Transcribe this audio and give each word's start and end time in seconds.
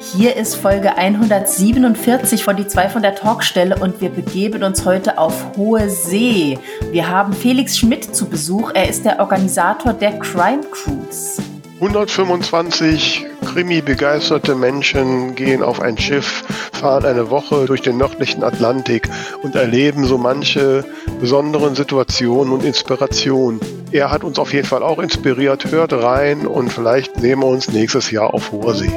Hier 0.00 0.34
ist 0.34 0.56
Folge 0.56 0.96
147 0.96 2.42
von 2.42 2.56
die 2.56 2.66
zwei 2.66 2.88
von 2.88 3.02
der 3.02 3.14
Talkstelle 3.14 3.76
und 3.76 4.00
wir 4.00 4.08
begeben 4.08 4.62
uns 4.62 4.86
heute 4.86 5.18
auf 5.18 5.56
hohe 5.58 5.90
See. 5.90 6.58
Wir 6.90 7.08
haben 7.08 7.34
Felix 7.34 7.76
Schmidt 7.76 8.16
zu 8.16 8.26
Besuch. 8.26 8.72
Er 8.72 8.88
ist 8.88 9.04
der 9.04 9.20
Organisator 9.20 9.92
der 9.92 10.18
Crime 10.18 10.62
Cruise. 10.70 11.42
125 11.80 13.26
Krimi-begeisterte 13.44 14.54
Menschen 14.54 15.34
gehen 15.34 15.62
auf 15.62 15.80
ein 15.80 15.98
Schiff, 15.98 16.44
fahren 16.72 17.04
eine 17.04 17.28
Woche 17.28 17.66
durch 17.66 17.82
den 17.82 17.98
nördlichen 17.98 18.42
Atlantik 18.42 19.08
und 19.42 19.54
erleben 19.54 20.06
so 20.06 20.16
manche 20.16 20.84
besonderen 21.20 21.74
Situationen 21.74 22.54
und 22.54 22.64
Inspirationen. 22.64 23.60
Er 23.92 24.10
hat 24.10 24.24
uns 24.24 24.38
auf 24.38 24.54
jeden 24.54 24.66
Fall 24.66 24.82
auch 24.82 24.98
inspiriert. 24.98 25.70
Hört 25.70 25.92
rein 25.92 26.46
und 26.46 26.72
vielleicht 26.72 27.20
sehen 27.20 27.40
wir 27.40 27.46
uns 27.46 27.68
nächstes 27.68 28.10
Jahr 28.10 28.32
auf 28.32 28.50
hoher 28.50 28.74
See. 28.74 28.90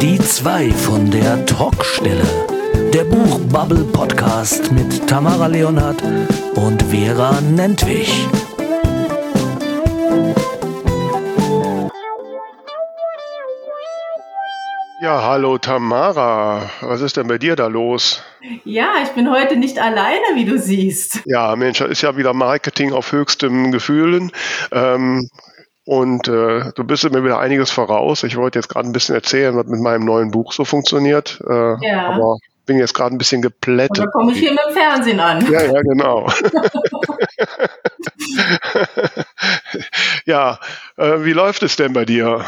Die 0.00 0.18
zwei 0.18 0.70
von 0.70 1.10
der 1.10 1.46
Talkstelle. 1.46 2.22
Der 2.92 3.04
Buchbubble 3.04 3.84
Podcast 3.84 4.70
mit 4.70 5.08
Tamara 5.08 5.46
Leonhardt 5.46 6.02
und 6.54 6.82
Vera 6.82 7.40
Nentwich. 7.40 8.26
Ja, 15.00 15.22
hallo 15.22 15.56
Tamara. 15.56 16.70
Was 16.80 17.00
ist 17.00 17.16
denn 17.16 17.28
bei 17.28 17.38
dir 17.38 17.56
da 17.56 17.66
los? 17.66 18.22
Ja, 18.64 18.94
ich 19.02 19.10
bin 19.10 19.30
heute 19.30 19.56
nicht 19.56 19.78
alleine, 19.78 20.34
wie 20.34 20.44
du 20.44 20.58
siehst. 20.58 21.20
Ja, 21.24 21.56
Mensch, 21.56 21.78
das 21.78 21.90
ist 21.90 22.02
ja 22.02 22.16
wieder 22.16 22.34
Marketing 22.34 22.92
auf 22.92 23.12
höchstem 23.12 23.72
Gefühlen. 23.72 24.32
Ähm, 24.72 25.28
und 25.86 26.26
äh, 26.26 26.72
du 26.74 26.84
bist 26.84 27.08
mir 27.10 27.22
wieder 27.22 27.38
einiges 27.38 27.70
voraus. 27.70 28.24
Ich 28.24 28.36
wollte 28.36 28.58
jetzt 28.58 28.68
gerade 28.68 28.88
ein 28.88 28.92
bisschen 28.92 29.14
erzählen, 29.14 29.56
was 29.56 29.66
mit 29.66 29.80
meinem 29.80 30.04
neuen 30.04 30.32
Buch 30.32 30.52
so 30.52 30.64
funktioniert. 30.64 31.40
Äh, 31.48 31.76
ja. 31.86 32.08
Aber 32.08 32.38
bin 32.66 32.78
jetzt 32.78 32.92
gerade 32.92 33.14
ein 33.14 33.18
bisschen 33.18 33.40
geplättet. 33.40 33.98
Da 33.98 34.06
komme 34.08 34.32
ich 34.32 34.40
hier 34.40 34.50
mit 34.50 34.60
dem 34.68 34.74
Fernsehen 34.74 35.20
an. 35.20 35.48
Ja, 35.48 35.62
ja, 35.62 35.80
genau. 35.82 36.26
ja, 40.26 40.58
äh, 40.96 41.24
wie 41.24 41.32
läuft 41.32 41.62
es 41.62 41.76
denn 41.76 41.92
bei 41.92 42.04
dir? 42.04 42.44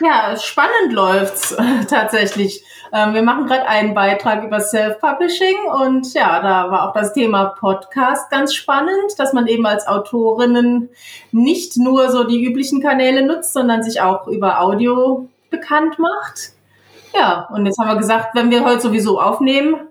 Ja, 0.00 0.34
spannend 0.38 0.94
läuft's 0.94 1.54
tatsächlich. 1.90 2.64
Ähm, 2.92 3.14
wir 3.14 3.22
machen 3.22 3.46
gerade 3.46 3.66
einen 3.68 3.94
Beitrag 3.94 4.44
über 4.44 4.60
Self-Publishing 4.60 5.56
und 5.82 6.12
ja, 6.12 6.40
da 6.40 6.70
war 6.70 6.88
auch 6.88 6.92
das 6.92 7.12
Thema 7.12 7.46
Podcast 7.58 8.30
ganz 8.30 8.54
spannend, 8.54 9.18
dass 9.18 9.32
man 9.32 9.46
eben 9.46 9.64
als 9.66 9.86
Autorinnen 9.86 10.90
nicht 11.30 11.76
nur 11.76 12.10
so 12.10 12.24
die 12.24 12.44
üblichen 12.44 12.82
Kanäle 12.82 13.24
nutzt, 13.24 13.52
sondern 13.52 13.82
sich 13.82 14.00
auch 14.00 14.26
über 14.26 14.60
Audio 14.60 15.28
bekannt 15.50 15.98
macht. 15.98 16.52
Ja, 17.14 17.48
und 17.52 17.66
jetzt 17.66 17.78
haben 17.78 17.88
wir 17.88 17.96
gesagt, 17.96 18.34
wenn 18.34 18.50
wir 18.50 18.64
heute 18.64 18.80
sowieso 18.80 19.20
aufnehmen, 19.20 19.88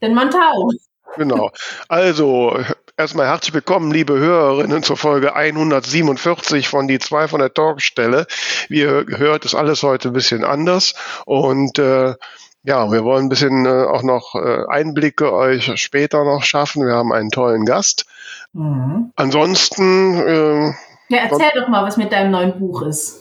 dann 0.00 0.14
Mantau. 0.14 0.70
Genau. 1.16 1.50
Also, 1.88 2.58
erstmal 2.98 3.26
herzlich 3.26 3.52
willkommen, 3.52 3.92
liebe 3.92 4.18
Hörerinnen, 4.18 4.82
zur 4.82 4.96
Folge 4.96 5.34
147 5.36 6.68
von 6.68 6.88
Die 6.88 6.98
zwei 6.98 7.28
von 7.28 7.40
der 7.40 7.52
Talkstelle. 7.52 8.26
Wie 8.68 8.80
ihr 8.80 9.04
hört, 9.08 9.44
ist 9.44 9.54
alles 9.54 9.82
heute 9.82 10.08
ein 10.08 10.14
bisschen 10.14 10.44
anders 10.44 10.94
und 11.26 11.78
äh, 11.78 12.14
ja, 12.62 12.90
wir 12.90 13.04
wollen 13.04 13.26
ein 13.26 13.28
bisschen 13.28 13.66
äh, 13.66 13.84
auch 13.84 14.02
noch 14.02 14.34
äh, 14.34 14.64
Einblicke 14.68 15.32
euch 15.32 15.70
später 15.80 16.24
noch 16.24 16.42
schaffen. 16.42 16.86
Wir 16.86 16.94
haben 16.94 17.12
einen 17.12 17.30
tollen 17.30 17.64
Gast. 17.64 18.06
Mhm. 18.54 19.12
Ansonsten. 19.14 20.16
Äh, 20.16 20.66
ja, 21.08 21.18
erzähl 21.30 21.50
doch 21.54 21.68
mal, 21.68 21.84
was 21.84 21.96
mit 21.96 22.10
deinem 22.10 22.32
neuen 22.32 22.58
Buch 22.58 22.82
ist. 22.82 23.20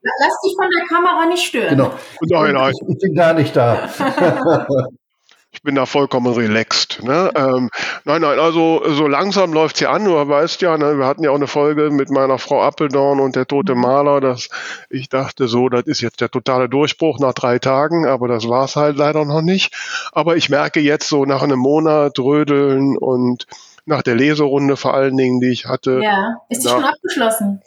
Lass 0.00 0.40
dich 0.42 0.54
von 0.56 0.68
der 0.70 0.86
Kamera 0.86 1.26
nicht 1.26 1.42
stören. 1.42 1.70
Genau. 1.70 1.92
Nein, 2.22 2.54
nein. 2.54 2.72
Ich 2.88 2.98
bin 2.98 3.14
gar 3.14 3.34
nicht 3.34 3.54
da. 3.54 3.88
ich 5.50 5.62
bin 5.62 5.74
da 5.74 5.86
vollkommen 5.86 6.34
relaxed. 6.34 7.02
Ne? 7.02 7.32
Ähm, 7.34 7.70
nein, 8.04 8.20
nein, 8.20 8.38
also 8.38 8.82
so 8.92 9.06
langsam 9.06 9.52
läuft 9.52 9.76
es 9.76 9.80
ja 9.80 9.90
an. 9.92 10.04
Du 10.04 10.12
weißt 10.12 10.60
ja, 10.60 10.76
ne, 10.76 10.98
wir 10.98 11.06
hatten 11.06 11.24
ja 11.24 11.30
auch 11.30 11.36
eine 11.36 11.46
Folge 11.46 11.90
mit 11.90 12.10
meiner 12.10 12.38
Frau 12.38 12.62
Appeldorn 12.62 13.18
und 13.18 13.34
der 13.34 13.46
tote 13.46 13.74
mhm. 13.74 13.80
Maler. 13.80 14.20
Dass 14.20 14.50
ich 14.90 15.08
dachte 15.08 15.48
so, 15.48 15.68
das 15.68 15.84
ist 15.86 16.00
jetzt 16.00 16.20
der 16.20 16.30
totale 16.30 16.68
Durchbruch 16.68 17.18
nach 17.18 17.32
drei 17.32 17.58
Tagen, 17.58 18.06
aber 18.06 18.28
das 18.28 18.48
war 18.48 18.66
es 18.66 18.76
halt 18.76 18.96
leider 18.96 19.24
noch 19.24 19.40
nicht. 19.40 19.74
Aber 20.12 20.36
ich 20.36 20.50
merke 20.50 20.80
jetzt 20.80 21.08
so 21.08 21.24
nach 21.24 21.42
einem 21.42 21.58
Monat 21.58 22.18
Rödeln 22.18 22.96
und 22.96 23.46
nach 23.86 24.02
der 24.02 24.16
Leserunde 24.16 24.76
vor 24.76 24.94
allen 24.94 25.16
Dingen, 25.16 25.40
die 25.40 25.50
ich 25.50 25.64
hatte. 25.64 26.00
Ja, 26.02 26.36
ist 26.50 26.64
die 26.64 26.68
schon 26.68 26.84
abgeschlossen? 26.84 27.62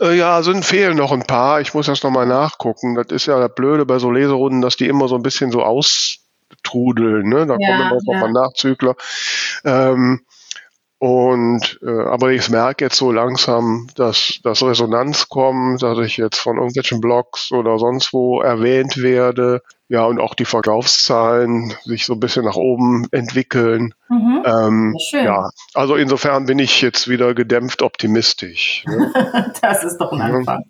Äh, 0.00 0.16
ja, 0.16 0.42
sind 0.42 0.64
fehlen 0.64 0.96
noch 0.96 1.12
ein 1.12 1.24
paar. 1.24 1.60
Ich 1.60 1.72
muss 1.72 1.86
das 1.86 2.02
nochmal 2.02 2.26
nachgucken. 2.26 2.96
Das 2.96 3.06
ist 3.10 3.26
ja 3.26 3.38
das 3.40 3.54
Blöde 3.54 3.86
bei 3.86 3.98
so 3.98 4.10
Leserunden, 4.10 4.60
dass 4.60 4.76
die 4.76 4.88
immer 4.88 5.08
so 5.08 5.14
ein 5.14 5.22
bisschen 5.22 5.50
so 5.50 5.62
austrudeln. 6.68 7.28
Ne? 7.28 7.46
Da 7.46 7.56
ja, 7.58 7.68
kommen 7.68 7.90
immer 7.90 7.96
auch 7.96 8.14
ja. 8.14 8.20
mal 8.20 8.32
Nachzügler. 8.32 8.94
Ähm, 9.64 10.20
und 11.00 11.78
äh, 11.80 12.02
aber 12.06 12.32
ich 12.32 12.48
merke 12.50 12.84
jetzt 12.84 12.96
so 12.96 13.12
langsam, 13.12 13.86
dass 13.94 14.40
dass 14.42 14.64
Resonanz 14.64 15.28
kommt, 15.28 15.80
dass 15.80 15.96
ich 15.98 16.16
jetzt 16.16 16.38
von 16.38 16.56
irgendwelchen 16.56 17.00
Blogs 17.00 17.52
oder 17.52 17.78
sonst 17.78 18.12
wo 18.12 18.40
erwähnt 18.40 19.00
werde. 19.00 19.62
Ja, 19.90 20.04
und 20.04 20.20
auch 20.20 20.34
die 20.34 20.44
Verkaufszahlen 20.44 21.72
sich 21.84 22.04
so 22.04 22.14
ein 22.14 22.20
bisschen 22.20 22.44
nach 22.44 22.56
oben 22.56 23.06
entwickeln. 23.12 23.94
Mhm. 24.08 24.42
Ähm, 24.44 24.96
ja, 25.12 25.50
also 25.72 25.94
insofern 25.94 26.46
bin 26.46 26.58
ich 26.58 26.82
jetzt 26.82 27.08
wieder 27.08 27.32
gedämpft 27.32 27.80
optimistisch. 27.80 28.84
Ne? 28.86 29.12
das 29.62 29.84
ist 29.84 29.98
doch 29.98 30.12
ein 30.12 30.20
Anfang. 30.20 30.64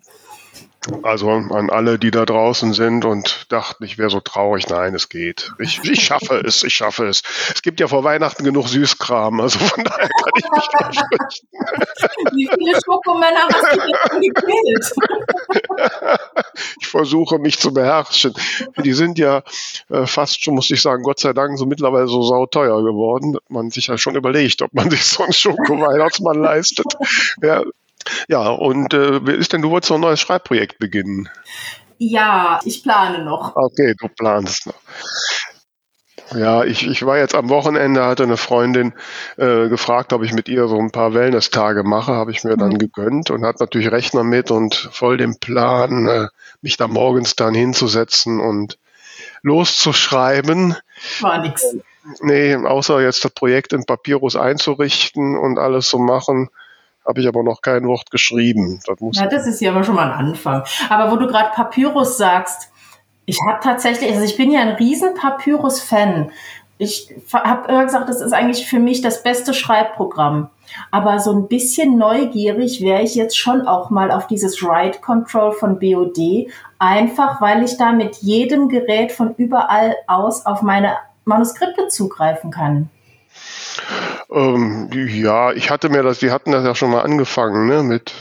Also 1.02 1.30
an 1.30 1.70
alle, 1.70 1.98
die 1.98 2.10
da 2.10 2.24
draußen 2.24 2.72
sind 2.72 3.04
und 3.04 3.46
dachten, 3.50 3.84
ich 3.84 3.98
wäre 3.98 4.10
so 4.10 4.20
traurig. 4.20 4.68
Nein, 4.68 4.94
es 4.94 5.08
geht. 5.08 5.50
Ich, 5.58 5.82
ich 5.82 6.04
schaffe 6.04 6.40
es, 6.46 6.62
ich 6.62 6.74
schaffe 6.74 7.06
es. 7.06 7.22
Es 7.52 7.62
gibt 7.62 7.80
ja 7.80 7.88
vor 7.88 8.04
Weihnachten 8.04 8.44
genug 8.44 8.68
Süßkram, 8.68 9.40
also 9.40 9.58
von 9.58 9.84
daher 9.84 10.08
kann 10.08 10.32
ich 10.36 10.50
mich 10.50 10.68
versprechen. 10.70 11.48
Wie 12.32 12.48
viele 12.54 12.78
Schokomänner 12.84 13.48
hast 13.50 13.76
du 13.76 13.80
denn 13.80 14.20
gekillt? 14.20 14.92
ich 16.80 16.86
versuche 16.86 17.38
mich 17.38 17.58
zu 17.58 17.74
beherrschen. 17.74 18.34
Die 18.84 18.92
sind 18.92 19.18
ja 19.18 19.42
äh, 19.90 20.06
fast 20.06 20.42
schon, 20.42 20.54
muss 20.54 20.70
ich 20.70 20.80
sagen, 20.80 21.02
Gott 21.02 21.18
sei 21.18 21.32
Dank 21.32 21.58
so 21.58 21.66
mittlerweile 21.66 22.06
so 22.06 22.22
sauteuer 22.22 22.82
geworden, 22.84 23.32
dass 23.34 23.42
man 23.48 23.70
sich 23.70 23.88
ja 23.88 23.98
schon 23.98 24.14
überlegt, 24.14 24.62
ob 24.62 24.72
man 24.72 24.90
sich 24.90 25.04
so 25.04 25.24
einen 25.24 25.32
Schoko-Weihnachtsmann 25.32 26.38
leistet. 26.38 26.86
Ja, 27.42 27.62
ja, 28.28 28.48
und 28.48 28.94
äh, 28.94 29.24
wer 29.26 29.34
ist 29.34 29.52
denn, 29.52 29.62
du 29.62 29.70
wolltest 29.70 29.90
noch 29.90 29.98
ein 29.98 30.02
neues 30.02 30.20
Schreibprojekt 30.20 30.78
beginnen? 30.78 31.28
Ja, 31.98 32.60
ich 32.64 32.82
plane 32.82 33.24
noch. 33.24 33.56
Okay, 33.56 33.94
du 33.98 34.08
planst 34.08 34.66
noch. 34.66 34.74
Ja, 36.34 36.64
ich, 36.64 36.86
ich 36.86 37.06
war 37.06 37.16
jetzt 37.16 37.34
am 37.34 37.48
Wochenende, 37.48 38.04
hatte 38.04 38.22
eine 38.22 38.36
Freundin 38.36 38.92
äh, 39.38 39.68
gefragt, 39.68 40.12
ob 40.12 40.22
ich 40.22 40.34
mit 40.34 40.48
ihr 40.48 40.68
so 40.68 40.78
ein 40.78 40.90
paar 40.90 41.14
Wellness-Tage 41.14 41.84
mache, 41.84 42.12
habe 42.12 42.30
ich 42.30 42.44
mir 42.44 42.52
mhm. 42.52 42.60
dann 42.60 42.78
gegönnt 42.78 43.30
und 43.30 43.44
hat 43.44 43.60
natürlich 43.60 43.90
Rechner 43.90 44.24
mit 44.24 44.50
und 44.50 44.74
voll 44.74 45.16
den 45.16 45.38
Plan, 45.38 46.06
äh, 46.06 46.26
mich 46.60 46.76
da 46.76 46.86
morgens 46.86 47.34
dann 47.34 47.54
hinzusetzen 47.54 48.40
und 48.40 48.78
loszuschreiben. 49.42 50.76
War 51.20 51.38
nix. 51.40 51.64
Nee, 52.20 52.54
außer 52.56 53.00
jetzt 53.00 53.24
das 53.24 53.32
Projekt 53.32 53.72
in 53.72 53.84
Papyrus 53.84 54.36
einzurichten 54.36 55.36
und 55.36 55.58
alles 55.58 55.88
zu 55.88 55.98
machen 55.98 56.50
habe 57.08 57.20
ich 57.20 57.26
aber 57.26 57.42
noch 57.42 57.62
kein 57.62 57.86
Wort 57.86 58.10
geschrieben. 58.10 58.80
Das 58.86 59.00
muss 59.00 59.18
ja, 59.18 59.26
das 59.26 59.46
ist 59.46 59.60
ja 59.60 59.70
aber 59.70 59.82
schon 59.82 59.94
mal 59.94 60.12
ein 60.12 60.26
Anfang. 60.26 60.62
Aber 60.90 61.10
wo 61.10 61.16
du 61.16 61.26
gerade 61.26 61.50
Papyrus 61.54 62.18
sagst, 62.18 62.70
ich 63.24 63.38
habe 63.48 63.60
tatsächlich, 63.62 64.10
also 64.10 64.24
ich 64.24 64.36
bin 64.36 64.50
ja 64.50 64.60
ein 64.60 64.74
riesen 64.74 65.14
Papyrus-Fan. 65.14 66.30
Ich 66.76 67.12
habe 67.32 67.68
immer 67.72 67.84
gesagt, 67.84 68.08
das 68.08 68.20
ist 68.20 68.32
eigentlich 68.32 68.66
für 68.66 68.78
mich 68.78 69.00
das 69.00 69.22
beste 69.22 69.52
Schreibprogramm. 69.52 70.50
Aber 70.90 71.18
so 71.18 71.32
ein 71.32 71.48
bisschen 71.48 71.98
neugierig 71.98 72.80
wäre 72.82 73.02
ich 73.02 73.14
jetzt 73.14 73.36
schon 73.36 73.66
auch 73.66 73.90
mal 73.90 74.10
auf 74.10 74.26
dieses 74.26 74.62
Write 74.62 75.00
Control 75.00 75.52
von 75.52 75.78
BOD, 75.78 76.48
einfach 76.78 77.40
weil 77.40 77.64
ich 77.64 77.78
da 77.78 77.92
mit 77.92 78.16
jedem 78.16 78.68
Gerät 78.68 79.12
von 79.12 79.34
überall 79.36 79.96
aus 80.06 80.46
auf 80.46 80.62
meine 80.62 80.96
Manuskripte 81.24 81.88
zugreifen 81.88 82.50
kann. 82.50 82.90
Ähm, 84.30 84.90
ja, 84.92 85.52
ich 85.52 85.70
hatte 85.70 85.88
mir 85.88 86.02
das, 86.02 86.18
die 86.18 86.30
hatten 86.30 86.52
das 86.52 86.64
ja 86.64 86.74
schon 86.74 86.90
mal 86.90 87.02
angefangen, 87.02 87.66
ne, 87.66 87.82
mit 87.82 88.12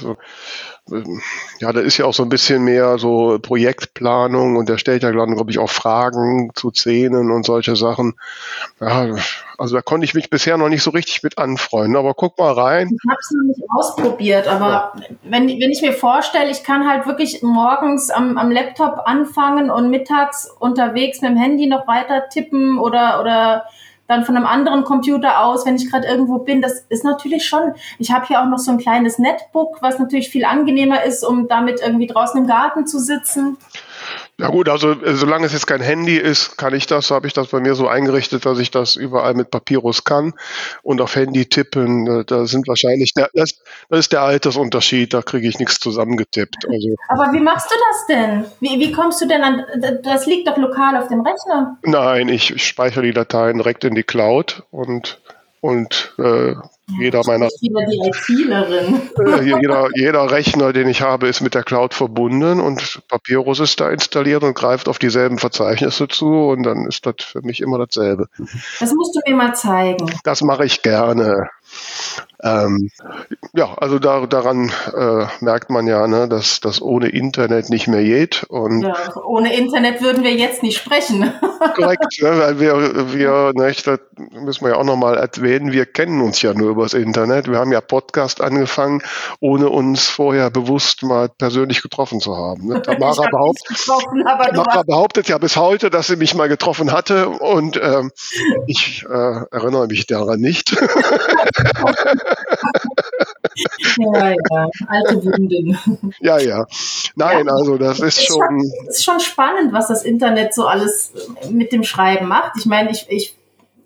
ähm, 0.91 1.21
ja, 1.59 1.73
da 1.73 1.79
ist 1.79 1.97
ja 1.97 2.05
auch 2.05 2.13
so 2.13 2.23
ein 2.23 2.29
bisschen 2.29 2.63
mehr 2.63 2.97
so 2.97 3.39
Projektplanung 3.39 4.55
und 4.55 4.69
der 4.69 4.77
stellt 4.77 5.03
ja, 5.03 5.11
glaube 5.11 5.51
ich, 5.51 5.59
auch 5.59 5.69
Fragen 5.69 6.51
zu 6.55 6.71
Szenen 6.71 7.31
und 7.31 7.45
solche 7.45 7.75
Sachen. 7.75 8.15
Ja, 8.79 9.15
also 9.57 9.75
da 9.75 9.81
konnte 9.81 10.05
ich 10.05 10.13
mich 10.13 10.29
bisher 10.29 10.57
noch 10.57 10.69
nicht 10.69 10.83
so 10.83 10.91
richtig 10.91 11.23
mit 11.23 11.37
anfreunden, 11.37 11.95
aber 11.95 12.13
guck 12.13 12.37
mal 12.37 12.53
rein. 12.53 12.89
Ich 12.91 13.09
habe 13.09 13.19
es 13.19 13.31
noch 13.31 13.47
nicht 13.47 13.63
ausprobiert, 13.75 14.47
aber 14.47 14.93
ja. 14.95 15.01
wenn, 15.23 15.47
wenn 15.47 15.71
ich 15.71 15.81
mir 15.81 15.93
vorstelle, 15.93 16.51
ich 16.51 16.63
kann 16.63 16.87
halt 16.87 17.07
wirklich 17.07 17.41
morgens 17.41 18.09
am, 18.09 18.37
am 18.37 18.51
Laptop 18.51 19.01
anfangen 19.05 19.69
und 19.69 19.89
mittags 19.89 20.49
unterwegs 20.59 21.21
mit 21.21 21.31
dem 21.31 21.37
Handy 21.37 21.67
noch 21.67 21.87
weiter 21.87 22.29
tippen 22.29 22.77
oder, 22.77 23.19
oder 23.19 23.65
dann 24.07 24.25
von 24.25 24.35
einem 24.35 24.45
anderen 24.45 24.83
Computer 24.83 25.43
aus, 25.43 25.65
wenn 25.65 25.75
ich 25.75 25.89
gerade 25.89 26.07
irgendwo 26.07 26.39
bin. 26.39 26.61
Das 26.61 26.85
ist 26.89 27.03
natürlich 27.03 27.45
schon. 27.45 27.73
Ich 27.99 28.11
habe 28.11 28.25
hier 28.25 28.41
auch 28.41 28.47
noch 28.47 28.59
so 28.59 28.71
ein 28.71 28.77
kleines 28.77 29.19
Netbook, 29.19 29.81
was 29.81 29.99
natürlich 29.99 30.29
viel 30.29 30.45
angenehmer 30.45 31.03
ist, 31.03 31.23
um 31.23 31.47
damit 31.47 31.81
irgendwie 31.81 32.07
draußen 32.07 32.39
im 32.39 32.47
Garten 32.47 32.87
zu 32.87 32.99
sitzen. 32.99 33.57
Ja 34.39 34.49
gut, 34.49 34.69
also 34.69 34.91
äh, 34.91 35.15
solange 35.15 35.47
es 35.47 35.53
jetzt 35.53 35.65
kein 35.65 35.81
Handy 35.81 36.15
ist, 36.15 36.59
kann 36.59 36.75
ich 36.75 36.85
das, 36.85 37.09
habe 37.09 37.25
ich 37.25 37.33
das 37.33 37.47
bei 37.47 37.59
mir 37.59 37.73
so 37.73 37.87
eingerichtet, 37.87 38.45
dass 38.45 38.59
ich 38.59 38.69
das 38.69 38.95
überall 38.95 39.33
mit 39.33 39.49
Papyrus 39.49 40.03
kann 40.03 40.35
und 40.83 41.01
auf 41.01 41.15
Handy 41.15 41.47
tippen. 41.47 42.05
Äh, 42.05 42.23
da 42.23 42.45
sind 42.45 42.67
wahrscheinlich, 42.67 43.13
das, 43.13 43.31
das 43.33 43.99
ist 43.99 44.11
der 44.11 44.21
Altersunterschied, 44.21 45.11
da 45.11 45.23
kriege 45.23 45.47
ich 45.47 45.57
nichts 45.57 45.79
zusammengetippt. 45.79 46.67
Also, 46.67 46.89
Aber 47.09 47.33
wie 47.33 47.39
machst 47.39 47.71
du 47.71 47.75
das 47.89 48.07
denn? 48.07 48.45
Wie, 48.59 48.79
wie 48.79 48.91
kommst 48.91 49.19
du 49.21 49.27
denn 49.27 49.41
an, 49.41 49.65
das 50.03 50.27
liegt 50.27 50.47
doch 50.47 50.57
lokal 50.57 50.97
auf 50.97 51.07
dem 51.07 51.21
Rechner? 51.21 51.79
Nein, 51.81 52.29
ich, 52.29 52.53
ich 52.53 52.67
speichere 52.67 53.01
die 53.01 53.13
Dateien 53.13 53.57
direkt 53.57 53.85
in 53.85 53.95
die 53.95 54.03
Cloud 54.03 54.63
und, 54.69 55.19
und 55.61 56.13
äh, 56.19 56.53
jeder 56.99 57.21
meiner 57.25 57.47
äh, 57.47 59.43
jeder, 59.43 59.89
jeder 59.93 60.31
Rechner, 60.31 60.71
den 60.71 60.87
ich 60.87 61.01
habe, 61.01 61.27
ist 61.27 61.41
mit 61.41 61.53
der 61.53 61.63
Cloud 61.63 61.93
verbunden 61.93 62.61
und 62.61 63.01
Papyrus 63.09 63.59
ist 63.59 63.79
da 63.81 63.89
installiert 63.89 64.43
und 64.43 64.53
greift 64.53 64.87
auf 64.87 64.97
dieselben 64.97 65.37
Verzeichnisse 65.37 66.07
zu 66.07 66.27
und 66.27 66.63
dann 66.63 66.87
ist 66.87 67.05
das 67.05 67.15
für 67.19 67.41
mich 67.41 67.59
immer 67.59 67.77
dasselbe. 67.77 68.29
Das 68.79 68.93
musst 68.93 69.15
du 69.15 69.19
mir 69.27 69.35
mal 69.35 69.53
zeigen. 69.53 70.09
Das 70.23 70.41
mache 70.41 70.65
ich 70.65 70.81
gerne. 70.81 71.49
Ähm, 72.43 72.91
ja, 73.53 73.73
also 73.77 73.97
da, 73.97 74.25
daran 74.27 74.71
äh, 74.93 75.25
merkt 75.41 75.69
man 75.69 75.87
ja, 75.87 76.07
ne, 76.07 76.27
dass 76.27 76.59
das 76.59 76.81
ohne 76.81 77.09
Internet 77.09 77.69
nicht 77.69 77.87
mehr 77.87 78.03
geht. 78.03 78.43
Und 78.49 78.83
ja, 78.83 78.95
ohne 79.25 79.55
Internet 79.55 80.01
würden 80.01 80.23
wir 80.23 80.33
jetzt 80.33 80.61
nicht 80.61 80.77
sprechen. 80.77 81.33
korrekt, 81.75 82.05
ne, 82.21 82.37
weil 82.37 82.59
wir, 82.59 83.13
wir 83.13 83.53
nicht, 83.55 83.87
das 83.87 83.99
müssen 84.31 84.65
wir 84.65 84.71
ja 84.71 84.77
auch 84.77 84.83
nochmal 84.83 85.17
erwähnen, 85.17 85.71
wir 85.71 85.85
kennen 85.85 86.21
uns 86.21 86.41
ja 86.41 86.53
nur 86.53 86.69
übers 86.69 86.93
Internet. 86.93 87.49
Wir 87.49 87.57
haben 87.57 87.71
ja 87.71 87.81
Podcast 87.81 88.41
angefangen, 88.41 89.01
ohne 89.39 89.69
uns 89.69 90.07
vorher 90.07 90.49
bewusst 90.51 91.03
mal 91.03 91.29
persönlich 91.29 91.81
getroffen 91.81 92.19
zu 92.19 92.35
haben. 92.35 92.67
Ne? 92.67 92.81
Tamara, 92.83 93.27
behaupt, 93.29 93.59
Tamara 94.53 94.83
behauptet 94.83 95.27
ja 95.29 95.37
bis 95.37 95.57
heute, 95.57 95.89
dass 95.89 96.07
sie 96.07 96.15
mich 96.15 96.35
mal 96.35 96.49
getroffen 96.49 96.91
hatte 96.91 97.29
und 97.29 97.79
ähm, 97.81 98.11
ich 98.67 99.05
äh, 99.09 99.41
erinnere 99.51 99.87
mich 99.87 100.05
daran 100.05 100.39
nicht. 100.39 100.75
ja, 103.97 104.29
ja, 104.29 104.69
alte 104.87 105.23
Wunden. 105.23 106.13
Ja, 106.19 106.39
ja. 106.39 106.65
Nein, 107.15 107.45
ja, 107.47 107.53
also 107.53 107.77
das 107.77 107.99
ist, 107.99 108.25
schon. 108.25 108.61
Es 108.87 108.97
ist 108.97 109.03
schon 109.03 109.19
spannend, 109.19 109.73
was 109.73 109.87
das 109.87 110.03
Internet 110.03 110.53
so 110.53 110.67
alles 110.67 111.13
mit 111.49 111.71
dem 111.71 111.83
Schreiben 111.83 112.27
macht. 112.27 112.53
Ich 112.57 112.65
meine, 112.65 112.91
ich, 112.91 113.05
ich 113.09 113.36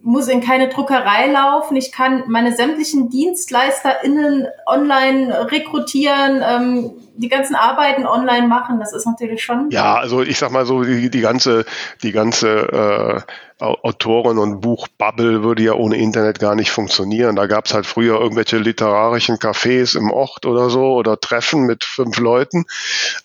muss 0.03 0.27
in 0.27 0.41
keine 0.41 0.69
Druckerei 0.69 1.27
laufen, 1.27 1.75
ich 1.75 1.91
kann 1.91 2.23
meine 2.27 2.55
sämtlichen 2.55 3.09
DienstleisterInnen 3.09 4.47
online 4.65 5.51
rekrutieren, 5.51 6.41
ähm, 6.43 6.91
die 7.15 7.29
ganzen 7.29 7.55
Arbeiten 7.55 8.05
online 8.05 8.47
machen, 8.47 8.79
das 8.79 8.93
ist 8.93 9.05
natürlich 9.05 9.43
schon. 9.43 9.69
Ja, 9.69 9.95
also 9.95 10.21
ich 10.21 10.39
sag 10.39 10.51
mal 10.51 10.65
so, 10.65 10.83
die, 10.83 11.09
die 11.09 11.21
ganze, 11.21 11.65
die 12.01 12.11
ganze 12.11 13.25
äh, 13.59 13.63
Autoren- 13.63 14.39
und 14.39 14.61
Buchbubble 14.61 15.43
würde 15.43 15.61
ja 15.61 15.73
ohne 15.73 15.97
Internet 15.97 16.39
gar 16.39 16.55
nicht 16.55 16.71
funktionieren. 16.71 17.35
Da 17.35 17.45
gab 17.45 17.65
es 17.65 17.73
halt 17.75 17.85
früher 17.85 18.19
irgendwelche 18.19 18.57
literarischen 18.57 19.37
Cafés 19.37 19.95
im 19.95 20.09
Ort 20.09 20.47
oder 20.47 20.71
so 20.71 20.93
oder 20.93 21.19
Treffen 21.19 21.67
mit 21.67 21.83
fünf 21.83 22.17
Leuten. 22.17 22.65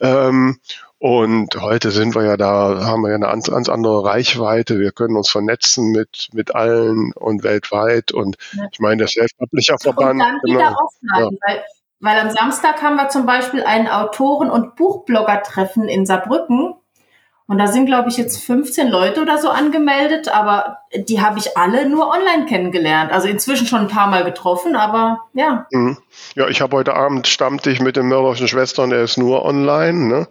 Ähm, 0.00 0.58
und 0.98 1.60
heute 1.60 1.90
sind 1.90 2.14
wir 2.14 2.25
ja 2.25 2.37
da, 2.38 2.87
haben 2.87 3.02
wir 3.02 3.10
ja 3.10 3.16
eine 3.16 3.26
ganz 3.26 3.69
andere 3.69 4.04
Reichweite. 4.04 4.78
Wir 4.78 4.93
können 4.93 5.16
uns 5.16 5.28
vernetzen 5.28 5.93
mit, 5.93 6.28
mit 6.32 6.54
allen 6.54 7.12
und 7.12 7.43
weltweit. 7.43 8.12
Und 8.12 8.37
ich 8.72 8.81
meine, 8.81 8.98
der 8.98 9.08
Self-Publisher-Verband. 9.08 10.12
Und 10.12 10.19
dann 10.20 10.40
wieder 10.43 10.69
genau, 10.69 10.76
offline, 10.81 11.32
ja. 11.32 11.38
weil, 11.46 11.64
weil 12.00 12.19
am 12.19 12.31
Samstag 12.31 12.82
haben 12.82 12.96
wir 12.96 13.10
zum 13.10 13.26
Beispiel 13.26 13.62
ein 13.62 13.88
Autoren- 13.88 14.50
und 14.50 14.76
Buchblogger-Treffen 14.76 15.87
in 15.87 16.06
Saarbrücken. 16.06 16.75
Und 17.46 17.58
da 17.58 17.66
sind, 17.66 17.87
glaube 17.87 18.08
ich, 18.08 18.16
jetzt 18.16 18.42
15 18.42 18.88
Leute 18.88 19.20
oder 19.20 19.37
so 19.37 19.50
angemeldet, 19.50 20.34
aber 20.34 20.78
die 21.04 21.20
habe 21.20 21.38
ich 21.38 21.56
alle 21.56 21.88
nur 21.88 22.08
online 22.08 22.46
kennengelernt. 22.46 23.12
Also 23.12 23.28
inzwischen 23.28 23.66
schon 23.66 23.81
ein 23.81 23.88
paar 23.88 24.08
Mal 24.08 24.25
getroffen, 24.25 24.76
aber 24.76 25.22
ja. 25.34 25.66
Mhm. 25.70 25.98
Ja, 26.34 26.48
ich 26.48 26.60
habe 26.60 26.76
heute 26.76 26.94
Abend 26.94 27.26
Stammtisch 27.26 27.81
mit 27.81 27.96
den 27.96 28.06
mörderischen 28.06 28.48
Schwestern, 28.48 28.90
der 28.90 29.02
ist 29.02 29.16
nur 29.19 29.44
online. 29.44 30.06
Ne? 30.06 30.28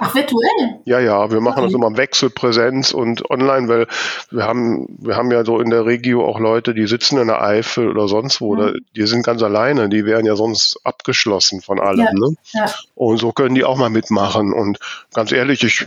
Ach, 0.00 0.14
virtuell? 0.14 0.80
Ja, 0.84 1.00
ja, 1.00 1.30
wir 1.30 1.40
machen 1.40 1.60
okay. 1.60 1.66
das 1.66 1.74
immer 1.74 1.96
Wechselpräsenz 1.96 2.92
und 2.92 3.30
online, 3.30 3.68
weil 3.68 3.86
wir 4.30 4.44
haben, 4.44 4.86
wir 4.98 5.16
haben 5.16 5.30
ja 5.30 5.44
so 5.44 5.60
in 5.60 5.70
der 5.70 5.86
Regio 5.86 6.24
auch 6.24 6.40
Leute, 6.40 6.74
die 6.74 6.86
sitzen 6.86 7.18
in 7.18 7.28
der 7.28 7.42
Eifel 7.42 7.88
oder 7.88 8.08
sonst 8.08 8.40
wo, 8.40 8.54
mhm. 8.54 8.60
oder 8.60 8.72
die 8.96 9.06
sind 9.06 9.24
ganz 9.24 9.42
alleine, 9.42 9.88
die 9.88 10.04
wären 10.04 10.26
ja 10.26 10.36
sonst 10.36 10.80
abgeschlossen 10.84 11.60
von 11.60 11.80
allem. 11.80 12.00
Ja. 12.00 12.12
Ne? 12.12 12.34
Ja. 12.52 12.66
Und 12.94 13.18
so 13.18 13.32
können 13.32 13.54
die 13.54 13.64
auch 13.64 13.76
mal 13.76 13.90
mitmachen. 13.90 14.52
Und 14.52 14.78
ganz 15.12 15.32
ehrlich, 15.32 15.62
ich 15.62 15.86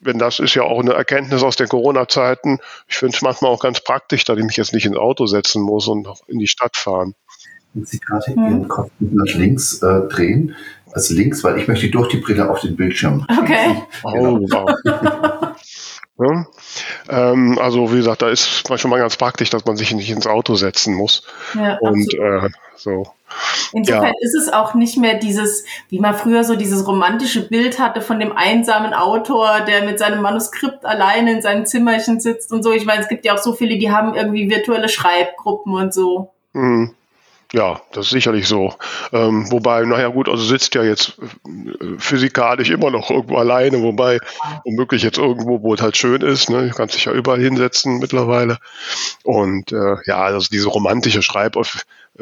wenn 0.00 0.18
das 0.18 0.38
ist 0.38 0.54
ja 0.54 0.62
auch 0.62 0.80
eine 0.80 0.94
Erkenntnis 0.94 1.42
aus 1.42 1.56
den 1.56 1.68
Corona-Zeiten. 1.68 2.58
Ich 2.88 2.96
finde 2.96 3.16
es 3.16 3.22
manchmal 3.22 3.49
auch 3.50 3.60
ganz 3.60 3.82
praktisch, 3.82 4.24
dass 4.24 4.38
ich 4.38 4.44
mich 4.44 4.56
jetzt 4.56 4.72
nicht 4.72 4.86
ins 4.86 4.96
Auto 4.96 5.26
setzen 5.26 5.62
muss 5.62 5.88
und 5.88 6.02
noch 6.02 6.20
in 6.28 6.38
die 6.38 6.46
Stadt 6.46 6.76
fahren. 6.76 7.14
Wenn 7.74 7.84
Sie 7.84 7.98
gerade 7.98 8.26
hm. 8.26 8.42
Ihren 8.42 8.68
Kopf 8.68 8.90
nach 8.98 9.34
links 9.34 9.82
äh, 9.82 10.08
drehen, 10.08 10.56
also 10.92 11.14
links, 11.14 11.44
weil 11.44 11.58
ich 11.58 11.68
möchte 11.68 11.88
durch 11.88 12.08
die 12.08 12.16
Brille 12.16 12.50
auf 12.50 12.60
den 12.60 12.76
Bildschirm. 12.76 13.26
Okay. 13.28 13.82
Genau. 14.12 14.38
Oh, 14.38 14.46
wow. 14.50 15.54
ja. 16.18 16.46
ähm, 17.08 17.58
also 17.58 17.92
wie 17.92 17.98
gesagt, 17.98 18.22
da 18.22 18.28
ist 18.28 18.68
manchmal 18.68 18.90
mal 18.90 19.00
ganz 19.00 19.16
praktisch, 19.16 19.50
dass 19.50 19.64
man 19.64 19.76
sich 19.76 19.94
nicht 19.94 20.10
ins 20.10 20.26
Auto 20.26 20.56
setzen 20.56 20.94
muss. 20.94 21.22
Ja, 21.54 21.78
und 21.78 22.12
äh, 22.14 22.48
so. 22.80 23.06
Insofern 23.72 24.04
ja. 24.06 24.12
ist 24.20 24.34
es 24.34 24.52
auch 24.52 24.74
nicht 24.74 24.96
mehr 24.96 25.14
dieses, 25.14 25.64
wie 25.88 26.00
man 26.00 26.14
früher 26.14 26.42
so 26.42 26.56
dieses 26.56 26.86
romantische 26.86 27.48
Bild 27.48 27.78
hatte 27.78 28.00
von 28.00 28.18
dem 28.18 28.36
einsamen 28.36 28.92
Autor, 28.94 29.60
der 29.60 29.84
mit 29.84 29.98
seinem 29.98 30.22
Manuskript 30.22 30.84
alleine 30.84 31.32
in 31.32 31.42
seinem 31.42 31.66
Zimmerchen 31.66 32.20
sitzt 32.20 32.52
und 32.52 32.62
so. 32.62 32.72
Ich 32.72 32.84
meine, 32.84 33.02
es 33.02 33.08
gibt 33.08 33.24
ja 33.24 33.34
auch 33.34 33.38
so 33.38 33.52
viele, 33.52 33.78
die 33.78 33.90
haben 33.92 34.14
irgendwie 34.14 34.50
virtuelle 34.50 34.88
Schreibgruppen 34.88 35.74
und 35.74 35.94
so. 35.94 36.32
Mhm. 36.52 36.94
Ja, 37.52 37.80
das 37.92 38.06
ist 38.06 38.12
sicherlich 38.12 38.46
so. 38.46 38.74
Ähm, 39.12 39.50
wobei, 39.50 39.82
naja 39.82 40.08
gut, 40.08 40.28
also 40.28 40.44
sitzt 40.44 40.76
ja 40.76 40.84
jetzt 40.84 41.18
äh, 41.18 41.98
physikalisch 41.98 42.70
immer 42.70 42.92
noch 42.92 43.10
irgendwo 43.10 43.38
alleine, 43.38 43.82
wobei 43.82 44.20
womöglich 44.64 45.02
jetzt 45.02 45.18
irgendwo, 45.18 45.60
wo 45.60 45.74
es 45.74 45.82
halt 45.82 45.96
schön 45.96 46.22
ist, 46.22 46.48
ne, 46.48 46.68
du 46.68 46.74
kannst 46.74 46.94
dich 46.94 47.06
ja 47.06 47.12
überall 47.12 47.40
hinsetzen 47.40 47.98
mittlerweile. 47.98 48.58
Und 49.24 49.72
äh, 49.72 49.96
ja, 50.06 50.22
also 50.22 50.46
diese 50.48 50.68
romantische 50.68 51.22
Schreib 51.22 51.56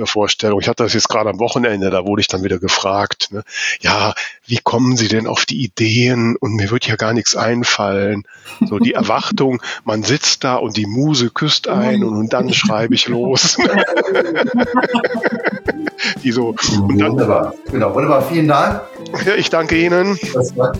Vorstellung. 0.04 0.60
Ich 0.60 0.68
hatte 0.68 0.84
das 0.84 0.94
jetzt 0.94 1.08
gerade 1.08 1.30
am 1.30 1.40
Wochenende, 1.40 1.90
da 1.90 2.04
wurde 2.04 2.20
ich 2.20 2.28
dann 2.28 2.44
wieder 2.44 2.58
gefragt, 2.58 3.28
ne, 3.32 3.42
ja, 3.80 4.14
wie 4.46 4.58
kommen 4.58 4.96
Sie 4.96 5.08
denn 5.08 5.26
auf 5.26 5.44
die 5.44 5.62
Ideen? 5.62 6.36
Und 6.36 6.54
mir 6.54 6.70
wird 6.70 6.86
ja 6.86 6.96
gar 6.96 7.12
nichts 7.12 7.36
einfallen. 7.36 8.24
So 8.66 8.78
die 8.78 8.92
Erwartung, 8.94 9.62
man 9.84 10.02
sitzt 10.02 10.44
da 10.44 10.56
und 10.56 10.76
die 10.76 10.86
Muse 10.86 11.30
küsst 11.30 11.68
ein 11.68 12.04
und, 12.04 12.16
und 12.16 12.32
dann 12.32 12.52
schreibe 12.52 12.94
ich 12.94 13.08
los. 13.08 13.56
die 16.22 16.32
so. 16.32 16.54
Und 16.80 16.98
dann, 16.98 17.12
wunderbar. 17.12 17.54
Genau, 17.70 17.94
wunderbar. 17.94 18.22
Vielen 18.22 18.48
Dank. 18.48 18.82
Ja, 19.24 19.34
ich 19.34 19.50
danke 19.50 19.76
Ihnen. 19.76 20.18
Das 20.34 20.56
war 20.56 20.72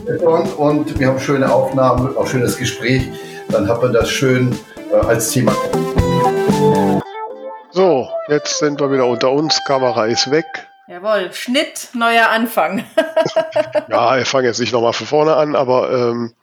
und 0.59 0.99
wir 0.99 1.09
haben 1.09 1.21
schöne 1.21 1.53
Aufnahmen, 1.53 2.17
auch 2.17 2.27
schönes 2.27 2.57
Gespräch. 2.57 3.09
Dann 3.49 3.69
hat 3.69 3.83
man 3.83 3.93
das 3.93 4.11
schön 4.11 4.55
äh, 4.93 4.97
als 5.07 5.31
Thema. 5.31 5.55
So, 7.79 8.11
jetzt 8.27 8.59
sind 8.59 8.81
wir 8.81 8.91
wieder 8.91 9.07
unter 9.07 9.31
uns. 9.31 9.63
Kamera 9.63 10.07
ist 10.07 10.33
weg. 10.33 10.47
Jawohl, 10.89 11.33
Schnitt, 11.33 11.91
neuer 11.93 12.29
Anfang. 12.29 12.85
ja, 13.89 14.19
ich 14.19 14.27
fange 14.27 14.49
jetzt 14.49 14.59
nicht 14.59 14.73
nochmal 14.73 14.93
von 14.93 15.07
vorne 15.07 15.37
an, 15.37 15.55
aber 15.55 15.93
ähm, 15.93 16.35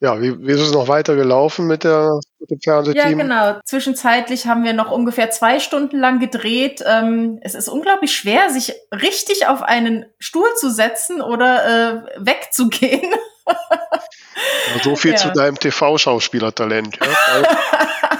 ja, 0.00 0.20
wie, 0.20 0.38
wie 0.46 0.52
ist 0.52 0.60
es 0.60 0.72
noch 0.72 0.86
weiter 0.86 1.16
gelaufen 1.16 1.66
mit, 1.66 1.84
der, 1.84 2.10
mit 2.38 2.50
dem 2.50 2.60
Fernsehteam? 2.60 3.10
Ja, 3.10 3.16
genau. 3.16 3.60
Zwischenzeitlich 3.64 4.46
haben 4.46 4.62
wir 4.62 4.74
noch 4.74 4.90
ungefähr 4.90 5.30
zwei 5.30 5.60
Stunden 5.60 5.98
lang 5.98 6.18
gedreht. 6.20 6.84
Ähm, 6.86 7.38
es 7.40 7.54
ist 7.54 7.70
unglaublich 7.70 8.14
schwer, 8.14 8.50
sich 8.50 8.74
richtig 8.92 9.46
auf 9.46 9.62
einen 9.62 10.04
Stuhl 10.18 10.52
zu 10.56 10.70
setzen 10.70 11.22
oder 11.22 11.64
äh, 11.64 12.02
wegzugehen. 12.18 13.14
Ja, 13.46 14.82
so 14.84 14.94
viel 14.94 15.12
ja. 15.12 15.16
zu 15.16 15.32
deinem 15.32 15.58
TV-Schauspielertalent. 15.58 16.98
Ja? 17.00 18.18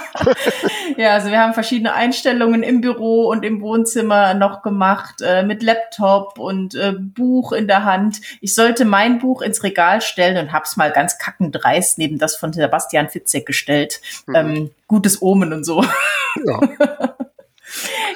ja, 0.97 1.13
also 1.13 1.29
wir 1.29 1.39
haben 1.39 1.53
verschiedene 1.53 1.93
Einstellungen 1.93 2.63
im 2.63 2.81
Büro 2.81 3.29
und 3.29 3.43
im 3.43 3.61
Wohnzimmer 3.61 4.33
noch 4.33 4.61
gemacht, 4.61 5.21
äh, 5.21 5.43
mit 5.43 5.63
Laptop 5.63 6.37
und 6.39 6.75
äh, 6.75 6.93
Buch 6.97 7.51
in 7.51 7.67
der 7.67 7.85
Hand. 7.85 8.21
Ich 8.41 8.55
sollte 8.55 8.85
mein 8.85 9.19
Buch 9.19 9.41
ins 9.41 9.63
Regal 9.63 10.01
stellen 10.01 10.37
und 10.37 10.53
hab's 10.53 10.77
mal 10.77 10.91
ganz 10.91 11.17
kackendreist 11.17 11.97
neben 11.97 12.17
das 12.17 12.35
von 12.35 12.53
Sebastian 12.53 13.09
Fitzek 13.09 13.45
gestellt. 13.45 14.01
Mhm. 14.27 14.35
Ähm, 14.35 14.71
gutes 14.87 15.21
Omen 15.21 15.53
und 15.53 15.63
so. 15.63 15.83
Ja. 16.45 16.59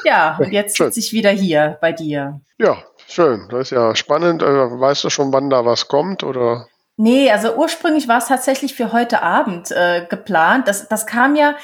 ja, 0.06 0.38
und 0.40 0.52
jetzt 0.52 0.78
sitze 0.78 1.00
ich 1.00 1.14
wieder 1.14 1.32
hier 1.32 1.78
bei 1.82 1.92
dir. 1.92 2.40
Ja, 2.58 2.78
schön. 3.08 3.48
Das 3.50 3.64
ist 3.64 3.72
ja 3.72 3.96
spannend. 3.96 4.42
Äh, 4.42 4.46
weißt 4.46 5.04
du 5.04 5.10
schon, 5.10 5.34
wann 5.34 5.50
da 5.50 5.66
was 5.66 5.88
kommt 5.88 6.24
oder? 6.24 6.68
Nee, 6.98 7.30
also 7.30 7.56
ursprünglich 7.56 8.08
war 8.08 8.20
es 8.20 8.28
tatsächlich 8.28 8.74
für 8.74 8.94
heute 8.94 9.22
Abend 9.22 9.72
äh, 9.72 10.06
geplant. 10.10 10.68
Das, 10.68 10.88
das 10.88 11.06
kam 11.06 11.36
ja 11.36 11.56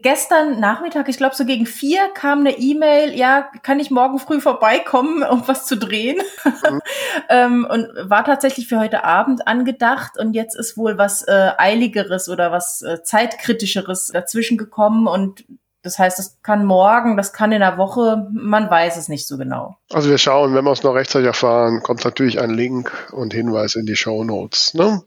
gestern 0.00 0.60
Nachmittag, 0.60 1.08
ich 1.08 1.16
glaube 1.16 1.34
so 1.34 1.44
gegen 1.44 1.66
vier, 1.66 2.08
kam 2.14 2.40
eine 2.40 2.58
E-Mail, 2.58 3.14
ja, 3.14 3.50
kann 3.62 3.80
ich 3.80 3.90
morgen 3.90 4.18
früh 4.18 4.40
vorbeikommen, 4.40 5.22
um 5.22 5.46
was 5.46 5.66
zu 5.66 5.76
drehen? 5.76 6.20
Mhm. 6.44 6.80
ähm, 7.28 7.66
und 7.68 7.88
war 8.08 8.24
tatsächlich 8.24 8.68
für 8.68 8.78
heute 8.78 9.04
Abend 9.04 9.46
angedacht 9.46 10.18
und 10.18 10.34
jetzt 10.34 10.54
ist 10.54 10.76
wohl 10.76 10.98
was 10.98 11.22
äh, 11.22 11.50
Eiligeres 11.58 12.28
oder 12.28 12.52
was 12.52 12.82
äh, 12.82 13.02
Zeitkritischeres 13.02 14.10
dazwischen 14.12 14.56
gekommen 14.56 15.06
und 15.06 15.44
das 15.82 15.98
heißt, 15.98 16.18
das 16.18 16.38
kann 16.42 16.64
morgen, 16.64 17.16
das 17.16 17.32
kann 17.32 17.50
in 17.50 17.58
der 17.58 17.76
Woche, 17.76 18.28
man 18.32 18.70
weiß 18.70 18.96
es 18.96 19.08
nicht 19.08 19.26
so 19.26 19.36
genau. 19.36 19.76
Also 19.92 20.10
wir 20.10 20.18
schauen, 20.18 20.54
wenn 20.54 20.64
wir 20.64 20.70
es 20.70 20.84
noch 20.84 20.94
rechtzeitig 20.94 21.26
erfahren, 21.26 21.82
kommt 21.82 22.04
natürlich 22.04 22.40
ein 22.40 22.50
Link 22.50 22.92
und 23.10 23.34
Hinweis 23.34 23.74
in 23.74 23.84
die 23.84 23.96
Show 23.96 24.22
Notes. 24.22 24.74
Ne? 24.74 25.02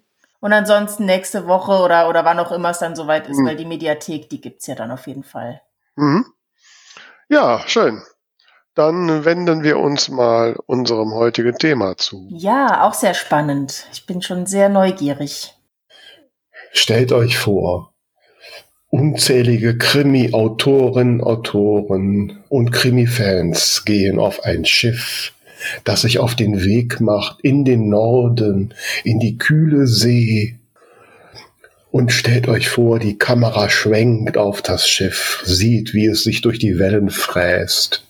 Und 0.46 0.54
ansonsten 0.54 1.06
nächste 1.06 1.48
Woche 1.48 1.72
oder, 1.72 2.08
oder 2.08 2.24
wann 2.24 2.38
auch 2.38 2.52
immer 2.52 2.70
es 2.70 2.78
dann 2.78 2.96
soweit 2.96 3.28
ist, 3.28 3.40
mhm. 3.40 3.48
weil 3.48 3.56
die 3.56 3.66
Mediathek, 3.66 4.30
die 4.30 4.40
gibt 4.40 4.62
es 4.62 4.68
ja 4.68 4.76
dann 4.76 4.92
auf 4.92 5.08
jeden 5.08 5.24
Fall. 5.24 5.60
Mhm. 5.96 6.24
Ja, 7.30 7.64
schön. 7.66 8.04
Dann 8.76 9.26
wenden 9.26 9.64
wir 9.64 9.80
uns 9.80 10.08
mal 10.08 10.56
unserem 10.68 11.16
heutigen 11.16 11.58
Thema 11.58 11.98
zu. 11.98 12.28
Ja, 12.30 12.84
auch 12.84 12.94
sehr 12.94 13.16
spannend. 13.16 13.88
Ich 13.92 14.06
bin 14.06 14.22
schon 14.22 14.46
sehr 14.46 14.70
neugierig. 14.70 15.56
Stellt 16.74 17.12
euch 17.12 17.40
vor, 17.40 17.96
unzählige 18.92 19.80
Krimi-Autoren, 19.80 21.24
Autoren 21.24 22.44
und 22.50 22.70
Krimi-Fans 22.70 23.84
gehen 23.84 24.20
auf 24.20 24.44
ein 24.44 24.64
Schiff 24.64 25.34
das 25.84 26.02
sich 26.02 26.20
auf 26.20 26.36
den 26.36 26.64
Weg 26.64 27.00
macht 27.00 27.40
in 27.42 27.66
den 27.66 27.90
Norden, 27.90 28.74
in 29.04 29.20
die 29.20 29.38
kühle 29.38 29.88
See. 29.88 30.56
Und 31.92 32.12
stellt 32.12 32.48
euch 32.48 32.68
vor, 32.68 33.00
die 33.00 33.18
Kamera 33.18 33.70
schwenkt 33.70 34.38
auf 34.38 34.62
das 34.62 34.88
Schiff, 34.88 35.42
sieht, 35.46 35.94
wie 35.94 36.08
es 36.08 36.24
sich 36.24 36.42
durch 36.42 36.60
die 36.60 36.78
Wellen 36.78 37.10
fräst. 37.10 38.06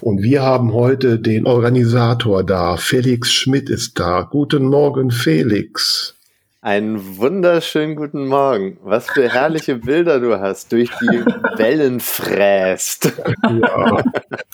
Und 0.00 0.22
wir 0.22 0.42
haben 0.42 0.72
heute 0.72 1.18
den 1.18 1.46
Organisator 1.46 2.42
da. 2.42 2.76
Felix 2.76 3.32
Schmidt 3.32 3.68
ist 3.68 4.00
da. 4.00 4.22
Guten 4.22 4.64
Morgen, 4.64 5.10
Felix. 5.10 6.16
Einen 6.62 7.16
wunderschönen 7.16 7.96
guten 7.96 8.26
Morgen. 8.26 8.76
Was 8.82 9.08
für 9.08 9.32
herrliche 9.32 9.76
Bilder 9.76 10.20
du 10.20 10.38
hast, 10.40 10.72
durch 10.72 10.90
die 11.00 11.24
Wellen 11.56 12.00
fräst. 12.00 13.14
Ja, 13.48 14.02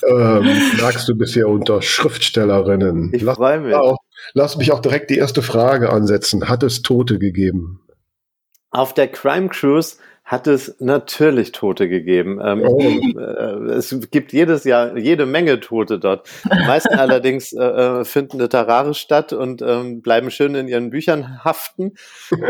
ähm, 0.08 0.48
sagst 0.78 1.08
du 1.08 1.16
bisher 1.16 1.48
unter 1.48 1.82
Schriftstellerinnen. 1.82 3.12
Ich 3.12 3.24
freue 3.24 3.58
mich. 3.58 3.74
Auch, 3.74 3.98
lass 4.34 4.56
mich 4.56 4.70
auch 4.70 4.78
direkt 4.78 5.10
die 5.10 5.18
erste 5.18 5.42
Frage 5.42 5.90
ansetzen. 5.90 6.48
Hat 6.48 6.62
es 6.62 6.82
Tote 6.82 7.18
gegeben? 7.18 7.80
Auf 8.70 8.94
der 8.94 9.08
Crime 9.08 9.48
Cruise 9.48 9.96
hat 10.26 10.48
es 10.48 10.74
natürlich 10.80 11.52
Tote 11.52 11.88
gegeben. 11.88 12.40
Ähm, 12.42 12.64
oh. 12.66 12.80
äh, 12.80 13.74
es 13.74 13.96
gibt 14.10 14.32
jedes 14.32 14.64
Jahr 14.64 14.96
jede 14.96 15.24
Menge 15.24 15.60
Tote 15.60 16.00
dort. 16.00 16.28
Die 16.44 16.66
meisten 16.66 16.94
allerdings 16.98 17.52
äh, 17.52 17.62
äh, 17.62 18.04
finden 18.04 18.40
literarisch 18.40 18.98
statt 18.98 19.32
und 19.32 19.62
ähm, 19.62 20.02
bleiben 20.02 20.32
schön 20.32 20.56
in 20.56 20.66
ihren 20.66 20.90
Büchern 20.90 21.44
haften. 21.44 21.92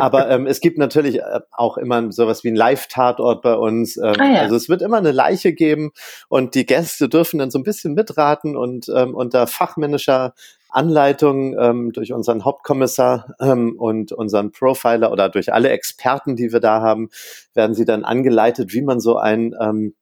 Aber 0.01 0.31
ähm, 0.31 0.47
es 0.47 0.61
gibt 0.61 0.79
natürlich 0.79 1.19
äh, 1.19 1.41
auch 1.53 1.77
immer 1.77 2.11
sowas 2.13 2.45
wie 2.45 2.49
ein 2.49 2.57
Live-Tatort 2.57 3.43
bei 3.43 3.55
uns. 3.55 3.99
Ähm, 3.99 4.15
ah, 4.19 4.25
ja. 4.25 4.41
Also 4.41 4.57
es 4.57 4.71
wird 4.71 4.81
immer 4.81 4.97
eine 4.97 5.13
Leiche 5.13 5.53
geben 5.53 5.91
und 6.29 6.55
die 6.55 6.65
Gäste 6.65 7.11
dürfen 7.11 7.39
dann 7.39 7.51
so 7.51 7.59
ein 7.59 7.65
bisschen 7.65 7.93
mitraten 7.93 8.57
und 8.57 8.89
ähm, 8.89 9.15
unter 9.15 9.47
fachmännischer 9.47 10.33
Anleitung 10.77 11.57
ähm, 11.59 11.93
durch 11.93 12.13
unseren 12.13 12.45
Hauptkommissar 12.45 13.35
ähm, 13.41 13.77
und 13.79 14.13
unseren 14.13 14.53
Profiler 14.53 15.11
oder 15.11 15.29
durch 15.29 15.53
alle 15.53 15.71
Experten, 15.71 16.37
die 16.37 16.53
wir 16.53 16.61
da 16.61 16.81
haben, 16.81 17.09
werden 17.55 17.75
sie 17.75 17.85
dann 17.85 18.05
angeleitet, 18.05 18.73
wie 18.73 18.83
man 18.83 19.01
so 19.01 19.17
ein 19.17 19.55
ähm, 19.61 19.95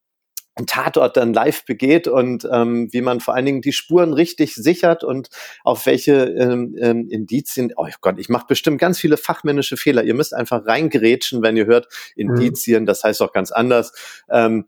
ein 0.57 0.67
Tatort 0.67 1.17
dann 1.17 1.33
live 1.33 1.65
begeht 1.65 2.07
und 2.07 2.47
ähm, 2.51 2.89
wie 2.93 3.01
man 3.01 3.21
vor 3.21 3.35
allen 3.35 3.47
Dingen 3.47 3.61
die 3.61 3.73
Spuren 3.73 4.13
richtig 4.13 4.55
sichert 4.55 5.03
und 5.03 5.29
auf 5.65 5.87
welche 5.87 6.27
ähm, 6.27 6.77
ähm, 6.79 7.09
Indizien. 7.11 7.73
Oh 7.77 7.89
Gott, 8.01 8.19
ich 8.19 8.29
mache 8.29 8.47
bestimmt 8.49 8.79
ganz 8.81 9.01
viele 9.01 9.17
fachmännische 9.17 9.77
Fehler. 9.77 10.05
Ihr 10.05 10.15
müsst 10.15 10.33
einfach 10.33 10.65
reingrätschen, 10.65 11.43
wenn 11.43 11.57
ihr 11.57 11.67
hört 11.67 11.89
mhm. 12.15 12.31
Indizien. 12.31 12.87
Das 12.87 13.03
heißt 13.03 13.21
auch 13.23 13.33
ganz 13.33 13.51
anders. 13.51 13.93
Ähm, 14.31 14.67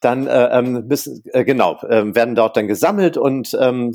dann 0.00 0.26
äh, 0.26 0.58
ähm, 0.58 0.86
müssen, 0.88 1.22
äh, 1.32 1.44
genau 1.44 1.78
äh, 1.82 2.14
werden 2.14 2.34
dort 2.34 2.56
dann 2.56 2.66
gesammelt 2.66 3.16
und 3.16 3.56
ähm, 3.60 3.92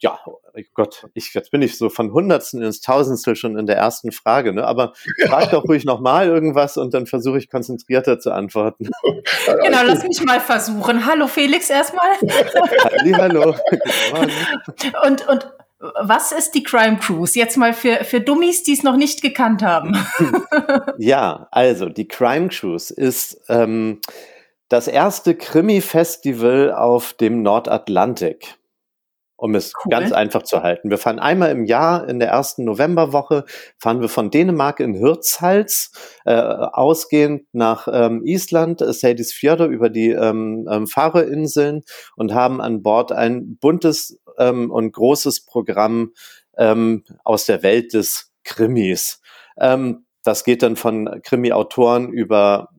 ja 0.00 0.18
oh 0.24 0.40
Gott 0.74 1.06
ich 1.14 1.34
jetzt 1.34 1.50
bin 1.50 1.62
ich 1.62 1.76
so 1.76 1.88
von 1.88 2.12
Hundertstel 2.12 2.62
ins 2.62 2.80
Tausendstel 2.80 3.34
schon 3.34 3.58
in 3.58 3.66
der 3.66 3.76
ersten 3.76 4.12
Frage 4.12 4.52
ne? 4.52 4.64
Aber 4.64 4.92
frag 5.26 5.50
doch 5.50 5.64
ruhig 5.64 5.84
noch 5.84 6.00
mal 6.00 6.28
irgendwas 6.28 6.76
und 6.76 6.94
dann 6.94 7.06
versuche 7.06 7.38
ich 7.38 7.50
konzentrierter 7.50 8.18
zu 8.18 8.32
antworten. 8.32 8.88
Genau 9.64 9.82
lass 9.84 10.02
mich 10.04 10.22
mal 10.24 10.40
versuchen. 10.40 11.06
Hallo 11.06 11.26
Felix 11.26 11.70
erstmal. 11.70 12.10
Hallo. 13.18 13.54
Und 15.04 15.28
und 15.28 15.52
was 16.00 16.32
ist 16.32 16.52
die 16.52 16.62
Crime 16.62 16.98
Cruise? 16.98 17.38
Jetzt 17.38 17.56
mal 17.56 17.72
für, 17.72 18.04
für 18.04 18.20
Dummies, 18.20 18.62
die 18.62 18.72
es 18.72 18.82
noch 18.82 18.96
nicht 18.96 19.22
gekannt 19.22 19.62
haben. 19.62 19.96
ja, 20.98 21.48
also 21.50 21.88
die 21.88 22.08
Crime 22.08 22.48
Cruise 22.48 22.92
ist 22.92 23.40
ähm, 23.48 24.00
das 24.68 24.88
erste 24.88 25.34
Krimi-Festival 25.34 26.72
auf 26.72 27.14
dem 27.14 27.42
Nordatlantik. 27.42 28.56
Um 29.40 29.54
es 29.54 29.72
cool. 29.84 29.90
ganz 29.90 30.10
einfach 30.10 30.42
zu 30.42 30.64
halten. 30.64 30.90
Wir 30.90 30.98
fahren 30.98 31.20
einmal 31.20 31.52
im 31.52 31.64
Jahr 31.64 32.08
in 32.08 32.18
der 32.18 32.30
ersten 32.30 32.64
Novemberwoche, 32.64 33.44
fahren 33.78 34.00
wir 34.00 34.08
von 34.08 34.32
Dänemark 34.32 34.80
in 34.80 34.94
Hirtshals, 34.94 35.92
äh, 36.24 36.34
ausgehend 36.34 37.44
nach 37.52 37.86
ähm, 37.88 38.22
Island, 38.24 38.80
Sadis 38.80 39.32
Fjorde 39.32 39.66
über 39.66 39.90
die 39.90 40.10
ähm, 40.10 40.68
ähm, 40.68 40.88
Fahrerinseln 40.88 41.84
und 42.16 42.34
haben 42.34 42.60
an 42.60 42.82
Bord 42.82 43.12
ein 43.12 43.58
buntes 43.58 44.20
ähm, 44.38 44.72
und 44.72 44.90
großes 44.90 45.46
Programm 45.46 46.14
ähm, 46.56 47.04
aus 47.22 47.46
der 47.46 47.62
Welt 47.62 47.94
des 47.94 48.32
Krimis. 48.42 49.20
Ähm, 49.56 50.04
das 50.24 50.42
geht 50.42 50.64
dann 50.64 50.74
von 50.74 51.20
Krimi-Autoren 51.22 52.12
über 52.12 52.70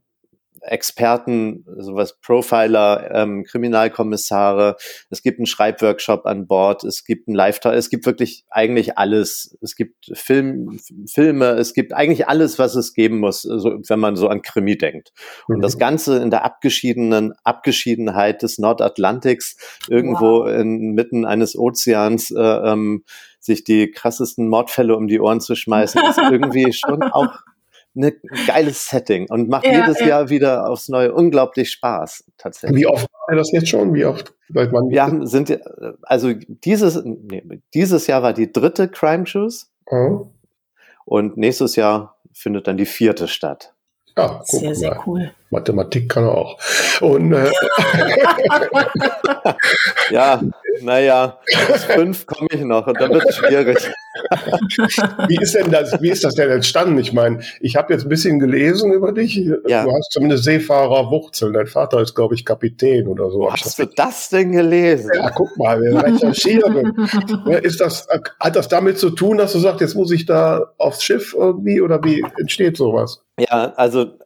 Experten, 0.70 1.66
sowas 1.78 2.18
Profiler, 2.22 3.10
ähm, 3.14 3.44
Kriminalkommissare. 3.44 4.76
Es 5.10 5.22
gibt 5.22 5.40
einen 5.40 5.46
Schreibworkshop 5.46 6.26
an 6.26 6.48
Bord. 6.48 6.84
Es 6.84 7.04
gibt 7.04 7.28
ein 7.28 7.34
live 7.34 7.60
Es 7.66 7.90
gibt 7.90 8.06
wirklich 8.06 8.46
eigentlich 8.50 8.98
alles. 8.98 9.58
Es 9.62 9.76
gibt 9.76 10.12
Film, 10.14 10.80
Filme. 11.08 11.52
Es 11.52 11.74
gibt 11.74 11.94
eigentlich 11.94 12.28
alles, 12.28 12.60
was 12.60 12.76
es 12.76 12.94
geben 12.94 13.20
muss, 13.20 13.46
also, 13.50 13.80
wenn 13.88 14.00
man 14.00 14.16
so 14.16 14.28
an 14.28 14.42
Krimi 14.42 14.78
denkt. 14.78 15.12
Mhm. 15.48 15.56
Und 15.56 15.62
das 15.62 15.76
mhm. 15.76 15.80
Ganze 15.80 16.18
in 16.18 16.30
der 16.30 16.46
abgeschiedenen 16.46 17.34
Abgeschiedenheit 17.44 18.42
des 18.44 18.60
Nordatlantiks, 18.60 19.58
irgendwo 19.90 20.46
wow. 20.46 20.50
inmitten 20.50 21.26
eines 21.26 21.58
Ozeans, 21.58 22.32
äh, 22.32 22.40
ähm, 22.40 23.04
sich 23.40 23.64
die 23.64 23.90
krassesten 23.92 24.50
Mordfälle 24.50 24.96
um 24.96 25.08
die 25.08 25.20
Ohren 25.20 25.42
zu 25.42 25.56
schmeißen, 25.56 26.02
ist 26.10 26.18
irgendwie 26.32 26.74
schon 26.74 27.04
auch 27.04 27.40
ein 27.96 28.14
geiles 28.48 28.88
Setting 28.88 29.30
und 29.30 29.50
macht 29.50 29.66
ja, 29.66 29.82
jedes 29.82 30.00
ja. 30.00 30.08
Jahr 30.08 30.30
wieder 30.30 30.70
aufs 30.70 30.90
Neue 30.90 31.14
unglaublich 31.14 31.72
Spaß, 31.72 32.26
tatsächlich. 32.38 32.82
Wie 32.82 32.88
oft 32.88 33.08
war 33.28 33.36
das 33.36 33.52
jetzt 33.52 33.70
schon? 33.70 33.94
Wie 33.94 34.06
oft? 34.06 34.34
Seit 34.54 34.72
wann 34.72 34.90
Wir 34.90 35.04
haben, 35.04 35.28
sind, 35.28 35.60
also 36.02 36.34
dieses, 36.34 37.02
nee, 37.04 37.44
dieses 37.74 38.08
Jahr 38.08 38.24
war 38.24 38.34
die 38.34 38.52
dritte 38.52 38.88
Crime 38.88 39.26
Shoes. 39.26 39.72
Mhm. 39.90 40.30
Und 41.06 41.38
nächstes 41.38 41.76
Jahr 41.76 42.18
findet 42.34 42.68
dann 42.68 42.78
die 42.78 42.86
vierte 42.86 43.28
statt. 43.28 43.74
Ja, 44.18 44.42
sehr, 44.44 44.76
sehr 44.76 45.04
cool. 45.08 45.32
Mathematik 45.50 46.10
kann 46.10 46.26
er 46.26 46.38
auch. 46.38 46.60
Und, 47.02 47.32
äh, 47.34 47.50
ja, 50.12 50.42
naja, 50.82 51.40
bis 51.68 51.84
fünf 51.86 52.26
komme 52.26 52.50
ich 52.52 52.62
noch 52.62 52.88
und 52.88 53.00
dann 53.00 53.12
wird 53.12 53.26
es 53.28 53.36
schwierig. 53.36 53.78
wie 55.28 55.38
ist 55.42 55.56
denn 55.56 55.72
das, 55.72 56.02
wie 56.02 56.10
ist 56.10 56.24
das 56.24 56.36
denn 56.36 56.50
entstanden? 56.50 56.98
Ich 56.98 57.14
meine, 57.14 57.40
ich 57.60 57.76
habe 57.76 57.94
jetzt 57.94 58.04
ein 58.04 58.10
bisschen 58.10 58.40
gelesen 58.40 58.92
über 58.92 59.12
dich. 59.12 59.36
Ja. 59.68 59.84
Du 59.84 59.92
hast 59.92 60.12
zumindest 60.12 60.44
Seefahrerwurzeln. 60.44 61.54
Dein 61.54 61.68
Vater 61.68 62.02
ist, 62.02 62.16
glaube 62.16 62.36
ich, 62.36 62.46
Kapitän 62.46 63.08
oder 63.08 63.30
so. 63.30 63.52
Hast 63.52 63.80
du 63.80 63.86
das 63.86 64.30
denn 64.30 64.52
gelesen? 64.52 65.12
Ja, 65.14 65.30
guck 65.32 65.56
mal, 65.58 65.82
wir 65.82 66.04
recherchieren. 66.04 67.08
ist 67.64 67.82
das, 67.82 68.08
hat 68.40 68.56
das 68.56 68.68
damit 68.68 69.00
zu 69.00 69.12
tun, 69.12 69.38
dass 69.38 69.54
du 69.54 69.60
sagst, 69.60 69.82
jetzt 69.82 69.96
muss 69.96 70.12
ich 70.12 70.26
da 70.26 70.74
aufs 70.78 71.04
Schiff 71.04 71.36
irgendwie 71.38 71.82
oder 71.82 72.04
wie 72.04 72.24
entsteht 72.38 72.78
sowas? 72.78 73.22
Ja, 73.40 73.74
also 73.76 74.18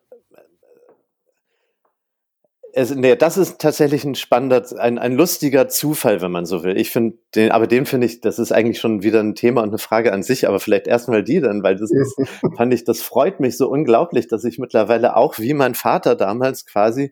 es, 2.75 2.93
nee, 2.93 3.15
das 3.15 3.37
ist 3.37 3.59
tatsächlich 3.59 4.03
ein 4.03 4.15
spannender, 4.15 4.63
ein, 4.79 4.97
ein 4.97 5.13
lustiger 5.13 5.67
Zufall, 5.67 6.21
wenn 6.21 6.31
man 6.31 6.47
so 6.47 6.63
will. 6.63 6.75
Ich 6.75 6.89
finde 6.89 7.17
den, 7.35 7.51
aber 7.51 7.67
den 7.67 7.85
finde 7.85 8.07
ich, 8.07 8.19
das 8.19 8.39
ist 8.39 8.51
eigentlich 8.51 8.79
schon 8.79 9.03
wieder 9.03 9.19
ein 9.19 9.35
Thema 9.35 9.61
und 9.61 9.69
eine 9.69 9.77
Frage 9.77 10.11
an 10.11 10.23
sich, 10.23 10.47
aber 10.47 10.59
vielleicht 10.59 10.87
erstmal 10.87 11.23
die 11.23 11.39
dann, 11.39 11.61
weil 11.61 11.75
das 11.75 11.91
ist, 11.91 12.15
fand 12.57 12.73
ich, 12.73 12.83
das 12.83 13.03
freut 13.03 13.39
mich 13.39 13.57
so 13.57 13.69
unglaublich, 13.69 14.27
dass 14.27 14.43
ich 14.43 14.57
mittlerweile 14.57 15.15
auch 15.15 15.37
wie 15.37 15.53
mein 15.53 15.75
Vater 15.75 16.15
damals 16.15 16.65
quasi 16.65 17.11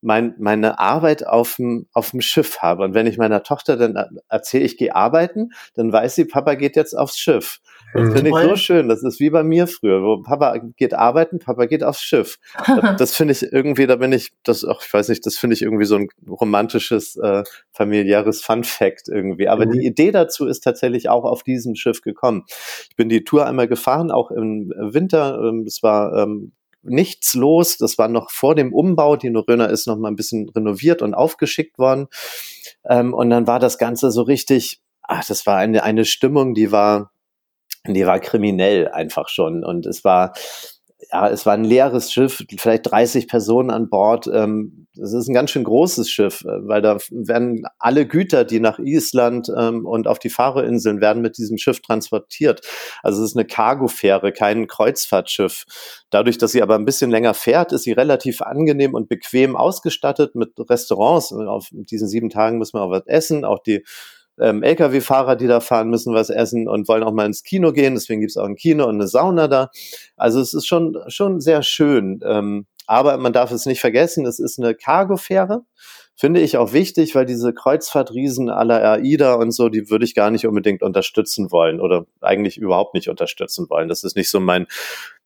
mein, 0.00 0.34
meine 0.38 0.78
Arbeit 0.78 1.26
auf 1.26 1.56
dem, 1.56 1.86
auf 1.92 2.10
dem 2.12 2.22
Schiff 2.22 2.58
habe. 2.58 2.82
Und 2.82 2.94
wenn 2.94 3.06
ich 3.06 3.18
meiner 3.18 3.42
Tochter 3.42 3.76
dann 3.76 4.18
erzähle, 4.28 4.64
ich 4.64 4.78
gehe 4.78 4.96
arbeiten, 4.96 5.50
dann 5.74 5.92
weiß 5.92 6.14
sie, 6.14 6.24
Papa 6.24 6.54
geht 6.54 6.74
jetzt 6.74 6.96
aufs 6.96 7.18
Schiff. 7.18 7.60
Das 7.94 8.12
finde 8.12 8.30
ich 8.30 8.36
so 8.36 8.56
schön. 8.56 8.88
Das 8.88 9.02
ist 9.02 9.20
wie 9.20 9.30
bei 9.30 9.42
mir 9.42 9.66
früher, 9.66 10.02
wo 10.02 10.22
Papa 10.22 10.58
geht 10.76 10.94
arbeiten, 10.94 11.38
Papa 11.38 11.66
geht 11.66 11.84
aufs 11.84 12.02
Schiff. 12.02 12.38
Das, 12.98 13.14
finde 13.14 13.32
ich 13.32 13.42
irgendwie, 13.42 13.86
da 13.86 13.96
bin 13.96 14.12
ich, 14.12 14.32
das, 14.42 14.64
ach, 14.64 14.82
ich 14.84 14.92
weiß 14.92 15.08
nicht, 15.08 15.24
das 15.26 15.36
finde 15.36 15.54
ich 15.54 15.62
irgendwie 15.62 15.84
so 15.84 15.96
ein 15.96 16.08
romantisches, 16.28 17.16
äh, 17.16 17.42
familiäres 17.70 18.42
Fun 18.42 18.64
Fact 18.64 19.08
irgendwie. 19.08 19.48
Aber 19.48 19.66
mhm. 19.66 19.72
die 19.72 19.86
Idee 19.86 20.10
dazu 20.10 20.46
ist 20.46 20.60
tatsächlich 20.60 21.08
auch 21.08 21.24
auf 21.24 21.42
diesem 21.42 21.74
Schiff 21.74 22.02
gekommen. 22.02 22.44
Ich 22.90 22.96
bin 22.96 23.08
die 23.08 23.24
Tour 23.24 23.46
einmal 23.46 23.68
gefahren, 23.68 24.10
auch 24.10 24.30
im 24.30 24.72
Winter. 24.76 25.40
Ähm, 25.42 25.64
es 25.66 25.82
war 25.82 26.16
ähm, 26.16 26.52
nichts 26.82 27.34
los. 27.34 27.78
Das 27.78 27.98
war 27.98 28.08
noch 28.08 28.30
vor 28.30 28.54
dem 28.54 28.72
Umbau. 28.72 29.16
Die 29.16 29.30
Noröner 29.30 29.70
ist 29.70 29.86
noch 29.86 29.96
mal 29.96 30.08
ein 30.08 30.16
bisschen 30.16 30.48
renoviert 30.48 31.02
und 31.02 31.14
aufgeschickt 31.14 31.78
worden. 31.78 32.08
Ähm, 32.88 33.14
und 33.14 33.30
dann 33.30 33.46
war 33.46 33.58
das 33.58 33.78
Ganze 33.78 34.10
so 34.10 34.22
richtig, 34.22 34.80
ach, 35.02 35.24
das 35.24 35.46
war 35.46 35.56
eine, 35.56 35.82
eine 35.82 36.04
Stimmung, 36.04 36.54
die 36.54 36.72
war, 36.72 37.11
die 37.86 38.06
war 38.06 38.20
kriminell 38.20 38.88
einfach 38.88 39.28
schon. 39.28 39.64
Und 39.64 39.86
es 39.86 40.04
war, 40.04 40.32
ja, 41.10 41.28
es 41.28 41.46
war 41.46 41.54
ein 41.54 41.64
leeres 41.64 42.12
Schiff, 42.12 42.44
vielleicht 42.58 42.90
30 42.90 43.28
Personen 43.28 43.70
an 43.70 43.88
Bord. 43.88 44.28
Ähm, 44.32 44.86
das 44.94 45.14
ist 45.14 45.28
ein 45.28 45.34
ganz 45.34 45.50
schön 45.50 45.64
großes 45.64 46.10
Schiff, 46.10 46.42
äh, 46.42 46.68
weil 46.68 46.82
da 46.82 46.98
werden 47.10 47.64
alle 47.78 48.06
Güter, 48.06 48.44
die 48.44 48.60
nach 48.60 48.78
Island 48.78 49.50
ähm, 49.56 49.86
und 49.86 50.06
auf 50.06 50.18
die 50.18 50.28
Faroe-Inseln 50.28 51.00
werden 51.00 51.22
mit 51.22 51.38
diesem 51.38 51.58
Schiff 51.58 51.80
transportiert. 51.80 52.60
Also 53.02 53.22
es 53.22 53.30
ist 53.30 53.36
eine 53.36 53.46
Cargofähre, 53.46 54.32
kein 54.32 54.66
Kreuzfahrtschiff. 54.66 55.64
Dadurch, 56.10 56.38
dass 56.38 56.52
sie 56.52 56.62
aber 56.62 56.76
ein 56.76 56.84
bisschen 56.84 57.10
länger 57.10 57.34
fährt, 57.34 57.72
ist 57.72 57.82
sie 57.82 57.92
relativ 57.92 58.42
angenehm 58.42 58.94
und 58.94 59.08
bequem 59.08 59.56
ausgestattet 59.56 60.34
mit 60.34 60.52
Restaurants. 60.58 61.32
Auf 61.32 61.68
diesen 61.72 62.08
sieben 62.08 62.30
Tagen 62.30 62.58
muss 62.58 62.74
man 62.74 62.82
auch 62.82 62.90
was 62.90 63.06
essen, 63.06 63.44
auch 63.44 63.58
die 63.60 63.82
ähm, 64.42 64.62
Lkw-Fahrer, 64.62 65.36
die 65.36 65.46
da 65.46 65.60
fahren, 65.60 65.88
müssen 65.88 66.14
was 66.14 66.30
essen 66.30 66.68
und 66.68 66.88
wollen 66.88 67.02
auch 67.02 67.12
mal 67.12 67.26
ins 67.26 67.42
Kino 67.42 67.72
gehen. 67.72 67.94
Deswegen 67.94 68.20
gibt 68.20 68.30
es 68.30 68.36
auch 68.36 68.46
ein 68.46 68.56
Kino 68.56 68.84
und 68.86 68.96
eine 68.96 69.08
Sauna 69.08 69.48
da. 69.48 69.70
Also 70.16 70.40
es 70.40 70.52
ist 70.54 70.66
schon, 70.66 70.98
schon 71.08 71.40
sehr 71.40 71.62
schön. 71.62 72.20
Ähm, 72.24 72.66
aber 72.86 73.16
man 73.16 73.32
darf 73.32 73.52
es 73.52 73.66
nicht 73.66 73.80
vergessen, 73.80 74.26
es 74.26 74.38
ist 74.38 74.58
eine 74.58 74.74
Cargofähre. 74.74 75.62
Finde 76.14 76.40
ich 76.40 76.56
auch 76.58 76.72
wichtig, 76.72 77.14
weil 77.14 77.24
diese 77.24 77.54
Kreuzfahrtriesen 77.54 78.50
aller 78.50 78.82
AIDA 78.82 79.34
und 79.34 79.52
so, 79.52 79.68
die 79.68 79.88
würde 79.88 80.04
ich 80.04 80.14
gar 80.14 80.30
nicht 80.30 80.46
unbedingt 80.46 80.82
unterstützen 80.82 81.50
wollen 81.50 81.80
oder 81.80 82.06
eigentlich 82.20 82.58
überhaupt 82.58 82.94
nicht 82.94 83.08
unterstützen 83.08 83.70
wollen. 83.70 83.88
Das 83.88 84.04
ist 84.04 84.16
nicht 84.16 84.30
so 84.30 84.40
mein, 84.40 84.66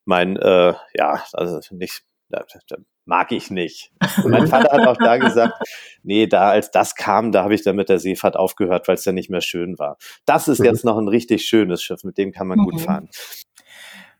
mein, 0.04 0.36
äh, 0.36 0.74
ja, 0.94 1.24
also 1.32 1.60
nicht, 1.70 2.02
da, 2.28 2.44
da 2.68 2.76
mag 3.04 3.32
ich 3.32 3.50
nicht. 3.50 3.92
Und 4.22 4.30
mein 4.30 4.46
Vater 4.48 4.72
hat 4.72 4.86
auch 4.86 4.96
da 4.96 5.16
gesagt, 5.16 5.54
nee, 6.02 6.26
da 6.26 6.50
als 6.50 6.70
das 6.70 6.94
kam, 6.94 7.32
da 7.32 7.44
habe 7.44 7.54
ich 7.54 7.62
dann 7.62 7.76
mit 7.76 7.88
der 7.88 7.98
Seefahrt 7.98 8.36
aufgehört, 8.36 8.88
weil 8.88 8.96
es 8.96 9.04
ja 9.04 9.12
nicht 9.12 9.30
mehr 9.30 9.40
schön 9.40 9.78
war. 9.78 9.96
Das 10.24 10.48
ist 10.48 10.58
mhm. 10.58 10.66
jetzt 10.66 10.84
noch 10.84 10.98
ein 10.98 11.08
richtig 11.08 11.46
schönes 11.46 11.82
Schiff, 11.82 12.04
mit 12.04 12.18
dem 12.18 12.32
kann 12.32 12.48
man 12.48 12.58
mhm. 12.58 12.64
gut 12.64 12.80
fahren. 12.80 13.08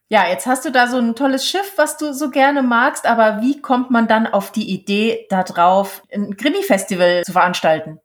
Ja, 0.08 0.28
jetzt 0.28 0.46
hast 0.46 0.64
du 0.64 0.70
da 0.70 0.86
so 0.86 0.98
ein 0.98 1.16
tolles 1.16 1.48
Schiff, 1.48 1.72
was 1.76 1.96
du 1.96 2.14
so 2.14 2.30
gerne 2.30 2.62
magst, 2.62 3.06
aber 3.06 3.42
wie 3.42 3.60
kommt 3.60 3.90
man 3.90 4.06
dann 4.06 4.28
auf 4.28 4.52
die 4.52 4.70
Idee, 4.70 5.26
da 5.30 5.42
drauf 5.42 6.02
ein 6.12 6.36
Krimi-Festival 6.36 7.24
zu 7.24 7.32
veranstalten? 7.32 7.98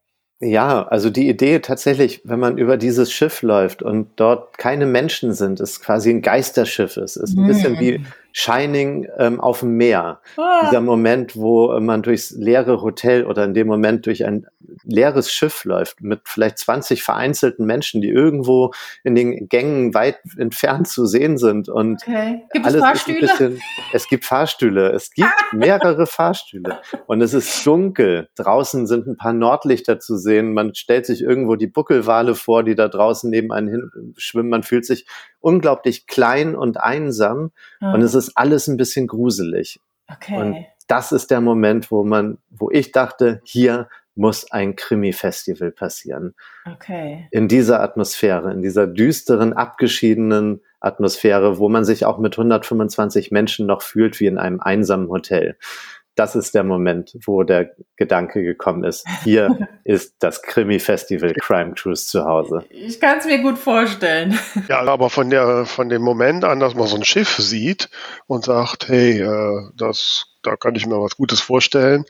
Ja, 0.44 0.88
also 0.88 1.12
die 1.12 1.30
Idee 1.30 1.60
tatsächlich, 1.60 2.22
wenn 2.24 2.40
man 2.40 2.58
über 2.58 2.76
dieses 2.78 3.12
Schiff 3.12 3.44
läuft 3.44 3.84
und 3.84 4.10
dort 4.16 4.58
keine 4.58 4.88
Menschen 4.88 5.34
sind, 5.34 5.60
ist 5.60 5.84
quasi 5.84 6.10
ein 6.10 6.24
Geisterschiff 6.24 6.98
ist, 6.98 7.16
ist 7.16 7.38
ein 7.38 7.46
bisschen 7.46 7.80
wie 7.80 7.98
hm. 7.98 8.08
Shining 8.34 9.08
ähm, 9.18 9.40
auf 9.40 9.60
dem 9.60 9.78
Meer. 9.78 10.22
Ah. 10.38 10.62
Dieser 10.66 10.82
Moment, 10.82 11.36
wo 11.36 11.80
man 11.80 12.02
durchs 12.02 12.32
leere 12.32 12.82
Hotel 12.82 13.26
oder 13.26 13.44
in 13.46 13.54
dem 13.54 13.68
Moment 13.68 14.06
durch 14.06 14.26
ein 14.26 14.46
leeres 14.84 15.32
Schiff 15.32 15.66
läuft 15.66 16.02
mit 16.02 16.22
vielleicht 16.26 16.58
20 16.60 17.04
vereinzelten 17.04 17.66
Menschen, 17.66 18.02
die 18.02 18.10
irgendwo 18.10 18.72
in 19.04 19.16
den 19.16 19.50
Gängen 19.50 19.94
weit 19.94 20.20
entfernt 20.38 20.88
zu 20.88 21.06
sehen 21.06 21.38
sind. 21.38 21.70
Und 21.70 22.04
okay. 22.04 22.44
Gibt 22.54 22.66
es 22.66 22.76
Fahrstühle? 22.76 23.20
Bisschen, 23.20 23.62
es 23.94 24.08
gibt 24.08 24.26
Fahrstühle. 24.26 24.92
Es 24.92 25.12
gibt 25.12 25.30
mehrere 25.54 26.06
Fahrstühle. 26.06 26.80
Und 27.08 27.22
es 27.22 27.34
ist 27.34 27.66
dunkel. 27.66 28.30
Draußen 28.36 28.88
sind 28.88 29.08
ein 29.08 29.18
paar 29.18 29.34
Nordlichter 29.34 30.00
zu 30.00 30.18
sehen. 30.18 30.54
Man 30.54 30.74
stellt 30.76 31.06
sich 31.06 31.22
irgendwo 31.22 31.56
die 31.56 31.68
Buckelwale 31.68 32.36
vor, 32.36 32.64
die 32.64 32.76
da 32.76 32.88
draußen 32.88 33.30
neben 33.30 33.52
einen 33.52 33.68
hin 33.68 34.14
schwimmen. 34.18 34.50
Man 34.50 34.64
fühlt 34.64 34.86
sich 34.86 35.06
unglaublich 35.42 36.08
klein 36.08 36.56
und 36.56 36.80
einsam. 36.80 37.52
Mhm. 37.80 37.94
Und 37.94 38.02
es 38.02 38.16
ist 38.16 38.32
alles 38.36 38.68
ein 38.68 38.78
bisschen 38.78 39.08
gruselig. 39.08 39.80
Okay. 40.08 40.38
Und 40.38 40.66
das 40.88 41.12
ist 41.12 41.32
der 41.32 41.42
Moment, 41.42 41.92
wo 41.92 42.04
man, 42.04 42.38
wo 42.50 42.70
ich 42.72 42.92
dachte, 42.92 43.42
hier 43.44 43.88
muss 44.16 44.52
ein 44.52 44.76
Krimi-Festival 44.76 45.72
passieren. 45.72 46.36
Okay. 46.72 47.28
In 47.32 47.48
dieser 47.48 47.82
Atmosphäre, 47.82 48.52
in 48.52 48.62
dieser 48.62 48.88
düsteren, 48.88 49.54
abgeschiedenen 49.54 50.62
Atmosphäre, 50.82 51.60
wo 51.60 51.70
man 51.70 51.86
sich 51.86 52.06
auch 52.06 52.18
mit 52.18 52.38
125 52.38 53.32
Menschen 53.32 53.68
noch 53.68 53.82
fühlt 53.82 54.20
wie 54.20 54.26
in 54.26 54.38
einem 54.38 54.60
einsamen 54.60 55.08
Hotel 55.10 55.56
das 56.16 56.36
ist 56.36 56.54
der 56.54 56.64
Moment, 56.64 57.18
wo 57.26 57.44
der 57.44 57.72
Gedanke 57.96 58.44
gekommen 58.44 58.84
ist. 58.84 59.06
Hier 59.24 59.70
ist 59.84 60.16
das 60.20 60.42
Krimi-Festival 60.42 61.34
Crime 61.36 61.74
Cruise 61.74 62.08
zu 62.08 62.26
Hause. 62.26 62.66
Ich 62.70 63.00
kann 63.00 63.20
es 63.20 63.26
mir 63.26 63.40
gut 63.42 63.58
vorstellen. 63.58 64.38
Ja, 64.68 64.82
aber 64.82 65.10
von 65.10 65.30
der, 65.30 65.66
von 65.66 65.90
dem 65.90 66.02
Moment 66.02 66.44
an, 66.44 66.60
dass 66.60 66.76
man 66.76 66.88
so 66.88 66.96
ein 66.96 67.04
Schiff 67.04 67.38
sieht 67.38 67.90
und 68.28 68.46
sagt, 68.46 68.88
hey, 68.88 69.20
äh, 69.22 69.70
das, 69.76 70.28
da 70.44 70.56
kann 70.56 70.76
ich 70.76 70.86
mir 70.86 71.02
was 71.02 71.18
Gutes 71.18 71.42
vorstellen, 71.42 72.06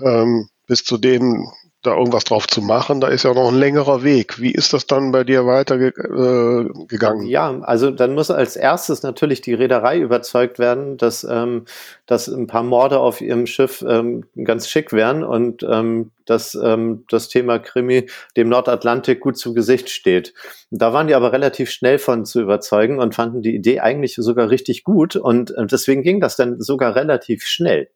ähm, 0.00 0.48
bis 0.66 0.84
zu 0.84 0.96
dem, 0.96 1.46
da 1.82 1.96
irgendwas 1.96 2.24
drauf 2.24 2.46
zu 2.46 2.62
machen, 2.62 3.00
da 3.00 3.08
ist 3.08 3.24
ja 3.24 3.34
noch 3.34 3.48
ein 3.48 3.58
längerer 3.58 4.04
Weg. 4.04 4.40
Wie 4.40 4.52
ist 4.52 4.72
das 4.72 4.86
dann 4.86 5.10
bei 5.10 5.24
dir 5.24 5.46
weitergegangen? 5.46 7.26
Äh, 7.26 7.30
ja, 7.30 7.60
also 7.62 7.90
dann 7.90 8.14
muss 8.14 8.30
als 8.30 8.54
erstes 8.56 9.02
natürlich 9.02 9.40
die 9.40 9.54
Reederei 9.54 9.98
überzeugt 9.98 10.60
werden, 10.60 10.96
dass, 10.96 11.24
ähm, 11.28 11.64
dass 12.06 12.28
ein 12.28 12.46
paar 12.46 12.62
Morde 12.62 13.00
auf 13.00 13.20
ihrem 13.20 13.46
Schiff 13.46 13.84
ähm, 13.86 14.24
ganz 14.44 14.68
schick 14.68 14.92
wären 14.92 15.24
und 15.24 15.64
ähm, 15.68 16.12
dass 16.24 16.54
ähm, 16.54 17.04
das 17.10 17.28
Thema 17.28 17.58
Krimi 17.58 18.06
dem 18.36 18.48
Nordatlantik 18.48 19.18
gut 19.18 19.36
zu 19.36 19.52
Gesicht 19.52 19.90
steht. 19.90 20.34
Da 20.70 20.92
waren 20.92 21.08
die 21.08 21.14
aber 21.14 21.32
relativ 21.32 21.70
schnell 21.70 21.98
von 21.98 22.24
zu 22.24 22.40
überzeugen 22.40 23.00
und 23.00 23.16
fanden 23.16 23.42
die 23.42 23.56
Idee 23.56 23.80
eigentlich 23.80 24.14
sogar 24.14 24.50
richtig 24.50 24.84
gut 24.84 25.16
und 25.16 25.50
äh, 25.56 25.66
deswegen 25.66 26.02
ging 26.02 26.20
das 26.20 26.36
dann 26.36 26.60
sogar 26.60 26.94
relativ 26.94 27.44
schnell 27.44 27.88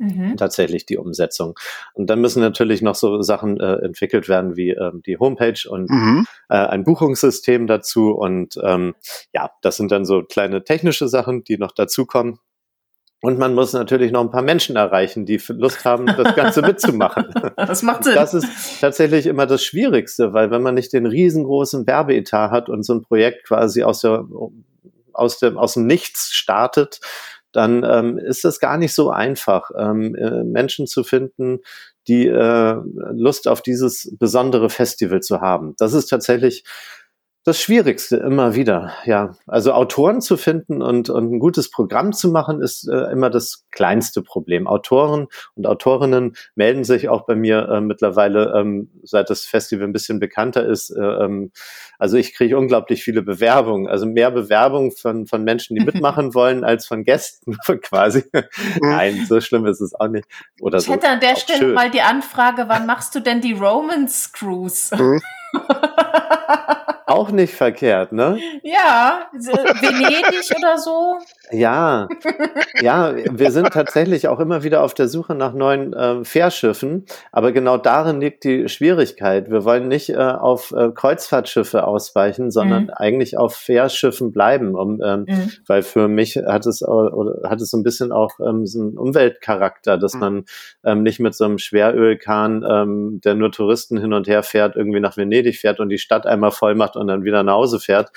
mhm. 0.00 0.36
tatsächlich 0.36 0.86
die 0.86 0.96
Umsetzung. 0.96 1.54
Und 1.94 2.08
dann 2.08 2.20
müssen 2.20 2.40
natürlich 2.40 2.82
noch 2.82 2.94
so 2.94 3.22
Sachen 3.22 3.60
äh, 3.60 3.76
entwickelt 3.76 4.28
werden 4.28 4.56
wie 4.56 4.70
ähm, 4.70 5.02
die 5.06 5.18
Homepage 5.18 5.60
und 5.68 5.90
mhm. 5.90 6.26
äh, 6.48 6.56
ein 6.56 6.84
Buchungssystem 6.84 7.66
dazu. 7.66 8.10
Und 8.10 8.58
ähm, 8.62 8.94
ja, 9.32 9.50
das 9.62 9.76
sind 9.76 9.92
dann 9.92 10.04
so 10.04 10.22
kleine 10.22 10.64
technische 10.64 11.08
Sachen, 11.08 11.44
die 11.44 11.58
noch 11.58 11.72
dazukommen. 11.72 12.38
Und 13.22 13.38
man 13.38 13.54
muss 13.54 13.74
natürlich 13.74 14.12
noch 14.12 14.22
ein 14.22 14.30
paar 14.30 14.42
Menschen 14.42 14.76
erreichen, 14.76 15.26
die 15.26 15.38
Lust 15.48 15.84
haben, 15.84 16.06
das 16.06 16.34
Ganze 16.36 16.62
mitzumachen. 16.62 17.26
Das 17.54 17.82
macht 17.82 18.04
Sinn. 18.04 18.14
Das 18.14 18.32
ist 18.32 18.80
tatsächlich 18.80 19.26
immer 19.26 19.46
das 19.46 19.62
Schwierigste, 19.62 20.32
weil 20.32 20.50
wenn 20.50 20.62
man 20.62 20.74
nicht 20.74 20.94
den 20.94 21.04
riesengroßen 21.04 21.86
Werbeetat 21.86 22.50
hat 22.50 22.70
und 22.70 22.82
so 22.82 22.94
ein 22.94 23.02
Projekt 23.02 23.46
quasi 23.46 23.82
aus 23.82 24.00
der 24.00 24.24
aus 25.12 25.38
dem, 25.38 25.58
aus 25.58 25.74
dem 25.74 25.86
Nichts 25.86 26.32
startet, 26.32 27.00
dann 27.52 27.84
ähm, 27.84 28.18
ist 28.18 28.44
es 28.44 28.60
gar 28.60 28.78
nicht 28.78 28.94
so 28.94 29.10
einfach, 29.10 29.70
ähm, 29.76 30.14
äh, 30.14 30.44
Menschen 30.44 30.86
zu 30.86 31.04
finden, 31.04 31.60
die 32.08 32.26
äh, 32.26 32.76
Lust 33.12 33.48
auf 33.48 33.62
dieses 33.62 34.14
besondere 34.18 34.70
Festival 34.70 35.20
zu 35.20 35.40
haben. 35.40 35.74
Das 35.78 35.92
ist 35.92 36.06
tatsächlich 36.06 36.64
das 37.44 37.58
Schwierigste 37.58 38.18
immer 38.18 38.54
wieder. 38.54 38.92
Ja, 39.04 39.34
also 39.46 39.72
Autoren 39.72 40.20
zu 40.20 40.36
finden 40.36 40.82
und, 40.82 41.08
und 41.08 41.32
ein 41.32 41.38
gutes 41.38 41.70
Programm 41.70 42.12
zu 42.12 42.28
machen, 42.30 42.60
ist 42.60 42.86
äh, 42.86 43.10
immer 43.10 43.30
das 43.30 43.64
kleinste 43.70 44.22
Problem. 44.22 44.66
Autoren 44.66 45.26
und 45.54 45.66
Autorinnen 45.66 46.36
melden 46.54 46.84
sich 46.84 47.08
auch 47.08 47.24
bei 47.24 47.34
mir 47.34 47.66
äh, 47.68 47.80
mittlerweile, 47.80 48.52
ähm, 48.54 48.90
seit 49.02 49.30
das 49.30 49.46
Festival 49.46 49.86
ein 49.86 49.94
bisschen 49.94 50.20
bekannter 50.20 50.66
ist. 50.66 50.90
Äh, 50.90 51.00
ähm, 51.00 51.50
also 51.98 52.18
ich 52.18 52.34
kriege 52.34 52.58
unglaublich 52.58 53.02
viele 53.02 53.22
Bewerbungen, 53.22 53.88
also 53.88 54.04
mehr 54.04 54.30
Bewerbungen 54.30 54.90
von, 54.90 55.26
von 55.26 55.42
Menschen, 55.42 55.76
die 55.76 55.84
mitmachen 55.86 56.34
wollen, 56.34 56.62
als 56.62 56.86
von 56.86 57.04
Gästen 57.04 57.56
quasi. 57.82 58.24
Mhm. 58.34 58.42
Nein, 58.82 59.26
so 59.26 59.40
schlimm 59.40 59.64
ist 59.64 59.80
es 59.80 59.94
auch 59.94 60.08
nicht. 60.08 60.26
Oder 60.60 60.76
ich 60.76 60.84
so. 60.84 60.92
hätte 60.92 61.08
an 61.08 61.20
der 61.20 61.36
Stelle 61.36 61.58
schön. 61.58 61.74
mal 61.74 61.90
die 61.90 62.02
Anfrage, 62.02 62.64
wann 62.68 62.84
machst 62.84 63.14
du 63.14 63.20
denn 63.20 63.40
die 63.40 63.54
Romance 63.54 64.30
Cruise? 64.30 64.94
Auch 67.10 67.32
nicht 67.32 67.54
verkehrt, 67.54 68.12
ne? 68.12 68.38
Ja, 68.62 69.22
Venedig 69.32 70.56
oder 70.56 70.78
so. 70.78 71.18
Ja, 71.50 72.06
ja, 72.80 73.16
wir 73.16 73.50
sind 73.50 73.72
tatsächlich 73.72 74.28
auch 74.28 74.38
immer 74.38 74.62
wieder 74.62 74.84
auf 74.84 74.94
der 74.94 75.08
Suche 75.08 75.34
nach 75.34 75.52
neuen 75.52 75.92
äh, 75.92 76.24
Fährschiffen, 76.24 77.06
aber 77.32 77.50
genau 77.50 77.78
darin 77.78 78.20
liegt 78.20 78.44
die 78.44 78.68
Schwierigkeit. 78.68 79.50
Wir 79.50 79.64
wollen 79.64 79.88
nicht 79.88 80.10
äh, 80.10 80.18
auf 80.18 80.70
äh, 80.70 80.90
Kreuzfahrtschiffe 80.94 81.84
ausweichen, 81.84 82.52
sondern 82.52 82.84
mhm. 82.84 82.90
eigentlich 82.90 83.36
auf 83.36 83.56
Fährschiffen 83.56 84.30
bleiben, 84.30 84.76
um, 84.76 85.00
ähm, 85.02 85.24
mhm. 85.28 85.50
weil 85.66 85.82
für 85.82 86.06
mich 86.06 86.36
hat 86.36 86.64
es 86.64 86.80
oder 86.80 87.50
hat 87.50 87.60
es 87.60 87.70
so 87.70 87.76
ein 87.76 87.82
bisschen 87.82 88.12
auch 88.12 88.38
ähm, 88.38 88.66
so 88.66 88.82
einen 88.82 88.96
Umweltcharakter, 88.96 89.98
dass 89.98 90.14
mhm. 90.14 90.20
man 90.20 90.44
ähm, 90.84 91.02
nicht 91.02 91.18
mit 91.18 91.34
so 91.34 91.44
einem 91.44 91.58
Schwerölkahn, 91.58 92.64
ähm, 92.70 93.20
der 93.24 93.34
nur 93.34 93.50
Touristen 93.50 93.98
hin 93.98 94.12
und 94.12 94.28
her 94.28 94.44
fährt, 94.44 94.76
irgendwie 94.76 95.00
nach 95.00 95.16
Venedig 95.16 95.56
fährt 95.56 95.80
und 95.80 95.88
die 95.88 95.98
Stadt 95.98 96.24
einmal 96.24 96.52
voll 96.52 96.76
macht 96.76 96.99
und 97.00 97.08
dann 97.08 97.24
wieder 97.24 97.42
nach 97.42 97.54
Hause 97.54 97.80
fährt. 97.80 98.10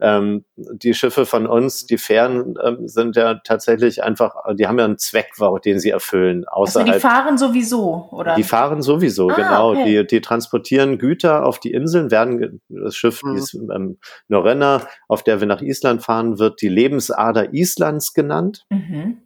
Ähm, 0.00 0.44
die 0.56 0.94
Schiffe 0.94 1.26
von 1.26 1.46
uns, 1.46 1.86
die 1.86 1.98
Fähren 1.98 2.54
ähm, 2.64 2.88
sind 2.88 3.16
ja 3.16 3.34
tatsächlich 3.34 4.02
einfach, 4.02 4.34
die 4.54 4.66
haben 4.66 4.78
ja 4.78 4.84
einen 4.84 4.98
Zweck, 4.98 5.32
den 5.64 5.78
sie 5.78 5.90
erfüllen. 5.90 6.46
Außerhalb, 6.48 6.88
also 6.88 6.98
die 6.98 7.00
fahren 7.00 7.38
sowieso, 7.38 8.08
oder? 8.10 8.34
Die 8.34 8.42
fahren 8.42 8.82
sowieso, 8.82 9.28
ah, 9.30 9.34
genau. 9.34 9.70
Okay. 9.72 9.84
Die, 9.84 10.06
die 10.06 10.20
transportieren 10.20 10.98
Güter 10.98 11.44
auf 11.44 11.60
die 11.60 11.72
Inseln, 11.72 12.10
werden 12.10 12.60
das 12.68 12.96
Schiff, 12.96 13.22
mhm. 13.22 13.36
ist, 13.36 13.54
ähm, 13.54 13.98
Norrenna, 14.28 14.82
auf 15.08 15.22
der 15.22 15.40
wir 15.40 15.46
nach 15.46 15.60
Island 15.62 16.02
fahren, 16.02 16.38
wird 16.38 16.60
die 16.62 16.68
Lebensader 16.68 17.52
Islands 17.52 18.14
genannt. 18.14 18.64
Mhm. 18.70 19.18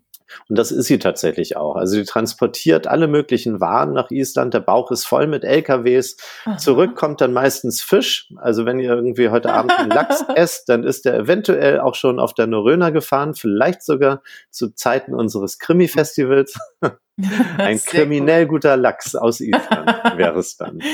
Und 0.49 0.59
das 0.59 0.73
ist 0.73 0.87
sie 0.87 0.99
tatsächlich 0.99 1.57
auch. 1.57 1.77
Also 1.77 1.95
sie 1.97 2.05
transportiert 2.05 2.87
alle 2.87 3.09
möglichen 3.09 3.61
Waren 3.61 3.93
nach 3.93 4.11
Island. 4.11 4.55
Der 4.55 4.61
Bauch 4.61 4.91
ist 4.91 5.07
voll 5.07 5.27
mit 5.27 5.45
LKWs. 5.45 6.17
Aha. 6.45 6.57
Zurück 6.57 6.97
kommt 6.97 7.21
dann 7.21 7.33
meistens 7.33 7.83
Fisch. 7.83 8.33
Also 8.37 8.67
wenn 8.67 8.79
ihr 8.79 8.91
irgendwie 8.91 9.29
heute 9.29 9.53
Abend 9.53 9.79
einen 9.79 9.91
Lachs 9.91 10.25
esst, 10.35 10.69
dann 10.69 10.85
ist 10.85 11.05
der 11.05 11.15
eventuell 11.15 11.81
auch 11.81 11.95
schon 11.95 12.19
auf 12.19 12.35
der 12.35 12.47
Noröna 12.47 12.91
gefahren. 12.91 13.35
Vielleicht 13.35 13.83
sogar 13.83 14.23
zu 14.51 14.71
Zeiten 14.75 15.15
unseres 15.15 15.59
Krimi-Festivals. 15.59 16.59
Ein 17.59 17.79
kriminell 17.79 18.47
gut. 18.47 18.63
guter 18.63 18.77
Lachs 18.77 19.15
aus 19.15 19.41
Island 19.41 19.89
wäre 20.17 20.39
es 20.39 20.57
dann. 20.57 20.81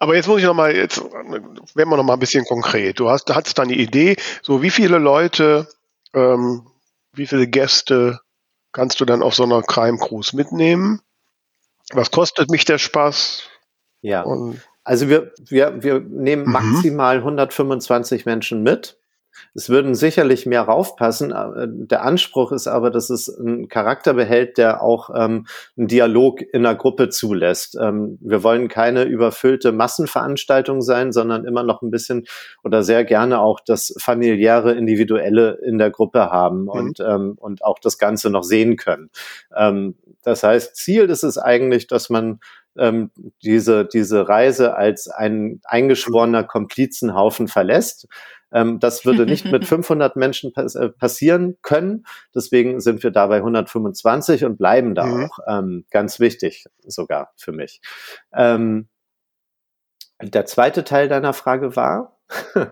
Aber 0.00 0.14
jetzt 0.14 0.26
muss 0.26 0.38
ich 0.38 0.44
noch 0.44 0.54
mal, 0.54 0.74
jetzt 0.74 0.98
werden 1.02 1.90
wir 1.90 1.96
noch 1.96 2.04
mal 2.04 2.14
ein 2.14 2.18
bisschen 2.18 2.44
konkret. 2.44 2.98
Du 2.98 3.10
hast, 3.10 3.28
du 3.28 3.34
hattest 3.34 3.58
dann 3.58 3.68
die 3.68 3.80
Idee, 3.80 4.16
so 4.42 4.62
wie 4.62 4.70
viele 4.70 4.98
Leute, 4.98 5.68
ähm, 6.14 6.66
wie 7.12 7.26
viele 7.26 7.46
Gäste 7.46 8.20
kannst 8.76 9.00
du 9.00 9.06
dann 9.06 9.22
auf 9.22 9.34
so 9.34 9.42
einer 9.42 9.62
Crime 9.62 9.96
Cruise 9.96 10.36
mitnehmen. 10.36 11.00
Was 11.92 12.10
kostet 12.10 12.50
mich 12.50 12.66
der 12.66 12.76
Spaß? 12.76 13.48
Ja. 14.02 14.20
Und 14.20 14.60
also 14.84 15.08
wir, 15.08 15.32
wir, 15.38 15.82
wir 15.82 16.00
nehmen 16.00 16.44
mhm. 16.44 16.52
maximal 16.52 17.16
125 17.16 18.26
Menschen 18.26 18.62
mit. 18.62 18.98
Es 19.54 19.68
würden 19.68 19.94
sicherlich 19.94 20.46
mehr 20.46 20.62
raufpassen. 20.62 21.32
Äh, 21.32 21.66
der 21.68 22.04
Anspruch 22.04 22.52
ist 22.52 22.66
aber, 22.66 22.90
dass 22.90 23.10
es 23.10 23.34
einen 23.34 23.68
Charakter 23.68 24.14
behält, 24.14 24.58
der 24.58 24.82
auch 24.82 25.10
ähm, 25.14 25.46
einen 25.76 25.88
Dialog 25.88 26.40
in 26.40 26.62
der 26.62 26.74
Gruppe 26.74 27.08
zulässt. 27.08 27.76
Ähm, 27.80 28.18
wir 28.20 28.42
wollen 28.42 28.68
keine 28.68 29.04
überfüllte 29.04 29.72
Massenveranstaltung 29.72 30.82
sein, 30.82 31.12
sondern 31.12 31.44
immer 31.44 31.62
noch 31.62 31.82
ein 31.82 31.90
bisschen 31.90 32.26
oder 32.64 32.82
sehr 32.82 33.04
gerne 33.04 33.40
auch 33.40 33.60
das 33.64 33.94
familiäre, 33.98 34.72
individuelle 34.72 35.58
in 35.64 35.78
der 35.78 35.90
Gruppe 35.90 36.30
haben 36.30 36.62
mhm. 36.62 36.68
und, 36.68 37.00
ähm, 37.00 37.34
und 37.38 37.64
auch 37.64 37.78
das 37.78 37.98
Ganze 37.98 38.30
noch 38.30 38.44
sehen 38.44 38.76
können. 38.76 39.10
Ähm, 39.56 39.96
das 40.22 40.42
heißt, 40.42 40.74
Ziel 40.74 41.04
ist 41.04 41.22
es 41.22 41.38
eigentlich, 41.38 41.86
dass 41.86 42.10
man 42.10 42.40
ähm, 42.78 43.10
diese, 43.42 43.84
diese 43.84 44.28
Reise 44.28 44.74
als 44.74 45.08
ein 45.08 45.60
eingeschworener 45.64 46.44
Komplizenhaufen 46.44 47.48
verlässt 47.48 48.08
ähm, 48.52 48.78
das 48.80 49.04
würde 49.04 49.26
nicht 49.26 49.46
mit 49.46 49.64
500 49.66 50.16
Menschen 50.16 50.52
pass 50.52 50.74
äh, 50.74 50.88
passieren 50.88 51.56
können. 51.62 52.06
Deswegen 52.34 52.80
sind 52.80 53.02
wir 53.02 53.10
dabei 53.10 53.36
125 53.36 54.44
und 54.44 54.56
bleiben 54.56 54.94
da 54.94 55.06
mhm. 55.06 55.24
auch. 55.24 55.38
Ähm, 55.46 55.84
ganz 55.90 56.20
wichtig 56.20 56.66
sogar 56.84 57.32
für 57.36 57.52
mich. 57.52 57.80
Ähm, 58.32 58.88
der 60.22 60.46
zweite 60.46 60.84
Teil 60.84 61.08
deiner 61.08 61.34
Frage 61.34 61.76
war, 61.76 62.16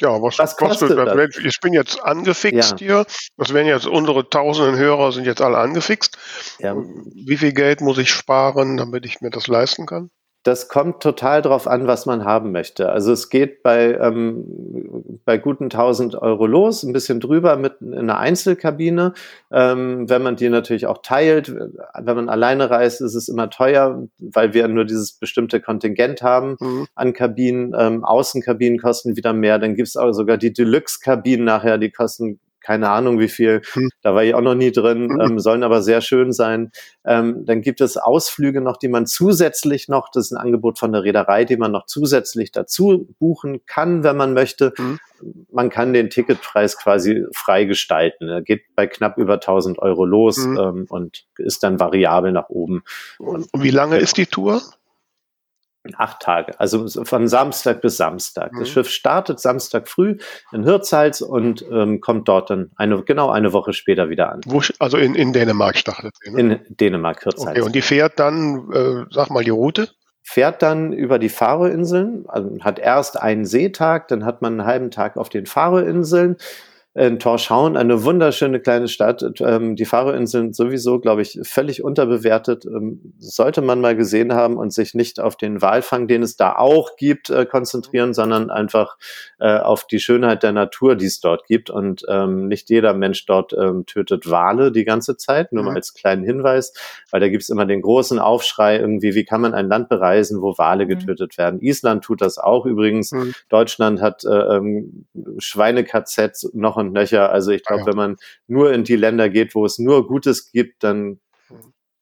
ja, 0.01 0.21
was, 0.21 0.39
was 0.39 0.57
kostet 0.57 0.97
was, 0.97 1.15
das? 1.15 1.45
Ich 1.45 1.61
bin 1.61 1.73
jetzt 1.73 2.03
angefixt 2.03 2.73
ja. 2.73 2.77
hier. 2.79 3.07
Das 3.37 3.53
werden 3.53 3.69
jetzt 3.69 3.87
unsere 3.87 4.29
tausenden 4.29 4.77
Hörer 4.77 5.13
sind 5.13 5.27
jetzt 5.27 5.43
alle 5.43 5.59
angefixt. 5.59 6.17
Ja. 6.59 6.75
Wie 6.77 7.37
viel 7.37 7.53
Geld 7.53 7.81
muss 7.81 7.99
ich 7.99 8.11
sparen, 8.11 8.77
damit 8.77 9.05
ich 9.05 9.21
mir 9.21 9.31
das 9.31 9.47
leisten 9.47 9.87
kann? 9.87 10.11
Das 10.44 10.68
kommt 10.68 11.02
total 11.02 11.40
drauf 11.40 11.66
an, 11.66 11.87
was 11.87 12.04
man 12.04 12.26
haben 12.26 12.52
möchte. 12.52 12.90
Also 12.90 13.12
es 13.12 13.30
geht 13.30 13.62
bei, 13.62 13.94
ähm, 13.94 15.18
bei 15.24 15.38
guten 15.38 15.64
1000 15.64 16.16
Euro 16.16 16.46
los, 16.46 16.83
ein 16.83 16.92
bisschen 16.92 17.18
drüber 17.18 17.57
mit 17.57 17.80
einer 17.80 18.18
Einzelkabine. 18.18 19.14
Ähm, 19.50 20.09
wenn 20.09 20.22
man 20.22 20.37
die 20.37 20.50
natürlich 20.50 20.87
auch 20.87 20.98
teilt, 21.02 21.50
wenn 21.50 22.16
man 22.16 22.28
alleine 22.28 22.68
reist, 22.68 23.00
ist 23.00 23.14
es 23.14 23.28
immer 23.28 23.48
teuer, 23.48 24.07
weil 24.18 24.52
wir 24.52 24.68
nur 24.68 24.85
dieses 24.85 25.14
bestimmte 25.14 25.62
Kontingent 25.62 26.22
haben 26.22 26.57
mhm. 26.61 26.87
an 26.94 27.14
Kabinen. 27.14 27.74
Ähm, 27.74 28.04
Außenkabinen 28.04 28.78
kosten 28.78 29.16
wieder 29.16 29.33
mehr. 29.33 29.59
Dann 29.59 29.74
gibt's 29.74 29.96
auch 29.96 30.12
sogar 30.12 30.37
die 30.37 30.52
Deluxe-Kabinen 30.52 31.46
nachher, 31.46 31.78
die 31.78 31.90
kosten 31.90 32.38
keine 32.64 32.88
Ahnung 32.88 33.20
wie 33.20 33.29
viel, 33.29 33.61
hm. 33.72 33.90
da 34.00 34.14
war 34.14 34.24
ich 34.24 34.35
auch 34.35 34.40
noch 34.40 34.55
nie 34.55 34.72
drin, 34.72 35.11
hm. 35.11 35.20
ähm, 35.20 35.38
sollen 35.38 35.62
aber 35.62 35.83
sehr 35.83 36.00
schön 36.00 36.33
sein. 36.33 36.72
Ähm, 37.05 37.44
dann 37.44 37.61
gibt 37.61 37.81
es 37.81 37.96
Ausflüge 37.96 38.62
noch, 38.62 38.79
die 38.79 38.88
man 38.88 39.07
zusätzlich 39.07 39.88
noch, 39.88 40.09
das 40.11 40.27
ist 40.27 40.33
ein 40.33 40.38
Angebot 40.38 40.79
von 40.79 40.92
der 40.92 41.05
Reederei, 41.05 41.44
die 41.44 41.59
man 41.59 41.72
noch 41.72 41.85
zusätzlich 41.87 42.53
dazu 42.53 43.07
buchen 43.18 43.66
kann, 43.66 44.03
wenn 44.03 44.16
man 44.16 44.33
möchte. 44.33 44.72
Hm. 44.77 44.98
Man 45.53 45.68
kann 45.68 45.92
den 45.92 46.11
Ticketpreis 46.11 46.79
quasi 46.79 47.24
frei 47.35 47.64
gestalten. 47.64 48.29
Er 48.29 48.42
geht 48.42 48.62
bei 48.74 48.87
knapp 48.87 49.18
über 49.18 49.35
1000 49.35 49.79
Euro 49.79 50.07
los 50.07 50.38
hm. 50.38 50.59
ähm, 50.59 50.87
und 50.88 51.27
ist 51.37 51.62
dann 51.62 51.79
variabel 51.79 52.33
nach 52.33 52.48
oben. 52.48 52.83
Und, 53.18 53.53
und 53.53 53.62
wie 53.62 53.70
lange 53.70 53.98
ist 53.98 54.16
die 54.16 54.27
Tour? 54.27 54.62
Acht 55.97 56.20
Tage, 56.20 56.59
also 56.59 56.88
von 57.05 57.29
Samstag 57.29 57.83
bis 57.83 57.99
Samstag. 57.99 58.53
Mhm. 58.53 58.61
Das 58.61 58.70
Schiff 58.70 58.88
startet 58.88 59.38
Samstag 59.38 59.87
früh 59.87 60.16
in 60.51 60.64
Hirtshals 60.64 61.20
und 61.20 61.62
ähm, 61.70 62.01
kommt 62.01 62.27
dort 62.27 62.49
dann 62.49 62.70
eine, 62.77 63.03
genau 63.03 63.29
eine 63.31 63.53
Woche 63.53 63.75
später 63.75 64.09
wieder 64.09 64.33
an. 64.33 64.40
Wo, 64.47 64.62
also 64.79 64.97
in, 64.97 65.14
in 65.14 65.35
Dänemark 65.35 65.77
startet 65.77 66.14
sie, 66.23 66.31
ne? 66.31 66.40
In 66.40 66.77
Dänemark, 66.77 67.23
Hirtshals. 67.23 67.51
Okay, 67.51 67.61
und 67.61 67.75
die 67.75 67.83
fährt 67.83 68.18
dann, 68.18 68.73
äh, 68.73 69.05
sag 69.11 69.29
mal, 69.29 69.44
die 69.44 69.51
Route? 69.51 69.90
Fährt 70.23 70.62
dann 70.62 70.94
über 70.94 71.18
die 71.18 71.29
Faroe-Inseln, 71.29 72.25
also 72.29 72.57
hat 72.62 72.79
erst 72.79 73.20
einen 73.20 73.44
Seetag, 73.44 74.09
dann 74.09 74.25
hat 74.25 74.40
man 74.40 74.55
einen 74.55 74.66
halben 74.66 74.90
Tag 74.90 75.18
auf 75.18 75.29
den 75.29 75.44
Faroe-Inseln, 75.44 76.38
in 76.96 77.18
Torschauen, 77.18 77.76
eine 77.76 78.04
wunderschöne 78.04 78.61
kleine 78.61 78.87
Stadt. 78.87 79.24
Ähm, 79.40 79.74
die 79.74 79.85
Faroe-Inseln 79.85 80.52
sowieso, 80.52 81.00
glaube 81.00 81.22
ich, 81.22 81.40
völlig 81.42 81.83
unterbewertet. 81.83 82.66
Ähm, 82.66 83.14
sollte 83.18 83.62
man 83.62 83.80
mal 83.80 83.96
gesehen 83.96 84.33
haben 84.33 84.57
und 84.57 84.72
sich 84.72 84.94
nicht 84.94 85.18
auf 85.18 85.37
den 85.37 85.61
Walfang, 85.61 86.07
den 86.07 86.22
es 86.22 86.37
da 86.37 86.54
auch 86.54 86.96
gibt, 86.96 87.30
äh, 87.30 87.46
konzentrieren, 87.46 88.14
sondern 88.14 88.48
einfach 88.48 88.96
äh, 89.40 89.59
auf 89.59 89.88
die 89.88 89.98
Schönheit 89.98 90.44
der 90.44 90.52
Natur, 90.52 90.94
die 90.94 91.07
es 91.07 91.18
dort 91.18 91.48
gibt. 91.48 91.68
Und 91.68 92.04
ähm, 92.09 92.46
nicht 92.46 92.70
jeder 92.70 92.94
Mensch 92.94 93.26
dort 93.26 93.52
ähm, 93.54 93.87
tötet 93.87 94.30
Wale 94.30 94.70
die 94.70 94.85
ganze 94.85 95.16
Zeit, 95.16 95.52
nur 95.52 95.64
mhm. 95.64 95.70
mal 95.70 95.74
als 95.74 95.94
kleinen 95.94 96.22
Hinweis, 96.22 96.74
weil 97.11 97.20
da 97.20 97.28
gibt 97.28 97.42
es 97.42 97.48
immer 97.48 97.66
den 97.66 97.83
großen 97.83 98.20
Aufschrei 98.20 98.78
irgendwie, 98.78 99.16
wie 99.16 99.24
kann 99.24 99.40
man 99.40 99.52
ein 99.52 99.66
Land 99.66 99.88
bereisen, 99.88 100.40
wo 100.42 100.57
Wale 100.59 100.85
mhm. 100.85 100.90
getötet 100.90 101.38
werden. 101.38 101.61
Island 101.61 102.04
tut 102.04 102.20
das 102.20 102.38
auch 102.38 102.66
übrigens. 102.66 103.11
Mhm. 103.11 103.35
Deutschland 103.48 104.00
hat 104.00 104.24
äh, 104.24 104.28
ähm, 104.28 105.07
Schweine-KZs 105.38 106.50
noch 106.54 106.84
und 106.88 106.92
nöcher. 106.92 107.31
Also 107.31 107.51
ich 107.51 107.64
glaube, 107.64 107.83
ja. 107.83 107.87
wenn 107.87 107.97
man 107.97 108.16
nur 108.47 108.73
in 108.73 108.85
die 108.85 108.97
Länder 108.97 109.29
geht, 109.29 109.55
wo 109.55 109.64
es 109.64 109.79
nur 109.79 110.07
Gutes 110.07 110.53
gibt, 110.53 110.83
dann 110.83 111.20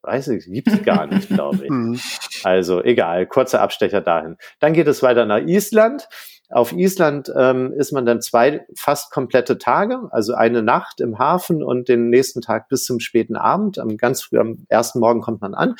weiß 0.02 0.28
ich, 0.28 0.46
gibt 0.46 0.68
es 0.68 0.82
gar 0.82 1.06
nicht, 1.06 1.28
glaube 1.28 1.64
ich. 1.64 1.70
Mhm. 1.72 1.98
Also 2.44 2.82
egal, 2.82 3.26
kurzer 3.26 3.62
Abstecher 3.62 4.00
dahin. 4.00 4.36
Dann 4.58 4.72
geht 4.72 4.88
es 4.88 5.02
weiter 5.02 5.26
nach 5.26 5.40
Island. 5.40 6.08
Auf 6.50 6.72
Island 6.72 7.32
ähm, 7.34 7.72
ist 7.72 7.92
man 7.92 8.04
dann 8.04 8.20
zwei 8.20 8.66
fast 8.76 9.10
komplette 9.10 9.58
Tage, 9.58 10.08
also 10.10 10.34
eine 10.34 10.62
Nacht 10.62 11.00
im 11.00 11.18
Hafen 11.18 11.62
und 11.62 11.88
den 11.88 12.10
nächsten 12.10 12.42
Tag 12.42 12.68
bis 12.68 12.84
zum 12.84 13.00
späten 13.00 13.36
Abend. 13.36 13.78
Am 13.78 13.96
ganz 13.96 14.22
früh, 14.22 14.38
am 14.38 14.66
ersten 14.68 14.98
Morgen 14.98 15.22
kommt 15.22 15.40
man 15.40 15.54
an 15.54 15.76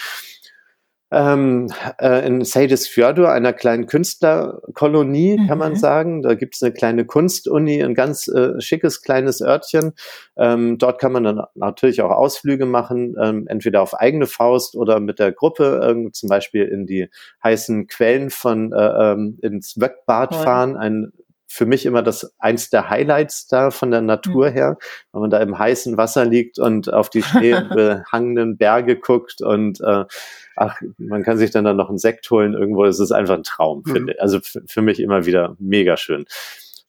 ähm, 1.12 1.68
äh, 2.00 2.26
in 2.26 2.42
Seyðisfjörður, 2.42 3.30
einer 3.30 3.52
kleinen 3.52 3.86
Künstlerkolonie, 3.86 5.38
mhm. 5.38 5.46
kann 5.46 5.58
man 5.58 5.72
mhm. 5.72 5.76
sagen. 5.76 6.22
Da 6.22 6.34
gibt 6.34 6.54
es 6.54 6.62
eine 6.62 6.72
kleine 6.72 7.04
Kunstuni, 7.04 7.82
ein 7.82 7.94
ganz 7.94 8.28
äh, 8.28 8.58
schickes 8.60 9.02
kleines 9.02 9.42
Örtchen. 9.42 9.92
Ähm, 10.36 10.78
dort 10.78 10.98
kann 11.00 11.12
man 11.12 11.24
dann 11.24 11.42
natürlich 11.54 12.00
auch 12.00 12.10
Ausflüge 12.10 12.64
machen, 12.64 13.14
ähm, 13.22 13.46
entweder 13.46 13.82
auf 13.82 13.94
eigene 13.94 14.26
Faust 14.26 14.74
oder 14.74 15.00
mit 15.00 15.18
der 15.18 15.32
Gruppe, 15.32 15.86
ähm, 15.88 16.12
zum 16.14 16.30
Beispiel 16.30 16.64
in 16.64 16.86
die 16.86 17.10
heißen 17.44 17.88
Quellen 17.88 18.30
von 18.30 18.72
äh, 18.72 19.12
ähm, 19.12 19.38
ins 19.42 19.78
Wöckbad 19.78 20.34
fahren, 20.34 20.76
ein 20.76 21.12
für 21.52 21.66
mich 21.66 21.84
immer 21.84 22.02
das 22.02 22.34
eins 22.38 22.70
der 22.70 22.88
Highlights 22.88 23.46
da 23.46 23.70
von 23.70 23.90
der 23.90 24.00
Natur 24.00 24.48
mhm. 24.48 24.54
her, 24.54 24.78
wenn 25.12 25.20
man 25.20 25.30
da 25.30 25.38
im 25.38 25.58
heißen 25.58 25.98
Wasser 25.98 26.24
liegt 26.24 26.58
und 26.58 26.90
auf 26.90 27.10
die 27.10 27.22
schneebehangenen 27.22 28.56
Berge 28.58 28.96
guckt 28.96 29.42
und 29.42 29.78
äh, 29.82 30.04
ach, 30.56 30.80
man 30.96 31.22
kann 31.22 31.36
sich 31.36 31.50
dann, 31.50 31.64
dann 31.64 31.76
noch 31.76 31.90
einen 31.90 31.98
Sekt 31.98 32.30
holen 32.30 32.54
irgendwo. 32.54 32.86
Es 32.86 33.00
ist 33.00 33.12
einfach 33.12 33.34
ein 33.34 33.42
Traum, 33.42 33.82
mhm. 33.84 33.92
finde 33.92 34.12
ich. 34.14 34.22
Also 34.22 34.40
für 34.40 34.80
mich 34.80 34.98
immer 34.98 35.26
wieder 35.26 35.54
mega 35.58 35.98
schön. 35.98 36.24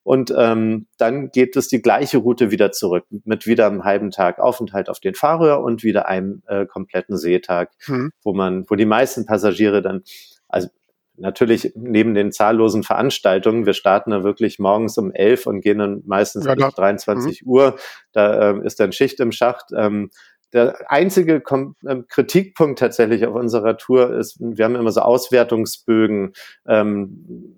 Und 0.04 0.34
ähm, 0.38 0.88
dann 0.98 1.30
geht 1.32 1.58
es 1.58 1.68
die 1.68 1.82
gleiche 1.82 2.20
Route 2.20 2.50
wieder 2.50 2.72
zurück, 2.72 3.06
mit 3.26 3.46
wieder 3.46 3.68
einem 3.68 3.84
halben 3.84 4.12
Tag 4.12 4.40
Aufenthalt 4.40 4.90
auf 4.90 5.02
den 5.02 5.14
Färöer 5.14 5.62
und 5.62 5.84
wieder 5.84 6.08
einem 6.08 6.42
äh, 6.48 6.66
kompletten 6.66 7.18
Seetag, 7.18 7.72
mhm. 7.88 8.12
wo 8.24 8.34
man, 8.34 8.66
wo 8.70 8.76
die 8.76 8.86
meisten 8.86 9.26
Passagiere 9.26 9.82
dann, 9.82 10.04
also 10.48 10.70
natürlich 11.18 11.72
neben 11.76 12.14
den 12.14 12.32
zahllosen 12.32 12.84
Veranstaltungen, 12.84 13.66
wir 13.66 13.74
starten 13.74 14.12
da 14.12 14.24
wirklich 14.24 14.60
morgens 14.60 14.98
um 14.98 15.12
elf 15.12 15.46
und 15.46 15.62
gehen 15.62 15.80
dann 15.80 16.02
meistens 16.06 16.46
ja, 16.46 16.56
bis 16.56 16.74
23 16.74 17.44
mhm. 17.44 17.50
Uhr, 17.50 17.76
da 18.12 18.52
äh, 18.52 18.66
ist 18.66 18.80
dann 18.80 18.92
Schicht 18.92 19.20
im 19.20 19.32
Schacht. 19.32 19.68
Ähm, 19.76 20.10
der 20.54 20.92
einzige 20.92 21.42
Kom 21.42 21.76
ähm, 21.88 22.06
Kritikpunkt 22.08 22.78
tatsächlich 22.80 23.26
auf 23.26 23.34
unserer 23.34 23.76
Tour 23.78 24.14
ist, 24.14 24.38
wir 24.40 24.66
haben 24.66 24.76
immer 24.76 24.92
so 24.92 25.02
Auswertungsbögen, 25.02 26.34
ähm, 26.68 27.58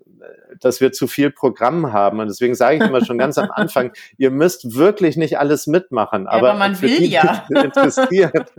dass 0.60 0.80
wir 0.80 0.92
zu 0.92 1.06
viel 1.06 1.30
Programm 1.30 1.92
haben. 1.92 2.20
Und 2.20 2.28
deswegen 2.28 2.54
sage 2.54 2.76
ich 2.76 2.82
immer 2.82 3.04
schon 3.04 3.18
ganz 3.18 3.38
am 3.38 3.50
Anfang, 3.50 3.92
ihr 4.18 4.30
müsst 4.30 4.76
wirklich 4.76 5.16
nicht 5.16 5.38
alles 5.38 5.66
mitmachen. 5.66 6.26
Aber, 6.26 6.48
ja, 6.48 6.52
aber 6.52 6.58
man 6.58 6.80
will 6.80 7.02
ja. 7.04 7.44
Interessiert. 7.50 8.52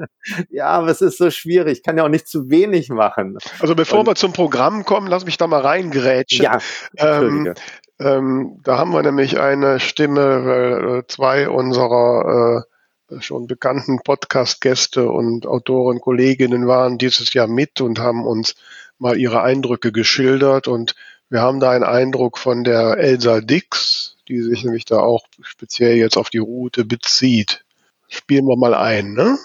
ja, 0.49 0.67
aber 0.67 0.87
es 0.87 1.01
ist 1.01 1.17
so 1.17 1.29
schwierig. 1.31 1.79
Ich 1.79 1.83
kann 1.83 1.97
ja 1.97 2.03
auch 2.03 2.09
nicht 2.09 2.27
zu 2.27 2.49
wenig 2.49 2.89
machen. 2.89 3.37
Also 3.59 3.75
bevor 3.75 3.99
Und, 3.99 4.07
wir 4.07 4.15
zum 4.15 4.33
Programm 4.33 4.85
kommen, 4.85 5.07
lass 5.07 5.25
mich 5.25 5.37
da 5.37 5.47
mal 5.47 5.61
reingrätschen. 5.61 6.43
Ja, 6.43 6.59
ähm, 6.97 7.53
ähm, 7.99 8.59
da 8.63 8.77
haben 8.77 8.91
wir 8.91 9.01
nämlich 9.01 9.39
eine 9.39 9.79
Stimme, 9.79 10.45
weil 10.45 10.99
äh, 10.99 11.07
zwei 11.07 11.49
unserer 11.49 12.63
äh, 13.09 13.21
schon 13.21 13.47
bekannten 13.47 13.99
Podcast-Gäste 14.03 15.09
und 15.09 15.47
Autoren, 15.47 16.01
Kolleginnen 16.01 16.67
waren 16.67 16.97
dieses 16.97 17.33
Jahr 17.33 17.47
mit 17.47 17.81
und 17.81 17.99
haben 17.99 18.25
uns 18.25 18.55
mal 18.99 19.17
ihre 19.17 19.41
Eindrücke 19.41 19.91
geschildert 19.91 20.67
und 20.67 20.95
wir 21.29 21.41
haben 21.41 21.59
da 21.59 21.71
einen 21.71 21.83
Eindruck 21.83 22.37
von 22.37 22.63
der 22.63 22.97
Elsa 22.97 23.41
Dix, 23.41 24.17
die 24.27 24.41
sich 24.41 24.63
nämlich 24.63 24.85
da 24.85 24.99
auch 24.99 25.25
speziell 25.41 25.97
jetzt 25.97 26.17
auf 26.17 26.29
die 26.29 26.37
Route 26.37 26.85
bezieht. 26.85 27.63
Spielen 28.07 28.47
wir 28.47 28.55
mal 28.55 28.73
ein, 28.73 29.13
ne? 29.13 29.37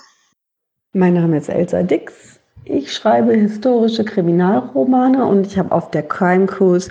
Mein 0.92 1.14
Name 1.14 1.38
ist 1.38 1.48
Elsa 1.48 1.82
Dix. 1.82 2.38
Ich 2.64 2.92
schreibe 2.92 3.34
historische 3.34 4.04
Kriminalromane 4.04 5.26
und 5.26 5.46
ich 5.46 5.58
habe 5.58 5.72
auf 5.72 5.90
der 5.90 6.04
Crime 6.04 6.46
Cruise 6.46 6.90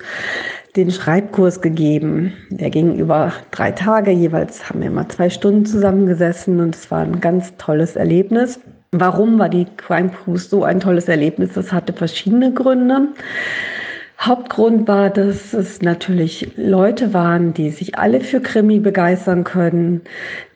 den 0.76 0.92
Schreibkurs 0.92 1.62
gegeben. 1.62 2.34
Der 2.50 2.70
ging 2.70 2.98
über 2.98 3.32
drei 3.52 3.72
Tage. 3.72 4.12
Jeweils 4.12 4.68
haben 4.68 4.82
wir 4.82 4.88
immer 4.88 5.08
zwei 5.08 5.30
Stunden 5.30 5.66
zusammengesessen 5.66 6.60
und 6.60 6.76
es 6.76 6.92
war 6.92 7.02
ein 7.02 7.22
ganz 7.22 7.56
tolles 7.58 7.96
Erlebnis. 7.96 8.60
Warum 8.92 9.40
war 9.40 9.48
die 9.48 9.66
Crime 9.78 10.10
Cruise 10.10 10.50
so 10.50 10.66
ein 10.66 10.82
tolles 10.82 11.08
Erlebnis? 11.08 11.52
Das 11.54 11.72
hatte 11.72 11.94
verschiedene 11.94 12.54
Gründe. 12.54 13.10
Hauptgrund 14.22 14.88
war, 14.88 15.10
dass 15.10 15.52
es 15.52 15.82
natürlich 15.82 16.52
Leute 16.56 17.12
waren, 17.12 17.56
die 17.56 17.72
sich 17.72 17.98
alle 17.98 18.22
für 18.22 18.40
Krimi 18.40 18.80
begeistern 18.80 19.44
können, 19.44 20.02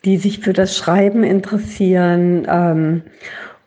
die 0.05 0.17
sich 0.17 0.39
für 0.39 0.53
das 0.53 0.77
Schreiben 0.77 1.23
interessieren 1.23 2.45
ähm, 2.47 3.01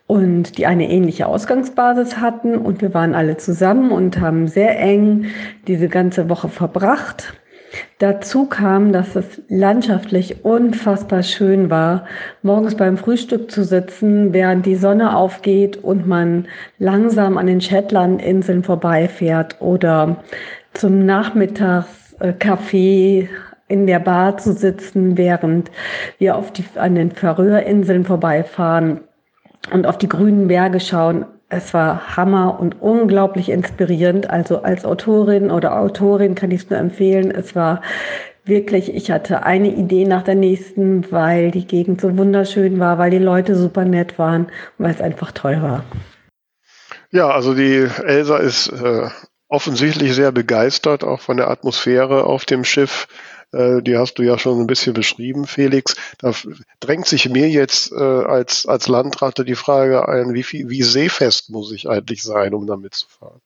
und 0.07 0.57
die 0.57 0.67
eine 0.67 0.89
ähnliche 0.89 1.27
Ausgangsbasis 1.27 2.17
hatten. 2.17 2.57
Und 2.57 2.81
wir 2.81 2.93
waren 2.93 3.13
alle 3.13 3.35
zusammen 3.35 3.91
und 3.91 4.21
haben 4.21 4.47
sehr 4.47 4.79
eng 4.79 5.25
diese 5.67 5.89
ganze 5.89 6.29
Woche 6.29 6.47
verbracht. 6.47 7.33
Dazu 7.99 8.45
kam, 8.45 8.91
dass 8.93 9.15
es 9.15 9.41
landschaftlich 9.49 10.45
unfassbar 10.45 11.23
schön 11.23 11.69
war, 11.69 12.05
morgens 12.41 12.75
beim 12.75 12.97
Frühstück 12.97 13.51
zu 13.51 13.63
sitzen, 13.63 14.33
während 14.33 14.65
die 14.65 14.75
Sonne 14.75 15.15
aufgeht 15.15 15.77
und 15.77 16.07
man 16.07 16.47
langsam 16.77 17.37
an 17.37 17.47
den 17.47 17.61
Shetlandinseln 17.61 18.63
vorbeifährt 18.63 19.61
oder 19.61 20.17
zum 20.73 21.05
Nachmittagskaffee 21.05 23.29
in 23.67 23.85
der 23.85 23.99
Bar 23.99 24.37
zu 24.37 24.53
sitzen, 24.53 25.17
während 25.17 25.69
wir 26.17 26.35
auf 26.35 26.51
die, 26.51 26.65
an 26.75 26.95
den 26.95 27.11
Färöerinseln 27.11 28.05
vorbeifahren 28.05 29.01
und 29.71 29.85
auf 29.85 29.97
die 29.97 30.09
grünen 30.09 30.47
Berge 30.47 30.79
schauen 30.79 31.25
es 31.49 31.73
war 31.73 32.15
Hammer 32.15 32.59
und 32.59 32.81
unglaublich 32.81 33.49
inspirierend. 33.49 34.29
Also 34.29 34.61
als 34.61 34.85
Autorin 34.85 35.49
oder 35.49 35.79
Autorin 35.79 36.35
kann 36.35 36.51
ich 36.51 36.63
es 36.63 36.69
nur 36.69 36.79
empfehlen. 36.79 37.31
Es 37.31 37.55
war 37.55 37.81
wirklich, 38.45 38.93
ich 38.93 39.11
hatte 39.11 39.43
eine 39.43 39.69
Idee 39.69 40.05
nach 40.05 40.23
der 40.23 40.35
nächsten, 40.35 41.11
weil 41.11 41.51
die 41.51 41.65
Gegend 41.65 42.01
so 42.01 42.17
wunderschön 42.17 42.79
war, 42.79 42.97
weil 42.99 43.11
die 43.11 43.17
Leute 43.17 43.55
super 43.55 43.85
nett 43.85 44.19
waren 44.19 44.45
und 44.45 44.85
weil 44.85 44.93
es 44.93 45.01
einfach 45.01 45.31
toll 45.31 45.61
war. 45.61 45.83
Ja, 47.11 47.29
also 47.29 47.55
die 47.55 47.87
Elsa 48.05 48.37
ist 48.37 48.67
äh, 48.69 49.09
offensichtlich 49.47 50.13
sehr 50.13 50.31
begeistert, 50.31 51.03
auch 51.03 51.21
von 51.21 51.37
der 51.37 51.49
Atmosphäre 51.49 52.25
auf 52.25 52.45
dem 52.45 52.63
Schiff. 52.63 53.07
Äh, 53.51 53.81
die 53.81 53.97
hast 53.97 54.15
du 54.15 54.23
ja 54.23 54.37
schon 54.37 54.59
ein 54.59 54.67
bisschen 54.67 54.93
beschrieben, 54.93 55.47
Felix. 55.47 55.95
Da 56.19 56.33
drängt 56.79 57.07
sich 57.07 57.29
mir 57.29 57.49
jetzt 57.49 57.91
äh, 57.91 57.95
als, 57.95 58.65
als 58.65 58.87
Landratte 58.87 59.45
die 59.45 59.55
Frage 59.55 60.07
ein, 60.07 60.33
wie, 60.33 60.43
viel, 60.43 60.69
wie 60.69 60.83
seefest 60.83 61.49
muss 61.49 61.71
ich 61.71 61.89
eigentlich 61.89 62.23
sein, 62.23 62.53
um 62.53 62.67
damit 62.67 62.93
zu 62.93 63.07
fahren? 63.07 63.41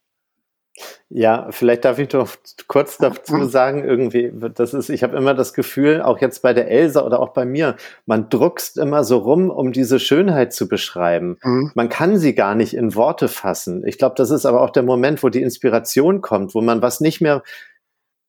Ja, 1.09 1.49
vielleicht 1.51 1.85
darf 1.85 1.99
ich 1.99 2.07
doch 2.07 2.27
kurz 2.67 2.97
dazu 2.97 3.35
mhm. 3.35 3.49
sagen, 3.49 3.83
irgendwie, 3.83 4.33
das 4.55 4.73
ist, 4.73 4.89
ich 4.89 5.03
habe 5.03 5.15
immer 5.15 5.35
das 5.35 5.53
Gefühl, 5.53 6.01
auch 6.01 6.19
jetzt 6.19 6.41
bei 6.41 6.53
der 6.53 6.69
Elsa 6.69 7.03
oder 7.03 7.19
auch 7.19 7.33
bei 7.33 7.45
mir, 7.45 7.75
man 8.07 8.29
druckst 8.29 8.79
immer 8.79 9.03
so 9.03 9.19
rum, 9.19 9.51
um 9.51 9.71
diese 9.71 9.99
Schönheit 9.99 10.53
zu 10.53 10.67
beschreiben. 10.67 11.37
Mhm. 11.43 11.71
Man 11.75 11.89
kann 11.89 12.17
sie 12.17 12.33
gar 12.33 12.55
nicht 12.55 12.73
in 12.73 12.95
Worte 12.95 13.27
fassen. 13.27 13.83
Ich 13.85 13.99
glaube, 13.99 14.15
das 14.17 14.31
ist 14.31 14.47
aber 14.47 14.61
auch 14.61 14.71
der 14.71 14.81
Moment, 14.81 15.21
wo 15.21 15.29
die 15.29 15.43
Inspiration 15.43 16.21
kommt, 16.21 16.55
wo 16.55 16.61
man 16.61 16.81
was 16.81 16.99
nicht 16.99 17.21
mehr 17.21 17.43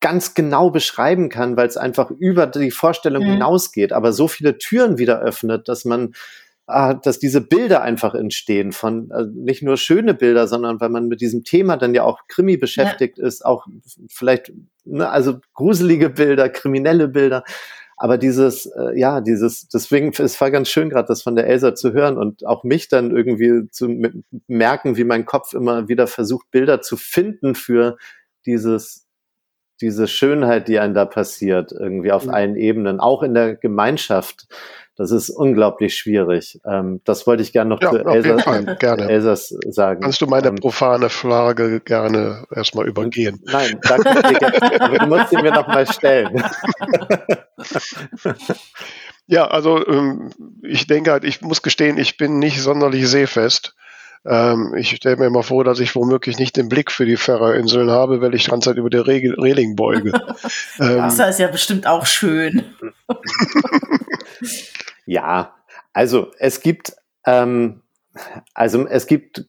ganz 0.04 0.34
genau 0.34 0.68
beschreiben 0.68 1.30
kann, 1.30 1.56
weil 1.56 1.66
es 1.66 1.78
einfach 1.78 2.10
über 2.10 2.46
die 2.46 2.70
Vorstellung 2.70 3.22
mhm. 3.24 3.30
hinausgeht, 3.30 3.90
aber 3.94 4.12
so 4.12 4.28
viele 4.28 4.58
Türen 4.58 4.98
wieder 4.98 5.22
öffnet, 5.22 5.66
dass 5.66 5.86
man 5.86 6.12
ah, 6.66 6.92
dass 6.92 7.18
diese 7.18 7.40
Bilder 7.40 7.80
einfach 7.80 8.14
entstehen 8.14 8.72
von 8.72 9.10
also 9.12 9.30
nicht 9.34 9.62
nur 9.62 9.78
schöne 9.78 10.12
Bilder, 10.12 10.46
sondern 10.46 10.78
weil 10.78 10.90
man 10.90 11.08
mit 11.08 11.22
diesem 11.22 11.42
Thema 11.42 11.78
dann 11.78 11.94
ja 11.94 12.02
auch 12.02 12.20
Krimi 12.28 12.58
beschäftigt 12.58 13.16
ja. 13.16 13.26
ist, 13.26 13.46
auch 13.46 13.64
vielleicht 14.10 14.52
ne, 14.84 15.08
also 15.08 15.38
gruselige 15.54 16.10
Bilder, 16.10 16.50
kriminelle 16.50 17.08
Bilder. 17.08 17.42
Aber 17.96 18.18
dieses, 18.18 18.66
äh, 18.66 18.98
ja, 18.98 19.22
dieses, 19.22 19.68
deswegen, 19.68 20.12
es 20.12 20.38
war 20.38 20.50
ganz 20.50 20.68
schön 20.68 20.90
gerade, 20.90 21.08
das 21.08 21.22
von 21.22 21.34
der 21.34 21.46
Elsa 21.46 21.74
zu 21.74 21.94
hören 21.94 22.18
und 22.18 22.44
auch 22.44 22.62
mich 22.62 22.88
dann 22.88 23.16
irgendwie 23.16 23.70
zu 23.70 23.88
merken, 24.48 24.98
wie 24.98 25.04
mein 25.04 25.24
Kopf 25.24 25.54
immer 25.54 25.88
wieder 25.88 26.06
versucht, 26.06 26.50
Bilder 26.50 26.82
zu 26.82 26.98
finden 26.98 27.54
für 27.54 27.96
dieses, 28.44 29.03
diese 29.80 30.06
Schönheit, 30.06 30.68
die 30.68 30.78
einem 30.78 30.94
da 30.94 31.04
passiert, 31.04 31.72
irgendwie 31.72 32.12
auf 32.12 32.26
mhm. 32.26 32.34
allen 32.34 32.56
Ebenen, 32.56 33.00
auch 33.00 33.22
in 33.22 33.34
der 33.34 33.54
Gemeinschaft. 33.56 34.46
Das 34.96 35.10
ist 35.10 35.28
unglaublich 35.28 35.96
schwierig. 35.96 36.60
Ähm, 36.64 37.00
das 37.04 37.26
wollte 37.26 37.42
ich 37.42 37.52
gerne 37.52 37.70
noch 37.70 37.82
ja, 37.82 37.90
zu 37.90 37.98
Elsas, 37.98 38.44
gerne. 38.78 39.08
Elsas 39.08 39.48
sagen. 39.68 40.02
Kannst 40.02 40.20
du 40.20 40.26
meine 40.26 40.48
ähm, 40.48 40.54
profane 40.54 41.08
Frage 41.08 41.80
gerne 41.80 42.46
erstmal 42.54 42.86
übergehen? 42.86 43.40
Nein, 43.44 43.80
danke 43.82 45.00
du 45.00 45.06
musst 45.06 45.30
sie 45.30 45.36
mir 45.36 45.50
noch 45.50 45.66
mal 45.66 45.84
stellen. 45.92 46.44
ja, 49.26 49.48
also 49.48 49.84
ähm, 49.84 50.30
ich 50.62 50.86
denke 50.86 51.10
halt, 51.10 51.24
ich 51.24 51.40
muss 51.40 51.62
gestehen, 51.62 51.98
ich 51.98 52.16
bin 52.16 52.38
nicht 52.38 52.62
sonderlich 52.62 53.08
seefest. 53.08 53.74
Ähm, 54.26 54.74
ich 54.76 54.90
stelle 54.90 55.16
mir 55.16 55.26
immer 55.26 55.42
vor, 55.42 55.64
dass 55.64 55.80
ich 55.80 55.94
womöglich 55.94 56.38
nicht 56.38 56.56
den 56.56 56.68
Blick 56.68 56.90
für 56.90 57.04
die 57.04 57.16
Ferrerinseln 57.16 57.90
habe, 57.90 58.20
weil 58.20 58.34
ich 58.34 58.44
die 58.44 58.50
ganze 58.50 58.70
Zeit 58.70 58.78
über 58.78 58.90
der 58.90 59.06
Re 59.06 59.20
Reling 59.36 59.76
beuge. 59.76 60.12
ähm, 60.80 60.98
Wasser 60.98 61.28
ist 61.28 61.40
ja 61.40 61.48
bestimmt 61.48 61.86
auch 61.86 62.06
schön. 62.06 62.64
ja, 65.06 65.54
also 65.92 66.30
es 66.38 66.60
gibt 66.60 66.94
ähm, 67.26 67.82
also 68.54 68.86
es 68.86 69.06
gibt 69.06 69.44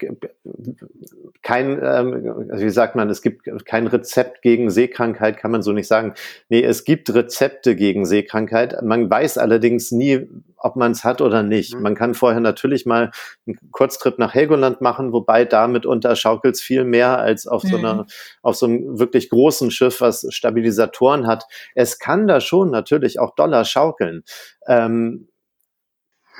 kein, 1.43 1.79
ähm, 1.83 2.49
wie 2.51 2.69
sagt 2.69 2.95
man, 2.95 3.09
es 3.09 3.21
gibt 3.21 3.47
kein 3.65 3.87
Rezept 3.87 4.41
gegen 4.41 4.71
Seekrankheit, 4.71 5.37
kann 5.37 5.51
man 5.51 5.61
so 5.61 5.71
nicht 5.71 5.87
sagen. 5.87 6.15
Nee, 6.49 6.63
es 6.63 6.83
gibt 6.83 7.13
Rezepte 7.13 7.75
gegen 7.75 8.05
Seekrankheit. 8.05 8.81
Man 8.81 9.09
weiß 9.09 9.37
allerdings 9.37 9.91
nie, 9.91 10.27
ob 10.65 10.75
man 10.75 10.91
es 10.91 11.03
hat 11.03 11.21
oder 11.21 11.43
nicht. 11.43 11.75
Mhm. 11.75 11.81
Man 11.83 11.95
kann 11.95 12.15
vorher 12.15 12.39
natürlich 12.39 12.85
mal 12.85 13.11
einen 13.45 13.57
Kurztrip 13.71 14.17
nach 14.17 14.33
Helgoland 14.33 14.81
machen, 14.81 15.13
wobei 15.13 15.45
da 15.45 15.67
mitunter 15.67 16.15
schaukelt 16.15 16.55
es 16.55 16.61
viel 16.61 16.83
mehr 16.83 17.19
als 17.19 17.45
auf 17.45 17.63
mhm. 17.63 17.67
so 17.67 17.77
einer, 17.77 18.07
auf 18.41 18.55
so 18.55 18.65
einem 18.65 18.99
wirklich 18.99 19.29
großen 19.29 19.69
Schiff, 19.69 20.01
was 20.01 20.25
Stabilisatoren 20.29 21.27
hat. 21.27 21.45
Es 21.75 21.99
kann 21.99 22.27
da 22.27 22.41
schon 22.41 22.71
natürlich 22.71 23.19
auch 23.19 23.35
Dollar 23.35 23.63
schaukeln. 23.63 24.23
Ähm, 24.67 25.27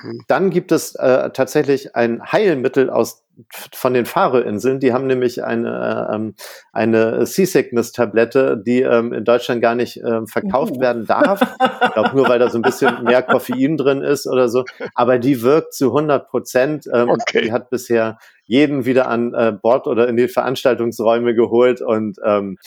hm. 0.01 0.23
Dann 0.27 0.49
gibt 0.49 0.71
es 0.71 0.95
äh, 0.95 1.29
tatsächlich 1.31 1.95
ein 1.95 2.21
Heilmittel 2.31 2.89
aus 2.89 3.24
von 3.73 3.93
den 3.93 4.05
Färöerinseln. 4.05 4.79
Die 4.79 4.93
haben 4.93 5.07
nämlich 5.07 5.43
eine, 5.43 6.09
ähm, 6.13 6.35
eine 6.71 7.25
Seasickness-Tablette, 7.25 8.61
die 8.65 8.81
ähm, 8.81 9.13
in 9.13 9.25
Deutschland 9.25 9.61
gar 9.61 9.75
nicht 9.75 9.97
ähm, 9.97 10.27
verkauft 10.27 10.77
uh. 10.77 10.79
werden 10.79 11.05
darf. 11.05 11.41
Ich 11.41 11.93
glaube 11.93 12.15
nur, 12.15 12.27
weil 12.27 12.39
da 12.39 12.49
so 12.49 12.57
ein 12.57 12.61
bisschen 12.61 13.03
mehr 13.03 13.21
Koffein 13.21 13.77
drin 13.77 14.01
ist 14.01 14.27
oder 14.27 14.49
so. 14.49 14.63
Aber 14.93 15.19
die 15.19 15.41
wirkt 15.41 15.73
zu 15.73 15.87
100 15.87 16.27
Prozent. 16.29 16.89
Ähm, 16.91 17.09
okay. 17.09 17.41
Die 17.41 17.51
hat 17.51 17.69
bisher 17.69 18.17
jeden 18.45 18.85
wieder 18.85 19.07
an 19.07 19.33
äh, 19.33 19.51
Bord 19.51 19.87
oder 19.87 20.07
in 20.07 20.17
die 20.17 20.27
Veranstaltungsräume 20.27 21.33
geholt 21.33 21.81
und 21.81 22.17
ähm, 22.23 22.57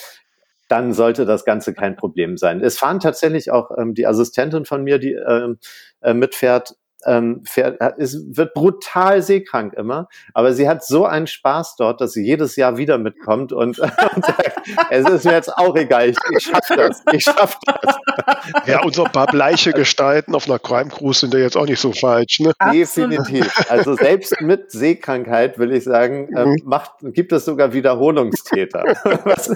dann 0.69 0.93
sollte 0.93 1.25
das 1.25 1.45
Ganze 1.45 1.73
kein 1.73 1.97
Problem 1.97 2.37
sein. 2.37 2.61
Es 2.61 2.79
fahren 2.79 3.01
tatsächlich 3.01 3.51
auch 3.51 3.71
ähm, 3.77 3.95
die 3.95 4.07
Assistentin 4.07 4.67
von 4.67 4.85
mir, 4.85 4.99
die 4.99 5.15
ähm, 5.15 5.59
äh, 6.01 6.15
mitfährt, 6.15 6.77
ähm, 7.05 7.43
fährt, 7.47 7.81
ist, 7.99 8.37
wird 8.37 8.55
brutal 8.55 9.23
seekrank 9.23 9.75
immer, 9.75 10.09
aber 10.35 10.53
sie 10.53 10.69
hat 10.69 10.85
so 10.85 11.07
einen 11.07 11.27
Spaß 11.27 11.77
dort, 11.77 12.01
dass 12.01 12.13
sie 12.13 12.25
jedes 12.25 12.57
Jahr 12.57 12.77
wieder 12.77 12.99
mitkommt 12.99 13.53
und, 13.53 13.79
und 14.15 14.25
sagt, 14.25 14.61
es 14.91 15.09
ist 15.09 15.25
mir 15.25 15.33
jetzt 15.33 15.57
auch 15.57 15.77
egal, 15.77 16.11
ich, 16.11 16.17
ich 16.37 16.45
schaff 16.45 16.67
das, 16.69 17.03
ich 17.13 17.25
schaff 17.25 17.59
das. 17.65 17.97
Ja, 18.67 18.83
und 18.83 18.95
so 18.95 19.05
ein 19.05 19.13
paar 19.13 19.27
bleiche 19.27 19.73
Gestalten 19.73 20.35
auf 20.35 20.49
einer 20.49 20.59
Crime 20.59 20.91
Cruise 20.91 21.21
sind 21.21 21.35
ja 21.35 21.41
jetzt 21.41 21.57
auch 21.57 21.67
nicht 21.67 21.81
so 21.81 21.93
falsch, 21.93 22.41
ne? 22.41 22.53
Definitiv. 22.73 23.53
Also 23.71 23.95
selbst 23.95 24.41
mit 24.41 24.71
Seekrankheit, 24.71 25.59
will 25.59 25.73
ich 25.73 25.85
sagen, 25.85 26.29
ähm, 26.37 26.51
mhm. 26.51 26.57
macht, 26.65 26.93
gibt 27.03 27.33
es 27.33 27.45
sogar 27.45 27.73
Wiederholungstäter. 27.73 28.85
was, 29.25 29.51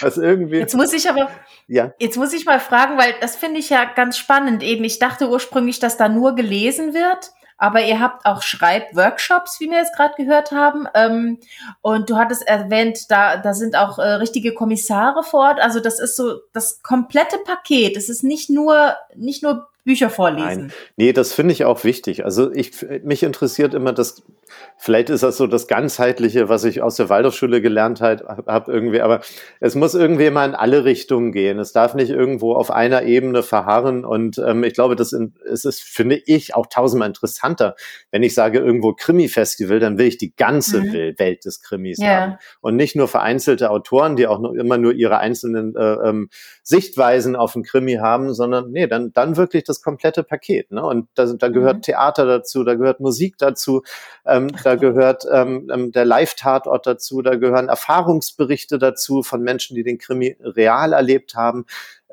was 0.00 0.16
irgendwie. 0.16 0.58
Jetzt 0.58 0.74
muss 0.74 0.92
ich 0.92 1.08
aber, 1.08 1.28
ja. 1.66 1.92
jetzt 1.98 2.16
muss 2.16 2.32
ich 2.32 2.44
mal 2.44 2.60
fragen, 2.60 2.98
weil 2.98 3.14
das 3.20 3.36
finde 3.36 3.60
ich 3.60 3.70
ja 3.70 3.84
ganz 3.84 4.18
spannend 4.18 4.62
eben. 4.62 4.84
Ich 4.84 4.98
dachte 4.98 5.28
ursprünglich, 5.28 5.78
dass 5.78 5.96
da 5.96 6.08
nur 6.08 6.34
gelesen 6.34 6.73
gelesen 6.76 6.94
wird. 6.94 7.32
Aber 7.56 7.84
ihr 7.84 8.00
habt 8.00 8.26
auch 8.26 8.42
Schreibworkshops, 8.42 9.60
wie 9.60 9.70
wir 9.70 9.78
jetzt 9.78 9.94
gerade 9.94 10.14
gehört 10.16 10.50
haben. 10.50 10.88
Ähm, 10.94 11.38
und 11.82 12.10
du 12.10 12.16
hattest 12.16 12.46
erwähnt, 12.46 13.10
da, 13.10 13.36
da 13.36 13.54
sind 13.54 13.76
auch 13.76 13.98
äh, 13.98 14.14
richtige 14.14 14.52
Kommissare 14.52 15.22
vor 15.22 15.48
Ort. 15.48 15.60
Also 15.60 15.78
das 15.78 16.00
ist 16.00 16.16
so 16.16 16.40
das 16.52 16.82
komplette 16.82 17.38
Paket. 17.38 17.96
Es 17.96 18.08
ist 18.08 18.24
nicht 18.24 18.50
nur, 18.50 18.96
nicht 19.14 19.44
nur 19.44 19.68
Bücher 19.84 20.10
vorlesen. 20.10 20.66
Nein. 20.66 20.72
Nee, 20.96 21.12
das 21.12 21.32
finde 21.32 21.52
ich 21.52 21.64
auch 21.64 21.84
wichtig. 21.84 22.24
Also 22.24 22.50
ich, 22.52 22.84
mich 23.04 23.22
interessiert 23.22 23.72
immer 23.72 23.92
das 23.92 24.22
Vielleicht 24.76 25.08
ist 25.08 25.22
das 25.22 25.36
so 25.36 25.46
das 25.46 25.66
Ganzheitliche, 25.66 26.48
was 26.48 26.64
ich 26.64 26.82
aus 26.82 26.96
der 26.96 27.08
Waldorfschule 27.08 27.62
gelernt 27.62 28.00
habe 28.00 28.64
irgendwie, 28.70 29.00
aber 29.00 29.20
es 29.60 29.74
muss 29.74 29.94
irgendwie 29.94 30.30
mal 30.30 30.48
in 30.48 30.54
alle 30.54 30.84
Richtungen 30.84 31.32
gehen. 31.32 31.58
Es 31.58 31.72
darf 31.72 31.94
nicht 31.94 32.10
irgendwo 32.10 32.54
auf 32.54 32.70
einer 32.70 33.04
Ebene 33.04 33.42
verharren 33.42 34.04
und 34.04 34.36
ähm, 34.38 34.62
ich 34.62 34.74
glaube, 34.74 34.94
das 34.96 35.12
in, 35.12 35.34
es 35.50 35.64
ist, 35.64 35.82
finde 35.82 36.20
ich, 36.26 36.54
auch 36.54 36.66
tausendmal 36.66 37.08
interessanter. 37.08 37.76
Wenn 38.10 38.22
ich 38.22 38.34
sage 38.34 38.58
irgendwo 38.58 38.92
Krimi-Festival, 38.92 39.80
dann 39.80 39.96
will 39.96 40.06
ich 40.06 40.18
die 40.18 40.34
ganze 40.36 40.82
mhm. 40.82 41.14
Welt 41.18 41.44
des 41.44 41.62
Krimis 41.62 41.98
yeah. 41.98 42.20
haben 42.20 42.38
und 42.60 42.76
nicht 42.76 42.96
nur 42.96 43.08
vereinzelte 43.08 43.70
Autoren, 43.70 44.16
die 44.16 44.26
auch 44.26 44.40
noch 44.40 44.52
immer 44.52 44.76
nur 44.76 44.92
ihre 44.92 45.18
einzelnen 45.18 45.74
äh, 45.76 45.94
ähm, 46.08 46.28
Sichtweisen 46.62 47.36
auf 47.36 47.54
den 47.54 47.62
Krimi 47.62 47.94
haben, 47.94 48.34
sondern 48.34 48.70
nee, 48.70 48.86
dann, 48.86 49.12
dann 49.12 49.36
wirklich 49.36 49.64
das 49.64 49.82
komplette 49.82 50.24
Paket. 50.24 50.72
Ne? 50.72 50.84
Und 50.84 51.08
da, 51.14 51.24
da 51.26 51.48
gehört 51.48 51.76
mhm. 51.76 51.82
Theater 51.82 52.26
dazu, 52.26 52.64
da 52.64 52.74
gehört 52.74 53.00
Musik 53.00 53.38
dazu. 53.38 53.82
Ähm, 54.26 54.43
da 54.48 54.76
gehört 54.76 55.24
ähm, 55.30 55.70
ähm, 55.72 55.92
der 55.92 56.04
Live-Tatort 56.04 56.86
dazu, 56.86 57.22
da 57.22 57.36
gehören 57.36 57.68
Erfahrungsberichte 57.68 58.78
dazu 58.78 59.22
von 59.22 59.42
Menschen, 59.42 59.74
die 59.74 59.82
den 59.82 59.98
Krimi 59.98 60.36
real 60.40 60.92
erlebt 60.92 61.34
haben. 61.34 61.66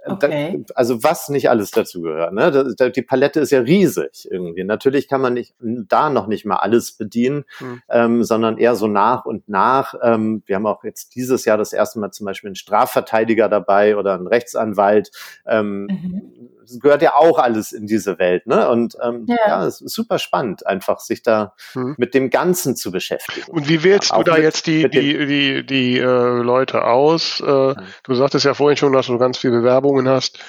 Äh, 0.03 0.11
okay. 0.11 0.63
Da, 0.67 0.73
also 0.75 1.03
was 1.03 1.29
nicht 1.29 1.49
alles 1.49 1.71
dazu 1.71 2.01
gehört. 2.01 2.33
Ne? 2.33 2.51
Da, 2.51 2.63
da, 2.75 2.89
die 2.89 3.01
Palette 3.01 3.39
ist 3.39 3.51
ja 3.51 3.59
riesig 3.59 4.27
irgendwie. 4.29 4.63
Natürlich 4.63 5.07
kann 5.07 5.21
man 5.21 5.33
nicht 5.33 5.53
da 5.59 6.09
noch 6.09 6.27
nicht 6.27 6.45
mal 6.45 6.57
alles 6.57 6.93
bedienen, 6.93 7.45
hm. 7.57 7.81
ähm, 7.89 8.23
sondern 8.23 8.57
eher 8.57 8.75
so 8.75 8.87
nach 8.87 9.25
und 9.25 9.47
nach. 9.47 9.93
Ähm, 10.01 10.43
wir 10.45 10.55
haben 10.55 10.65
auch 10.65 10.83
jetzt 10.83 11.15
dieses 11.15 11.45
Jahr 11.45 11.57
das 11.57 11.73
erste 11.73 11.99
Mal 11.99 12.11
zum 12.11 12.25
Beispiel 12.25 12.49
einen 12.49 12.55
Strafverteidiger 12.55 13.49
dabei 13.49 13.95
oder 13.97 14.15
einen 14.15 14.27
Rechtsanwalt. 14.27 15.11
Ähm, 15.45 15.85
mhm 15.85 16.51
gehört 16.79 17.01
ja 17.01 17.15
auch 17.15 17.37
alles 17.39 17.71
in 17.71 17.87
diese 17.87 18.19
Welt, 18.19 18.47
ne? 18.47 18.69
Und 18.69 18.95
ähm, 19.03 19.25
ja. 19.27 19.35
ja, 19.47 19.65
es 19.65 19.81
ist 19.81 19.93
super 19.93 20.19
spannend, 20.19 20.65
einfach 20.65 20.99
sich 20.99 21.23
da 21.23 21.55
hm. 21.73 21.95
mit 21.97 22.13
dem 22.13 22.29
Ganzen 22.29 22.75
zu 22.75 22.91
beschäftigen. 22.91 23.51
Und 23.51 23.67
wie 23.67 23.83
wählst 23.83 24.11
ja, 24.11 24.17
du 24.17 24.23
da 24.23 24.33
mit, 24.33 24.43
jetzt 24.43 24.67
die, 24.67 24.89
die, 24.89 25.25
die, 25.25 25.65
die 25.65 25.97
äh, 25.97 26.03
Leute 26.03 26.85
aus? 26.85 27.41
Äh, 27.41 27.75
du 28.03 28.13
sagtest 28.13 28.45
ja 28.45 28.53
vorhin 28.53 28.77
schon, 28.77 28.93
dass 28.93 29.07
du 29.07 29.17
ganz 29.17 29.37
viele 29.37 29.59
Bewerbungen 29.59 30.07
hast. 30.07 30.39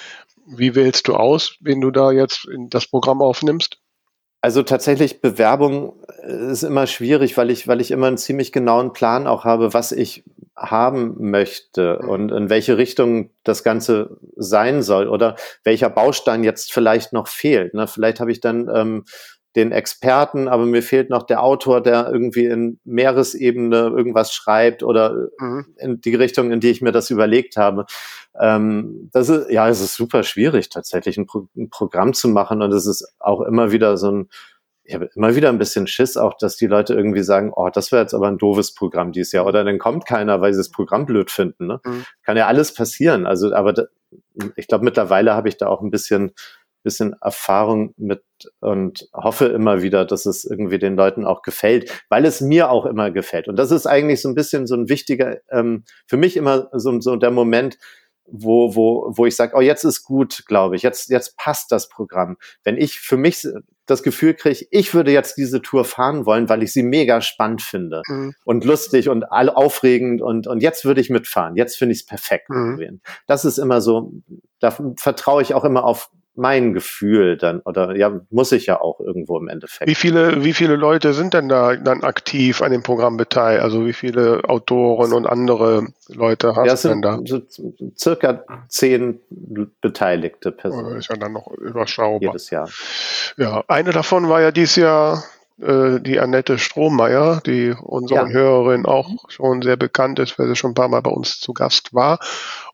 Wie 0.46 0.74
wählst 0.74 1.08
du 1.08 1.14
aus, 1.14 1.56
wen 1.60 1.80
du 1.80 1.90
da 1.90 2.10
jetzt 2.10 2.46
in 2.48 2.68
das 2.68 2.86
Programm 2.86 3.22
aufnimmst? 3.22 3.78
Also 4.40 4.64
tatsächlich 4.64 5.20
Bewerbung 5.20 5.94
äh, 6.22 6.50
ist 6.50 6.64
immer 6.64 6.86
schwierig, 6.88 7.36
weil 7.36 7.50
ich, 7.50 7.68
weil 7.68 7.80
ich 7.80 7.92
immer 7.92 8.08
einen 8.08 8.18
ziemlich 8.18 8.50
genauen 8.50 8.92
Plan 8.92 9.26
auch 9.26 9.44
habe, 9.44 9.72
was 9.72 9.92
ich 9.92 10.24
haben 10.56 11.14
möchte 11.18 11.98
mhm. 12.02 12.08
und 12.08 12.32
in 12.32 12.50
welche 12.50 12.78
Richtung 12.78 13.30
das 13.42 13.64
Ganze 13.64 14.18
sein 14.36 14.82
soll 14.82 15.08
oder 15.08 15.36
welcher 15.64 15.90
Baustein 15.90 16.44
jetzt 16.44 16.72
vielleicht 16.72 17.12
noch 17.12 17.28
fehlt. 17.28 17.74
Ne? 17.74 17.86
Vielleicht 17.86 18.20
habe 18.20 18.32
ich 18.32 18.40
dann 18.40 18.70
ähm, 18.74 19.04
den 19.56 19.70
Experten, 19.70 20.48
aber 20.48 20.64
mir 20.64 20.82
fehlt 20.82 21.10
noch 21.10 21.24
der 21.24 21.42
Autor, 21.42 21.82
der 21.82 22.08
irgendwie 22.10 22.46
in 22.46 22.80
Meeresebene 22.84 23.92
irgendwas 23.94 24.32
schreibt 24.32 24.82
oder 24.82 25.28
mhm. 25.38 25.66
in 25.76 26.00
die 26.00 26.14
Richtung, 26.14 26.52
in 26.52 26.60
die 26.60 26.70
ich 26.70 26.80
mir 26.80 26.92
das 26.92 27.10
überlegt 27.10 27.56
habe. 27.56 27.84
Ähm, 28.40 29.10
das 29.12 29.28
ist, 29.28 29.50
ja, 29.50 29.68
es 29.68 29.80
ist 29.80 29.94
super 29.94 30.22
schwierig, 30.22 30.70
tatsächlich 30.70 31.18
ein, 31.18 31.26
Pro 31.26 31.48
ein 31.56 31.68
Programm 31.68 32.14
zu 32.14 32.28
machen 32.28 32.62
und 32.62 32.72
es 32.72 32.86
ist 32.86 33.06
auch 33.18 33.42
immer 33.42 33.72
wieder 33.72 33.98
so 33.98 34.10
ein, 34.10 34.28
ich 34.84 34.94
habe 34.94 35.08
immer 35.14 35.36
wieder 35.36 35.48
ein 35.48 35.58
bisschen 35.58 35.86
Schiss, 35.86 36.16
auch 36.16 36.36
dass 36.36 36.56
die 36.56 36.66
Leute 36.66 36.94
irgendwie 36.94 37.22
sagen, 37.22 37.52
oh, 37.54 37.68
das 37.72 37.92
wäre 37.92 38.02
jetzt 38.02 38.14
aber 38.14 38.28
ein 38.28 38.38
doofes 38.38 38.74
Programm 38.74 39.12
dieses 39.12 39.32
Jahr. 39.32 39.46
Oder 39.46 39.64
dann 39.64 39.78
kommt 39.78 40.06
keiner, 40.06 40.40
weil 40.40 40.52
sie 40.52 40.60
das 40.60 40.70
Programm 40.70 41.06
blöd 41.06 41.30
finden. 41.30 41.66
Ne? 41.66 41.80
Mhm. 41.84 42.04
Kann 42.24 42.36
ja 42.36 42.46
alles 42.46 42.74
passieren. 42.74 43.26
Also, 43.26 43.54
aber 43.54 43.72
da, 43.72 43.84
ich 44.56 44.66
glaube, 44.66 44.84
mittlerweile 44.84 45.34
habe 45.34 45.48
ich 45.48 45.56
da 45.56 45.68
auch 45.68 45.82
ein 45.82 45.90
bisschen, 45.90 46.32
bisschen 46.82 47.14
Erfahrung 47.20 47.94
mit 47.96 48.24
und 48.60 49.08
hoffe 49.12 49.46
immer 49.46 49.82
wieder, 49.82 50.04
dass 50.04 50.26
es 50.26 50.44
irgendwie 50.44 50.78
den 50.78 50.96
Leuten 50.96 51.24
auch 51.24 51.42
gefällt, 51.42 52.04
weil 52.08 52.24
es 52.24 52.40
mir 52.40 52.70
auch 52.70 52.86
immer 52.86 53.12
gefällt. 53.12 53.46
Und 53.46 53.56
das 53.56 53.70
ist 53.70 53.86
eigentlich 53.86 54.20
so 54.20 54.28
ein 54.28 54.34
bisschen 54.34 54.66
so 54.66 54.74
ein 54.74 54.88
wichtiger, 54.88 55.38
ähm, 55.50 55.84
für 56.08 56.16
mich 56.16 56.36
immer 56.36 56.68
so, 56.72 57.00
so 57.00 57.14
der 57.14 57.30
Moment, 57.30 57.78
wo, 58.24 58.74
wo, 58.74 59.12
wo 59.14 59.26
ich 59.26 59.36
sage, 59.36 59.54
oh, 59.56 59.60
jetzt 59.60 59.84
ist 59.84 60.04
gut, 60.04 60.44
glaube 60.46 60.74
ich, 60.74 60.82
jetzt, 60.82 61.10
jetzt 61.10 61.36
passt 61.36 61.70
das 61.70 61.88
Programm. 61.88 62.36
Wenn 62.64 62.76
ich 62.76 62.98
für 62.98 63.16
mich 63.16 63.46
das 63.92 64.02
Gefühl 64.02 64.34
kriege, 64.34 64.66
ich 64.70 64.94
würde 64.94 65.12
jetzt 65.12 65.36
diese 65.36 65.62
Tour 65.62 65.84
fahren 65.84 66.26
wollen, 66.26 66.48
weil 66.48 66.62
ich 66.62 66.72
sie 66.72 66.82
mega 66.82 67.20
spannend 67.20 67.62
finde 67.62 68.02
mhm. 68.08 68.34
und 68.44 68.64
lustig 68.64 69.08
und 69.08 69.24
all 69.24 69.48
aufregend 69.48 70.22
und, 70.22 70.46
und 70.46 70.62
jetzt 70.62 70.84
würde 70.84 71.00
ich 71.00 71.10
mitfahren. 71.10 71.56
Jetzt 71.56 71.76
finde 71.76 71.92
ich 71.92 72.00
es 72.00 72.06
perfekt. 72.06 72.48
Mhm. 72.48 73.00
Das 73.26 73.44
ist 73.44 73.58
immer 73.58 73.80
so, 73.80 74.12
da 74.62 74.76
vertraue 74.96 75.42
ich 75.42 75.54
auch 75.54 75.64
immer 75.64 75.84
auf 75.84 76.10
mein 76.34 76.72
Gefühl 76.72 77.36
dann, 77.36 77.60
oder 77.60 77.94
ja, 77.94 78.20
muss 78.30 78.52
ich 78.52 78.66
ja 78.66 78.80
auch 78.80 79.00
irgendwo 79.00 79.36
im 79.36 79.48
Endeffekt. 79.48 79.90
Wie 79.90 79.94
viele, 79.94 80.44
wie 80.44 80.54
viele 80.54 80.76
Leute 80.76 81.12
sind 81.12 81.34
denn 81.34 81.48
da 81.48 81.76
dann 81.76 82.02
aktiv 82.02 82.62
an 82.62 82.72
dem 82.72 82.82
Programm 82.82 83.18
beteiligt? 83.18 83.62
Also 83.62 83.84
wie 83.84 83.92
viele 83.92 84.40
Autoren 84.48 85.12
und 85.12 85.26
andere 85.26 85.88
Leute 86.08 86.56
hast 86.56 86.84
ja, 86.84 86.88
du 86.90 86.94
denn 86.94 87.02
da? 87.02 87.18
So 87.24 87.42
circa 87.98 88.44
zehn 88.68 89.20
beteiligte 89.82 90.52
Personen. 90.52 90.94
Das 90.94 91.04
ist 91.04 91.10
ja 91.10 91.16
dann 91.16 91.32
noch 91.32 91.48
überschaubar. 91.48 92.20
Jedes 92.20 92.48
Jahr. 92.48 92.68
Ja, 93.36 93.62
eine 93.68 93.92
davon 93.92 94.30
war 94.30 94.40
ja 94.40 94.52
dieses 94.52 94.76
Jahr 94.76 95.24
äh, 95.62 96.00
die 96.00 96.20
Annette 96.20 96.58
Strohmeier, 96.58 97.40
die 97.46 97.74
unseren 97.80 98.28
ja. 98.28 98.32
Hörerinnen 98.32 98.86
auch 98.86 99.30
schon 99.30 99.62
sehr 99.62 99.76
bekannt 99.76 100.18
ist, 100.18 100.38
weil 100.38 100.48
sie 100.48 100.56
schon 100.56 100.72
ein 100.72 100.74
paar 100.74 100.88
Mal 100.88 101.02
bei 101.02 101.10
uns 101.10 101.40
zu 101.40 101.52
Gast 101.54 101.94
war. 101.94 102.18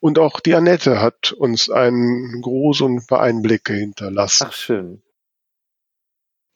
Und 0.01 0.19
auch 0.19 0.41
die 0.41 0.55
Annette 0.55 1.01
hat 1.01 1.33
uns 1.33 1.71
einen 1.71 2.43
paar 3.07 3.21
Einblicke 3.21 3.75
hinterlassen. 3.75 4.47
Ach, 4.49 4.53
schön. 4.53 5.03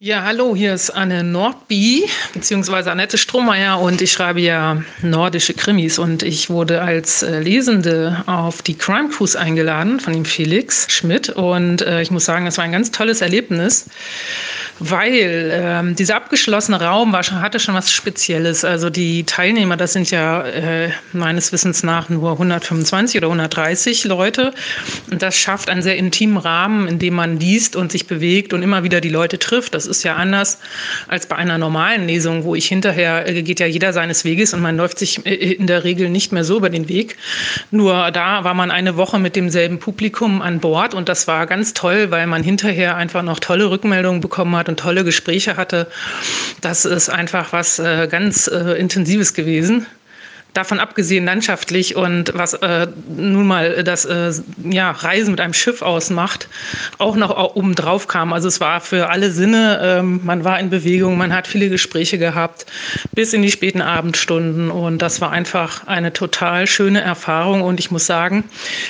Ja, 0.05 0.25
hallo, 0.25 0.57
hier 0.57 0.75
ist 0.75 0.91
Anne 0.91 1.23
Nordby, 1.23 2.11
beziehungsweise 2.35 2.91
Annette 2.91 3.17
Strohmeier 3.17 3.79
und 3.79 4.03
ich 4.03 4.11
schreibe 4.11 4.41
ja 4.41 4.83
nordische 5.01 5.55
Krimis 5.55 5.97
und 5.97 6.25
ich 6.25 6.51
wurde 6.51 6.83
als 6.83 7.23
äh, 7.23 7.38
Lesende 7.38 8.25
auf 8.27 8.62
die 8.62 8.77
Crime 8.77 9.11
Cruise 9.11 9.38
eingeladen 9.38 10.01
von 10.01 10.12
dem 10.12 10.25
Felix 10.25 10.91
Schmidt 10.91 11.29
und 11.29 11.83
äh, 11.83 12.03
ich 12.03 12.11
muss 12.11 12.25
sagen, 12.25 12.47
das 12.47 12.59
war 12.59 12.65
ein 12.65 12.73
ganz 12.73 12.91
tolles 12.91 13.21
Erlebnis 13.21 13.87
weil 14.79 15.51
ähm, 15.53 15.95
dieser 15.95 16.17
abgeschlossene 16.17 16.81
Raum 16.81 17.12
war 17.12 17.23
schon, 17.23 17.41
hatte 17.41 17.61
schon 17.61 17.75
was 17.75 17.93
Spezielles. 17.93 18.65
Also 18.65 18.91
die 18.91 19.25
Teilnehmer, 19.25 19.77
das 19.77 19.93
sind 19.93 20.11
ja 20.11 20.45
äh, 20.45 20.91
meines 21.12 21.53
Wissens 21.53 21.83
nach 21.83 22.09
nur 22.09 22.33
125 22.33 23.19
oder 23.19 23.29
130 23.29 24.05
Leute. 24.05 24.53
Und 25.11 25.23
das 25.23 25.37
schafft 25.37 25.71
einen 25.71 25.83
sehr 25.83 25.97
intimen 25.97 26.37
Rahmen, 26.37 26.88
in 26.88 26.99
dem 26.99 27.15
man 27.15 27.38
liest 27.38 27.77
und 27.77 27.93
sich 27.93 28.07
bewegt 28.07 28.53
und 28.53 28.62
immer 28.62 28.83
wieder 28.83 29.01
die 29.01 29.09
Leute 29.09 29.38
trifft. 29.38 29.75
Das 29.75 29.87
ist 29.93 30.03
ja 30.03 30.17
anders 30.17 30.59
als 31.07 31.27
bei 31.27 31.37
einer 31.37 31.59
normalen 31.59 32.07
Lesung, 32.07 32.45
wo 32.45 32.55
ich 32.55 32.67
hinterher 32.67 33.29
äh, 33.29 33.43
geht 33.43 33.61
ja 33.61 33.67
jeder 33.67 33.93
seines 33.93 34.25
Weges 34.25 34.53
und 34.55 34.61
man 34.61 34.77
läuft 34.77 34.99
sich 34.99 35.25
äh, 35.25 35.35
in 35.35 35.67
der 35.69 35.85
Regel 35.85 36.11
nicht 36.11 36.33
mehr 36.33 36.43
so 36.43 36.57
über 36.57 36.71
den 36.71 36.89
Weg. 36.89 37.17
Nur 37.71 38.11
da 38.11 38.43
war 38.43 38.55
man 38.55 38.71
eine 38.71 38.97
Woche 38.97 39.19
mit 39.19 39.37
demselben 39.37 39.79
Publikum 39.79 40.43
an 40.43 40.59
Bord 40.59 40.95
und 40.95 41.09
das 41.09 41.29
war 41.29 41.47
ganz 41.47 41.75
toll, 41.75 42.11
weil 42.11 42.27
man 42.27 42.43
hinterher 42.43 42.97
einfach 42.97 43.23
noch 43.23 43.39
tolle 43.39 43.71
Rückmeldungen 43.71 44.21
bekommen 44.21 44.57
hat 44.57 44.69
und 44.69 44.81
tolle 44.81 45.05
Gespräche 45.05 45.57
hatte. 45.57 45.87
Das 46.61 46.85
ist 46.85 47.09
einfach 47.09 47.53
was 47.53 47.79
äh, 47.79 48.09
ganz 48.11 48.47
Intensives 48.47 49.35
gewesen. 49.35 49.87
Davon 50.55 50.81
abgesehen 50.81 51.25
landschaftlich 51.25 51.97
und 51.97 52.33
was 52.35 52.55
äh, 52.55 52.87
nun 53.09 53.47
mal 53.47 53.85
das 53.85 54.05
äh, 54.05 54.33
ja, 54.65 54.91
Reisen 54.91 55.31
mit 55.31 55.41
einem 55.41 55.55
Schiff 55.55 55.83
ausmacht, 55.83 56.49
auch 56.99 57.17
noch 57.17 57.55
oben 57.55 57.75
drauf 57.75 58.07
kam. 58.07 58.33
Also 58.33 58.49
es 58.49 58.61
war 58.61 58.81
für 58.81 59.09
alle 59.09 59.31
Sinne, 59.31 59.81
ähm, 59.83 60.21
man 60.25 60.45
war 60.45 60.61
in 60.61 60.69
Bewegung, 60.69 61.17
man 61.17 61.35
hat 61.35 61.47
viele 61.47 61.71
Gespräche 61.71 62.19
gehabt 62.19 62.67
bis 63.15 63.33
in 63.33 63.43
die 63.43 63.51
späten 63.51 63.81
Abendstunden 63.81 64.71
und 64.71 65.01
das 65.01 65.21
war 65.21 65.31
einfach 65.31 65.87
eine 65.87 66.12
total 66.12 66.67
schöne 66.67 67.01
Erfahrung 67.01 67.63
und 67.63 67.81
ich 67.81 67.90
muss 67.90 68.07
sagen, 68.07 68.44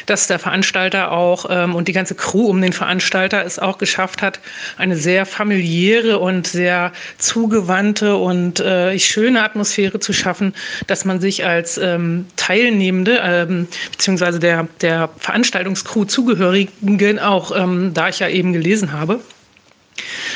dass 0.06 0.26
der 0.26 0.38
Veranstalter 0.38 1.12
auch 1.12 1.46
ähm, 1.48 1.74
und 1.74 1.86
die 1.88 1.92
ganze 1.92 2.14
Crew 2.14 2.46
um 2.46 2.60
den 2.60 2.72
Veranstalter 2.72 3.44
es 3.44 3.58
auch 3.58 3.78
geschafft 3.78 4.22
hat, 4.22 4.40
eine 4.78 4.96
sehr 4.96 5.26
familiäre 5.26 6.18
und 6.18 6.46
sehr 6.46 6.92
zugewandte 7.18 8.16
und 8.16 8.60
äh, 8.60 8.98
schöne 8.98 9.44
Atmosphäre 9.44 10.00
zu 10.00 10.12
schaffen, 10.12 10.54
dass 10.86 11.04
man 11.04 11.20
sich 11.20 11.44
als 11.52 11.78
ähm, 11.78 12.26
Teilnehmende 12.36 13.20
ähm, 13.22 13.68
beziehungsweise 13.92 14.38
der, 14.38 14.68
der 14.80 15.08
Veranstaltungscrew 15.18 16.04
Zugehörigen 16.04 17.18
auch, 17.18 17.56
ähm, 17.56 17.92
da 17.94 18.08
ich 18.08 18.18
ja 18.18 18.28
eben 18.28 18.52
gelesen 18.52 18.92
habe, 18.92 19.20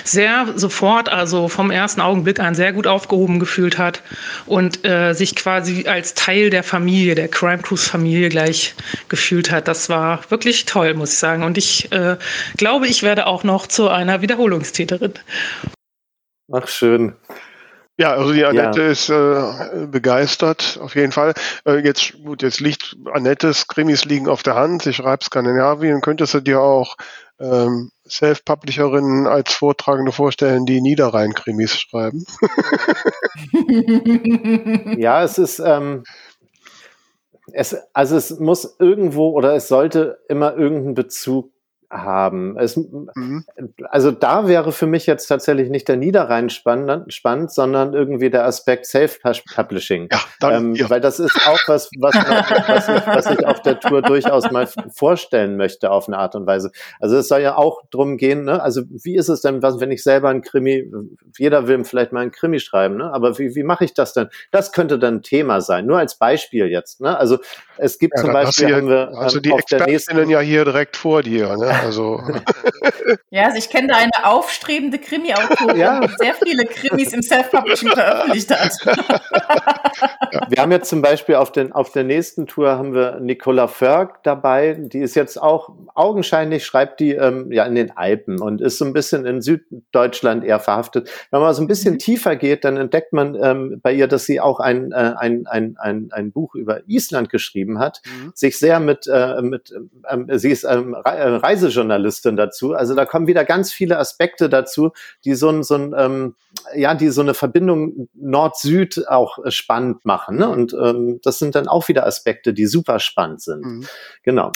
sehr 0.05 0.53
sofort, 0.57 1.09
also 1.09 1.49
vom 1.49 1.71
ersten 1.71 2.01
Augenblick 2.01 2.41
an 2.41 2.55
sehr 2.55 2.73
gut 2.73 2.87
aufgehoben 2.87 3.41
gefühlt 3.41 3.79
hat 3.79 4.03
und 4.47 4.85
äh, 4.85 5.14
sich 5.14 5.35
quasi 5.35 5.87
als 5.87 6.14
Teil 6.14 6.51
der 6.51 6.62
Familie, 6.62 7.14
der 7.14 7.29
Crime 7.29 7.59
Cruise 7.59 7.89
Familie 7.89 8.29
gleich 8.29 8.75
gefühlt 9.09 9.51
hat. 9.51 9.69
Das 9.69 9.89
war 9.89 10.21
wirklich 10.29 10.67
toll, 10.67 10.95
muss 10.95 11.12
ich 11.12 11.19
sagen. 11.19 11.43
Und 11.43 11.59
ich 11.59 11.91
äh, 11.93 12.17
glaube, 12.57 12.87
ich 12.87 13.03
werde 13.03 13.27
auch 13.27 13.45
noch 13.45 13.67
zu 13.67 13.89
einer 13.89 14.21
Wiederholungstäterin. 14.23 15.14
Ach, 16.53 16.69
schön. 16.69 17.14
Ja, 17.99 18.12
also 18.12 18.34
die 18.34 18.44
Annette 18.44 18.82
ja. 18.82 18.88
ist 18.90 19.09
äh, 19.09 19.86
begeistert, 19.86 20.78
auf 20.82 20.94
jeden 20.97 21.12
Fall. 21.12 21.32
Äh, 21.64 21.78
jetzt, 21.78 22.22
gut, 22.22 22.42
jetzt 22.42 22.61
liegt 22.61 22.94
Annettes 23.11 23.68
Krimis 23.68 24.05
liegen 24.05 24.28
auf 24.28 24.42
der 24.42 24.55
Hand. 24.55 24.82
Sie 24.82 24.92
schreibt 24.92 25.24
Skandinavien. 25.24 26.03
Könntest 26.03 26.34
du 26.34 26.40
dir 26.40 26.61
auch 26.61 26.97
ähm, 27.40 27.90
Self-Publisherinnen 28.07 29.26
als 29.26 29.55
Vortragende 29.55 30.12
vorstellen, 30.12 30.66
die 30.66 30.82
Niederrhein-Krimis 30.82 31.78
schreiben? 31.78 32.26
ja, 34.99 35.22
es 35.22 35.38
ist, 35.38 35.59
ähm, 35.59 36.05
es, 37.53 37.76
also 37.94 38.16
es 38.16 38.38
muss 38.38 38.76
irgendwo 38.78 39.30
oder 39.30 39.55
es 39.55 39.68
sollte 39.68 40.18
immer 40.28 40.55
irgendeinen 40.55 40.94
Bezug 40.94 41.51
haben. 41.91 42.57
Es, 42.59 42.76
mhm. 42.76 43.45
Also 43.89 44.11
da 44.11 44.49
wäre 44.49 44.72
für 44.72 44.87
mich 44.87 45.07
jetzt 45.07 45.26
tatsächlich 45.26 45.70
nicht 45.70 45.89
der 45.89 45.97
Niederrhein 45.97 46.51
spannend, 46.51 47.12
spannend 47.12 47.53
sondern 47.53 47.95
irgendwie 47.95 48.30
der 48.30 48.45
Aspekt 48.45 48.87
Self-Publishing. 48.87 50.09
Ja, 50.11 50.20
dann, 50.41 50.55
ähm, 50.55 50.74
ja. 50.74 50.91
Weil 50.91 51.01
das 51.01 51.20
ist 51.20 51.37
auch 51.47 51.61
was, 51.66 51.91
was, 51.99 52.14
was, 52.14 52.89
ich, 52.89 53.07
was 53.07 53.30
ich 53.30 53.47
auf 53.47 53.62
der 53.62 53.78
Tour 53.80 54.03
durchaus 54.03 54.51
mal 54.51 54.68
vorstellen 54.93 55.57
möchte 55.57 55.91
auf 55.91 56.09
eine 56.09 56.18
Art 56.18 56.34
und 56.34 56.47
Weise. 56.47 56.70
Also 57.01 57.16
es 57.16 57.28
soll 57.28 57.41
ja 57.41 57.57
auch 57.57 57.82
drum 57.91 58.16
gehen, 58.16 58.45
ne? 58.45 58.62
also 58.62 58.82
wie 58.89 59.16
ist 59.16 59.28
es 59.28 59.41
denn, 59.41 59.62
was, 59.62 59.80
wenn 59.80 59.91
ich 59.91 60.03
selber 60.03 60.28
ein 60.28 60.43
Krimi, 60.43 60.91
jeder 61.39 61.68
will 61.68 61.84
vielleicht 61.84 62.12
mal 62.12 62.20
ein 62.20 62.32
Krimi 62.32 62.59
schreiben, 62.59 62.97
ne? 62.97 63.12
aber 63.12 63.39
wie, 63.39 63.55
wie 63.55 63.62
mache 63.62 63.84
ich 63.84 63.95
das 63.95 64.12
denn? 64.12 64.28
Das 64.51 64.72
könnte 64.72 64.99
dann 64.99 65.22
Thema 65.22 65.61
sein, 65.61 65.87
nur 65.87 65.99
als 65.99 66.16
Beispiel 66.18 66.66
jetzt. 66.66 67.01
Ne? 67.01 67.16
Also 67.16 67.39
es 67.76 67.99
gibt 67.99 68.14
ja, 68.16 68.22
zum 68.22 68.32
Beispiel, 68.32 68.74
haben 68.74 68.89
wir 68.89 69.11
also 69.14 69.41
die 69.41 69.53
auf 69.53 69.64
der 69.64 69.87
nächsten 69.87 70.28
ja 70.28 70.41
hier 70.41 70.64
direkt 70.64 70.97
vor 70.97 71.22
dir. 71.22 71.57
Ne? 71.57 71.76
Also. 71.85 72.22
ja, 73.31 73.47
also 73.47 73.59
ich 73.59 73.70
kenne 73.70 73.89
da 73.89 73.97
eine 73.97 74.24
aufstrebende 74.24 74.99
Krimi-Autorin, 74.99 75.77
ja. 75.77 76.01
die 76.01 76.12
sehr 76.18 76.35
viele 76.35 76.64
Krimis 76.64 77.12
im 77.12 77.22
Self-Publishing 77.22 77.91
veröffentlicht 77.91 78.51
hat. 78.51 78.72
wir 80.49 80.62
haben 80.62 80.72
jetzt 80.72 80.89
zum 80.89 81.03
Beispiel 81.03 81.37
auf, 81.37 81.53
den, 81.53 81.72
auf 81.72 81.93
der 81.93 82.05
nächsten 82.05 82.47
Tour 82.47 82.70
haben 82.70 82.95
wir 82.95 83.20
Nicola 83.20 83.68
Förg 83.68 84.22
dabei. 84.22 84.74
Die 84.79 85.01
ist 85.01 85.14
jetzt 85.14 85.41
auch 85.41 85.70
augenscheinlich, 85.95 86.64
schreibt 86.64 87.01
die 87.01 87.12
ähm, 87.12 87.51
ja 87.53 87.64
in 87.64 87.74
den 87.74 87.97
Alpen 87.97 88.41
und 88.41 88.61
ist 88.61 88.79
so 88.79 88.85
ein 88.85 88.93
bisschen 88.93 89.27
in 89.27 89.41
Süddeutschland 89.41 90.45
eher 90.45 90.61
verhaftet. 90.61 91.11
Wenn 91.31 91.41
man 91.41 91.55
so 91.55 91.62
ein 91.62 91.68
bisschen 91.68 91.95
mhm. 91.95 91.99
tiefer 91.99 92.37
geht, 92.37 92.64
dann 92.64 92.77
entdeckt 92.77 93.12
man 93.12 93.37
ähm, 93.41 93.81
bei 93.83 93.93
ihr, 93.93 94.09
dass 94.09 94.24
sie 94.24 94.41
auch 94.41 94.61
ein, 94.61 94.93
äh, 94.93 95.14
ein, 95.16 95.47
ein, 95.47 95.77
ein, 95.79 96.09
ein 96.12 96.33
Buch 96.33 96.55
über 96.55 96.81
Island 96.87 97.31
geschrieben 97.31 97.79
hat, 97.79 98.03
mhm. 98.05 98.33
sich 98.35 98.59
sehr 98.59 98.81
mit, 98.81 99.07
äh, 99.07 99.41
mit 99.43 99.72
ähm, 100.09 100.29
sie 100.33 100.51
ist 100.51 100.64
ähm, 100.64 100.95
Reisejournalistin 101.67 102.37
dazu. 102.37 102.75
Also 102.75 102.95
da 102.95 103.05
kommen 103.05 103.27
wieder 103.27 103.45
ganz 103.45 103.73
viele 103.73 103.99
Aspekte 103.99 104.49
dazu, 104.49 104.93
die 105.25 105.35
so 105.35 105.51
ein, 105.51 105.62
so 105.62 105.75
ein 105.75 105.95
ähm, 105.97 106.35
ja, 106.75 106.95
die 106.95 107.11
so 107.11 107.21
eine 107.21 107.35
Verbindung 107.35 108.09
Nord-Süd 108.14 109.09
auch 109.09 109.45
äh, 109.45 109.51
spannend 109.51 110.05
machen. 110.05 110.37
Ne? 110.37 110.49
Und 110.49 110.75
ähm, 110.75 111.21
das 111.23 111.39
sind 111.39 111.55
dann 111.55 111.69
auch 111.69 111.89
wieder 111.89 112.07
Aspekte, 112.07 112.55
die 112.55 112.67
super 112.67 112.99
spannend 112.99 113.43
sind. 113.43 113.64
Mhm. 113.64 113.87
Genau. 114.23 114.53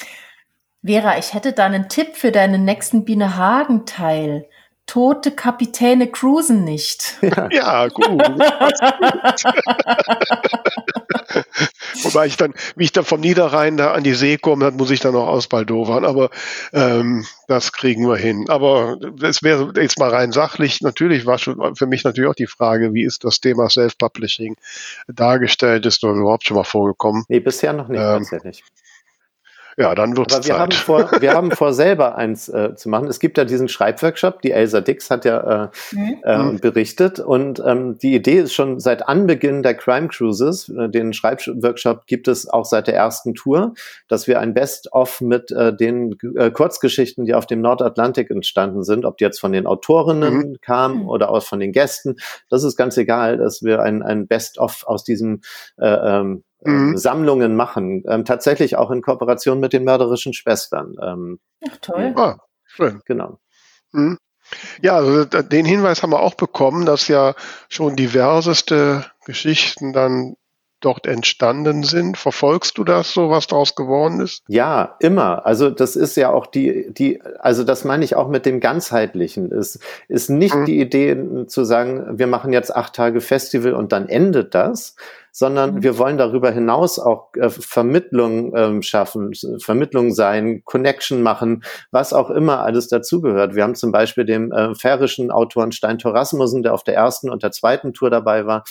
Vera, 0.83 1.19
ich 1.19 1.35
hätte 1.35 1.53
da 1.53 1.67
einen 1.67 1.89
Tipp 1.89 2.17
für 2.17 2.33
deinen 2.33 2.65
nächsten 2.65 3.05
Biene 3.05 3.37
Hagen-Teil. 3.37 4.47
Tote 4.91 5.31
Kapitäne 5.31 6.09
cruisen 6.09 6.65
nicht. 6.65 7.15
Ja, 7.23 7.49
ja 7.53 7.87
gut. 7.87 8.09
Wobei 12.03 12.27
ich 12.27 12.37
dann, 12.37 12.55
wie 12.75 12.85
ich 12.85 12.91
dann 12.91 13.05
vom 13.05 13.21
Niederrhein 13.21 13.77
da 13.77 13.93
an 13.93 14.03
die 14.03 14.15
See 14.15 14.37
komme, 14.37 14.65
dann 14.65 14.75
muss 14.75 14.91
ich 14.91 14.99
dann 14.99 15.13
noch 15.13 15.29
ausbaldowern. 15.29 16.05
Aber 16.05 16.31
ähm, 16.73 17.25
das 17.47 17.73
kriegen 17.73 18.09
wir 18.09 18.17
hin. 18.17 18.47
Aber 18.49 18.99
es 19.23 19.45
wäre 19.45 19.73
jetzt 19.77 20.01
mal 20.01 20.11
rein 20.11 20.33
sachlich. 20.33 20.81
Natürlich 20.81 21.25
war 21.25 21.39
schon 21.39 21.77
für 21.77 21.87
mich 21.87 22.03
natürlich 22.03 22.29
auch 22.29 22.35
die 22.35 22.49
Frage, 22.49 22.93
wie 22.93 23.05
ist 23.05 23.23
das 23.23 23.41
Thema 23.41 23.71
Self-Publishing 23.71 24.57
dargestellt? 25.07 25.87
Ist 25.87 26.03
das 26.03 26.17
überhaupt 26.17 26.47
schon 26.47 26.57
mal 26.57 26.65
vorgekommen? 26.65 27.23
Nee, 27.29 27.39
bisher 27.39 27.73
noch 27.73 27.87
nicht 27.87 28.01
ähm, 28.01 28.27
tatsächlich. 28.29 28.65
Ja, 29.81 29.95
dann 29.95 30.15
wird 30.15 30.31
es 30.31 30.41
Zeit. 30.43 30.59
Haben 30.59 30.73
vor, 30.73 31.11
wir 31.21 31.33
haben 31.33 31.51
vor, 31.53 31.73
selber 31.73 32.17
eins 32.17 32.49
äh, 32.51 32.75
zu 32.75 32.91
machen. 32.91 33.09
Es 33.09 33.19
gibt 33.19 33.39
ja 33.39 33.47
diesen 33.47 33.69
Schreibworkshop, 33.69 34.43
die 34.43 34.51
Elsa 34.51 34.83
Dix 34.83 35.11
hat 35.11 35.25
ja 35.25 35.65
äh, 35.65 35.69
mhm. 35.93 36.19
äh, 36.23 36.59
berichtet. 36.59 37.19
Und 37.19 37.63
ähm, 37.65 37.97
die 37.99 38.15
Idee 38.15 38.41
ist 38.41 38.53
schon 38.53 38.79
seit 38.79 39.09
Anbeginn 39.09 39.63
der 39.63 39.75
Crime 39.75 40.09
Cruises, 40.09 40.69
äh, 40.69 40.91
den 40.91 41.15
Schreibworkshop 41.15 42.07
gibt 42.07 42.29
es 42.29 42.47
auch 42.49 42.67
seit 42.67 42.89
der 42.89 42.95
ersten 42.95 43.35
Tour, 43.35 43.73
dass 44.07 44.27
wir 44.27 44.39
ein 44.41 44.53
Best-of 44.53 45.23
mit 45.23 45.51
äh, 45.51 45.75
den 45.75 46.17
äh, 46.37 46.51
Kurzgeschichten, 46.51 47.25
die 47.25 47.35
auf 47.35 47.47
dem 47.47 47.63
Nordatlantik 47.63 48.31
entstanden 48.31 48.85
sind, 48.85 49.07
ob 49.07 49.17
die 49.17 49.25
jetzt 49.25 49.41
von 49.41 49.53
den 49.53 49.67
Autorinnen 49.67 50.35
mhm. 50.35 50.57
kamen 50.61 51.07
oder 51.09 51.31
auch 51.31 51.43
von 51.43 51.59
den 51.59 51.73
Gästen, 51.73 52.17
das 52.51 52.65
ist 52.65 52.77
ganz 52.77 52.99
egal, 52.99 53.39
dass 53.39 53.63
wir 53.63 53.81
ein, 53.81 54.03
ein 54.03 54.27
Best-of 54.27 54.85
aus 54.87 55.05
diesem 55.05 55.41
äh, 55.79 55.89
ähm, 55.89 56.45
mhm. 56.63 56.97
Sammlungen 56.97 57.57
machen. 57.57 58.05
Ähm, 58.09 58.25
tatsächlich 58.25 58.77
auch 58.77 58.91
in 58.91 59.03
Kooperation 59.03 59.61
mit 59.61 59.73
den 59.73 59.85
mörderischen 59.85 60.33
Schwestern. 60.33 60.97
Ähm, 61.03 61.41
Ach, 61.69 61.77
toll. 61.81 62.13
Ah, 62.17 62.39
schön. 62.67 63.01
Genau. 63.05 63.39
Mhm. 63.93 64.19
Ja, 64.83 64.97
also 64.97 65.25
den 65.25 65.65
Hinweis 65.65 66.03
haben 66.03 66.11
wir 66.11 66.21
auch 66.21 66.35
bekommen, 66.35 66.85
dass 66.85 67.09
ja 67.09 67.35
schon 67.69 67.95
diverseste 67.95 69.05
Geschichten 69.25 69.93
dann 69.93 70.35
dort 70.81 71.07
entstanden 71.07 71.83
sind. 71.83 72.17
Verfolgst 72.17 72.79
du 72.79 72.85
das 72.85 73.13
so, 73.13 73.31
was 73.31 73.47
daraus 73.47 73.75
geworden 73.75 74.21
ist? 74.21 74.43
Ja, 74.49 74.97
immer. 74.99 75.47
Also 75.47 75.71
das 75.71 75.95
ist 75.95 76.17
ja 76.17 76.31
auch 76.31 76.47
die, 76.47 76.93
die, 76.93 77.23
also 77.39 77.65
das 77.65 77.85
meine 77.85 78.05
ich 78.05 78.17
auch 78.17 78.29
mit 78.29 78.47
dem 78.47 78.61
ganzheitlichen. 78.61 79.53
Es 79.53 79.79
ist 80.09 80.31
nicht 80.31 80.55
mhm. 80.55 80.65
die 80.65 80.81
Idee 80.81 81.47
zu 81.47 81.65
sagen, 81.65 82.19
wir 82.19 82.27
machen 82.27 82.53
jetzt 82.53 82.75
acht 82.75 82.95
Tage 82.95 83.21
Festival 83.21 83.75
und 83.75 83.93
dann 83.93 84.09
endet 84.09 84.55
das, 84.55 84.97
sondern 85.33 85.75
mhm. 85.77 85.83
wir 85.83 85.99
wollen 85.99 86.19
darüber 86.19 86.51
hinaus 86.51 86.99
auch 86.99 87.35
äh, 87.35 87.51
Vermittlung 87.51 88.55
ähm, 88.57 88.83
schaffen, 88.83 89.33
Vermittlung 89.59 90.13
sein, 90.13 90.63
Connection 90.65 91.23
machen, 91.23 91.63
was 91.91 92.13
auch 92.13 92.31
immer 92.31 92.61
alles 92.61 92.89
dazugehört. 92.89 93.55
Wir 93.55 93.63
haben 93.63 93.75
zum 93.75 93.93
Beispiel 93.93 94.25
dem 94.25 94.53
äh, 94.53 94.75
färischen 94.75 95.31
Autoren 95.31 95.73
Stein 95.73 95.99
Thorasmussen, 95.99 96.63
der 96.63 96.75
auf 96.75 96.85
der 96.85 96.95
ersten 96.95 97.31
und 97.31 97.43
der 97.43 97.53
zweiten 97.53 97.93
Tour 97.93 98.11
dabei 98.11 98.47
war, 98.47 98.65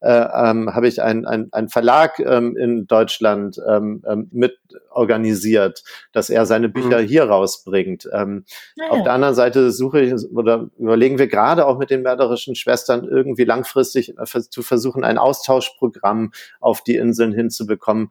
ähm, 0.00 0.74
habe 0.74 0.88
ich 0.88 1.02
einen 1.02 1.26
ein 1.26 1.68
Verlag 1.68 2.18
ähm, 2.20 2.56
in 2.56 2.86
Deutschland 2.86 3.60
ähm, 3.66 4.02
ähm, 4.06 4.28
mit 4.30 4.58
organisiert, 4.90 5.82
dass 6.12 6.30
er 6.30 6.46
seine 6.46 6.68
Bücher 6.68 7.02
mhm. 7.02 7.06
hier 7.06 7.24
rausbringt. 7.24 8.08
Ähm, 8.12 8.44
ja. 8.76 8.90
Auf 8.90 9.02
der 9.02 9.12
anderen 9.12 9.34
Seite 9.34 9.70
suche 9.70 10.00
ich 10.00 10.14
oder 10.32 10.70
überlegen 10.78 11.18
wir 11.18 11.26
gerade 11.26 11.66
auch 11.66 11.78
mit 11.78 11.90
den 11.90 12.02
mörderischen 12.02 12.54
Schwestern 12.54 13.04
irgendwie 13.04 13.44
langfristig 13.44 14.14
äh, 14.18 14.24
zu 14.24 14.62
versuchen, 14.62 15.04
ein 15.04 15.18
Austauschprogramm 15.18 16.32
auf 16.60 16.82
die 16.82 16.96
Inseln 16.96 17.32
hinzubekommen, 17.32 18.10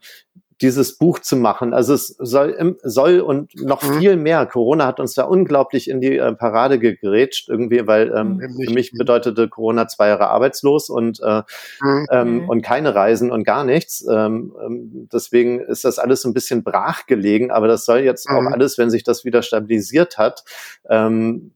dieses 0.62 0.98
Buch 0.98 1.20
zu 1.20 1.36
machen. 1.36 1.74
Also 1.74 1.94
es 1.94 2.08
soll, 2.18 2.78
soll 2.82 3.20
und 3.20 3.54
noch 3.62 3.84
mhm. 3.84 4.00
viel 4.00 4.16
mehr. 4.18 4.46
Corona 4.46 4.88
hat 4.88 5.00
uns 5.00 5.14
da 5.14 5.24
unglaublich 5.24 5.90
in 5.90 6.02
die 6.02 6.18
äh, 6.18 6.34
Parade 6.34 6.80
gegrätscht 6.80 7.50
irgendwie, 7.50 7.86
weil 7.86 8.12
ähm, 8.16 8.38
mhm. 8.38 8.66
für 8.66 8.74
mich 8.74 8.92
bedeutete 8.92 9.50
Corona 9.50 9.88
zwei 9.88 10.08
Jahre 10.08 10.30
arbeitslos 10.30 10.90
und 10.90 11.20
äh, 11.22 11.44
mhm. 11.82 12.08
ähm, 12.12 12.50
und 12.50 12.62
keine 12.64 12.96
Reisen 12.96 13.32
und 13.32 13.44
gar 13.44 13.64
nichts. 13.64 14.06
Ähm, 14.10 14.56
ähm, 14.66 15.10
deswegen 15.12 15.60
ist 15.60 15.86
das 15.86 16.00
alles 16.00 16.26
ein 16.26 16.34
bisschen 16.34 16.64
brach 16.64 17.06
gelegen, 17.06 17.52
aber 17.52 17.68
das 17.68 17.86
soll 17.86 18.00
jetzt 18.00 18.28
auch 18.28 18.46
alles, 18.52 18.78
wenn 18.78 18.90
sich 18.90 19.04
das 19.04 19.26
wieder 19.26 19.44
stabilisiert 19.44 20.18
hat, 20.18 20.44
ähm, 20.90 21.52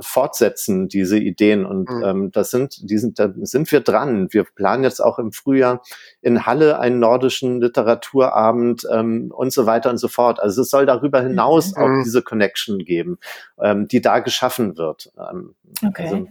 fortsetzen, 0.00 0.88
diese 0.88 1.18
Ideen. 1.18 1.64
Und 1.64 1.90
mhm. 1.90 2.02
ähm, 2.04 2.30
das 2.32 2.50
sind, 2.50 2.90
die 2.90 2.98
sind, 2.98 3.18
da 3.18 3.32
sind 3.42 3.70
wir 3.70 3.80
dran. 3.80 4.28
Wir 4.30 4.44
planen 4.44 4.84
jetzt 4.84 5.00
auch 5.00 5.18
im 5.18 5.32
Frühjahr 5.32 5.82
in 6.20 6.46
Halle 6.46 6.78
einen 6.78 6.98
nordischen 6.98 7.60
Literaturabend 7.60 8.86
ähm, 8.90 9.32
und 9.34 9.52
so 9.52 9.66
weiter 9.66 9.90
und 9.90 9.98
so 9.98 10.08
fort. 10.08 10.40
Also 10.40 10.62
es 10.62 10.70
soll 10.70 10.86
darüber 10.86 11.20
hinaus 11.20 11.76
mhm. 11.76 11.82
auch 11.82 12.02
diese 12.04 12.22
Connection 12.22 12.78
geben, 12.78 13.18
ähm, 13.60 13.88
die 13.88 14.00
da 14.00 14.20
geschaffen 14.20 14.76
wird. 14.76 15.12
Ähm, 15.18 15.54
okay. 15.86 16.04
Also, 16.04 16.28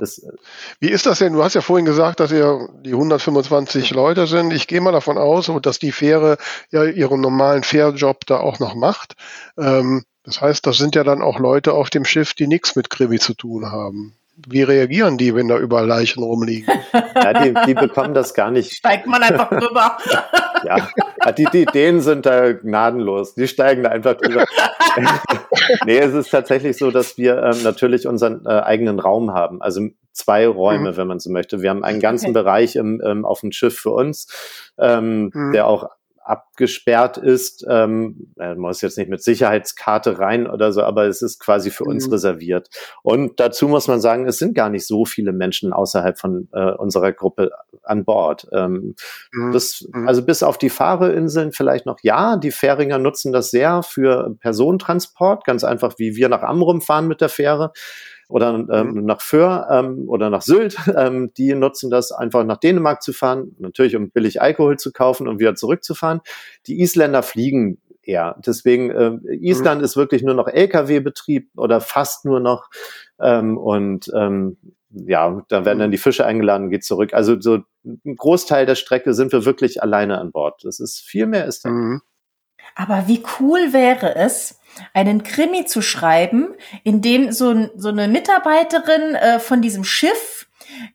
das, 0.00 0.18
äh, 0.18 0.32
Wie 0.80 0.90
ist 0.90 1.06
das 1.06 1.18
denn? 1.18 1.32
Du 1.32 1.42
hast 1.42 1.54
ja 1.54 1.60
vorhin 1.60 1.86
gesagt, 1.86 2.20
dass 2.20 2.30
ihr 2.30 2.68
die 2.82 2.92
125 2.92 3.90
Leute 3.90 4.26
sind. 4.26 4.52
Ich 4.52 4.66
gehe 4.66 4.80
mal 4.80 4.92
davon 4.92 5.18
aus, 5.18 5.50
dass 5.62 5.78
die 5.78 5.92
Fähre 5.92 6.36
ja 6.70 6.84
ihren 6.84 7.20
normalen 7.20 7.62
Fährjob 7.62 8.26
da 8.26 8.38
auch 8.38 8.58
noch 8.58 8.74
macht. 8.74 9.14
Ähm, 9.56 10.04
das 10.28 10.42
heißt, 10.42 10.66
das 10.66 10.76
sind 10.76 10.94
ja 10.94 11.04
dann 11.04 11.22
auch 11.22 11.38
Leute 11.38 11.72
auf 11.72 11.88
dem 11.88 12.04
Schiff, 12.04 12.34
die 12.34 12.46
nichts 12.46 12.76
mit 12.76 12.90
Krimi 12.90 13.18
zu 13.18 13.32
tun 13.32 13.72
haben. 13.72 14.12
Wie 14.46 14.62
reagieren 14.62 15.16
die, 15.16 15.34
wenn 15.34 15.48
da 15.48 15.56
überall 15.58 15.86
Leichen 15.86 16.22
rumliegen? 16.22 16.72
Ja, 17.14 17.32
die, 17.32 17.54
die 17.66 17.74
bekommen 17.74 18.14
das 18.14 18.32
gar 18.32 18.50
nicht. 18.50 18.74
Steigt 18.74 19.06
man 19.06 19.22
einfach 19.22 19.50
drüber. 19.50 19.98
ja, 20.64 20.88
die, 21.32 21.46
die 21.52 21.62
Ideen 21.62 22.00
sind 22.00 22.26
da 22.26 22.52
gnadenlos. 22.52 23.34
Die 23.34 23.48
steigen 23.48 23.82
da 23.82 23.90
einfach 23.90 24.14
drüber. 24.14 24.44
nee, 25.84 25.98
es 25.98 26.14
ist 26.14 26.30
tatsächlich 26.30 26.78
so, 26.78 26.90
dass 26.90 27.18
wir 27.18 27.42
ähm, 27.42 27.62
natürlich 27.64 28.06
unseren 28.06 28.46
äh, 28.46 28.50
eigenen 28.50 29.00
Raum 29.00 29.34
haben. 29.34 29.60
Also 29.60 29.88
zwei 30.12 30.46
Räume, 30.46 30.92
mhm. 30.92 30.96
wenn 30.96 31.08
man 31.08 31.18
so 31.18 31.30
möchte. 31.30 31.60
Wir 31.60 31.70
haben 31.70 31.82
einen 31.82 32.00
ganzen 32.00 32.26
okay. 32.26 32.34
Bereich 32.34 32.76
im, 32.76 33.02
ähm, 33.04 33.24
auf 33.24 33.40
dem 33.40 33.52
Schiff 33.52 33.78
für 33.78 33.90
uns, 33.90 34.28
ähm, 34.78 35.30
mhm. 35.34 35.52
der 35.52 35.66
auch 35.66 35.88
abgesperrt 36.28 37.16
ist. 37.16 37.64
Ähm, 37.68 38.32
man 38.36 38.58
muss 38.58 38.82
jetzt 38.82 38.98
nicht 38.98 39.08
mit 39.08 39.22
Sicherheitskarte 39.22 40.18
rein 40.18 40.46
oder 40.46 40.72
so, 40.72 40.82
aber 40.82 41.06
es 41.06 41.22
ist 41.22 41.40
quasi 41.40 41.70
für 41.70 41.84
mhm. 41.84 41.90
uns 41.90 42.12
reserviert. 42.12 42.68
Und 43.02 43.40
dazu 43.40 43.66
muss 43.66 43.88
man 43.88 44.00
sagen, 44.00 44.26
es 44.26 44.38
sind 44.38 44.54
gar 44.54 44.68
nicht 44.68 44.86
so 44.86 45.04
viele 45.04 45.32
Menschen 45.32 45.72
außerhalb 45.72 46.18
von 46.18 46.48
äh, 46.52 46.72
unserer 46.72 47.12
Gruppe 47.12 47.50
an 47.82 48.04
Bord. 48.04 48.46
Ähm, 48.52 48.94
mhm. 49.32 49.52
das, 49.52 49.88
mhm. 49.92 50.06
also 50.06 50.22
bis 50.22 50.42
auf 50.42 50.58
die 50.58 50.70
Fahrerinseln 50.70 51.52
vielleicht 51.52 51.86
noch 51.86 51.98
ja. 52.02 52.36
Die 52.36 52.50
Fähringer 52.50 52.98
nutzen 52.98 53.32
das 53.32 53.50
sehr 53.50 53.82
für 53.82 54.36
Personentransport, 54.40 55.44
ganz 55.44 55.64
einfach 55.64 55.94
wie 55.98 56.14
wir 56.14 56.28
nach 56.28 56.42
Amrum 56.42 56.82
fahren 56.82 57.08
mit 57.08 57.20
der 57.20 57.30
Fähre 57.30 57.72
oder 58.28 58.66
ähm, 58.70 58.92
mhm. 58.92 59.04
nach 59.04 59.20
Föhr 59.20 59.66
ähm, 59.70 60.08
oder 60.08 60.30
nach 60.30 60.42
Sylt. 60.42 60.76
Ähm, 60.98 61.32
die 61.36 61.54
nutzen 61.54 61.90
das 61.90 62.10
einfach 62.10 62.44
nach 62.44 62.56
Dänemark 62.56 63.02
zu 63.02 63.12
fahren, 63.12 63.54
natürlich 63.58 63.94
um 63.94 64.10
billig 64.10 64.42
Alkohol 64.42 64.78
zu 64.78 64.90
kaufen 64.90 65.28
und 65.28 65.38
wieder 65.38 65.54
zurückzufahren. 65.54 66.22
Die 66.66 66.80
Isländer 66.80 67.22
fliegen 67.22 67.78
eher. 68.02 68.36
Deswegen, 68.44 68.90
äh, 68.90 69.18
Island 69.36 69.80
mhm. 69.80 69.84
ist 69.84 69.96
wirklich 69.96 70.22
nur 70.22 70.34
noch 70.34 70.48
Lkw-Betrieb 70.48 71.50
oder 71.56 71.80
fast 71.80 72.24
nur 72.24 72.40
noch. 72.40 72.68
Ähm, 73.20 73.56
und 73.58 74.10
ähm, 74.14 74.56
ja, 74.90 75.42
da 75.48 75.64
werden 75.64 75.78
dann 75.78 75.90
die 75.90 75.98
Fische 75.98 76.24
eingeladen, 76.24 76.70
geht 76.70 76.84
zurück. 76.84 77.12
Also 77.12 77.38
so 77.40 77.58
ein 77.84 78.16
Großteil 78.16 78.66
der 78.66 78.74
Strecke 78.74 79.14
sind 79.14 79.30
wir 79.32 79.44
wirklich 79.44 79.82
alleine 79.82 80.18
an 80.18 80.32
Bord. 80.32 80.64
Das 80.64 80.80
ist 80.80 81.00
viel 81.00 81.26
mehr 81.26 81.44
ist 81.44 81.64
da. 81.64 81.70
Mhm. 81.70 82.00
Aber 82.78 83.08
wie 83.08 83.24
cool 83.40 83.72
wäre 83.72 84.14
es, 84.14 84.60
einen 84.94 85.24
Krimi 85.24 85.64
zu 85.64 85.82
schreiben, 85.82 86.54
in 86.84 87.02
dem 87.02 87.32
so, 87.32 87.68
so 87.74 87.88
eine 87.88 88.06
Mitarbeiterin 88.06 89.16
äh, 89.16 89.40
von 89.40 89.60
diesem 89.60 89.82
Schiff 89.82 90.48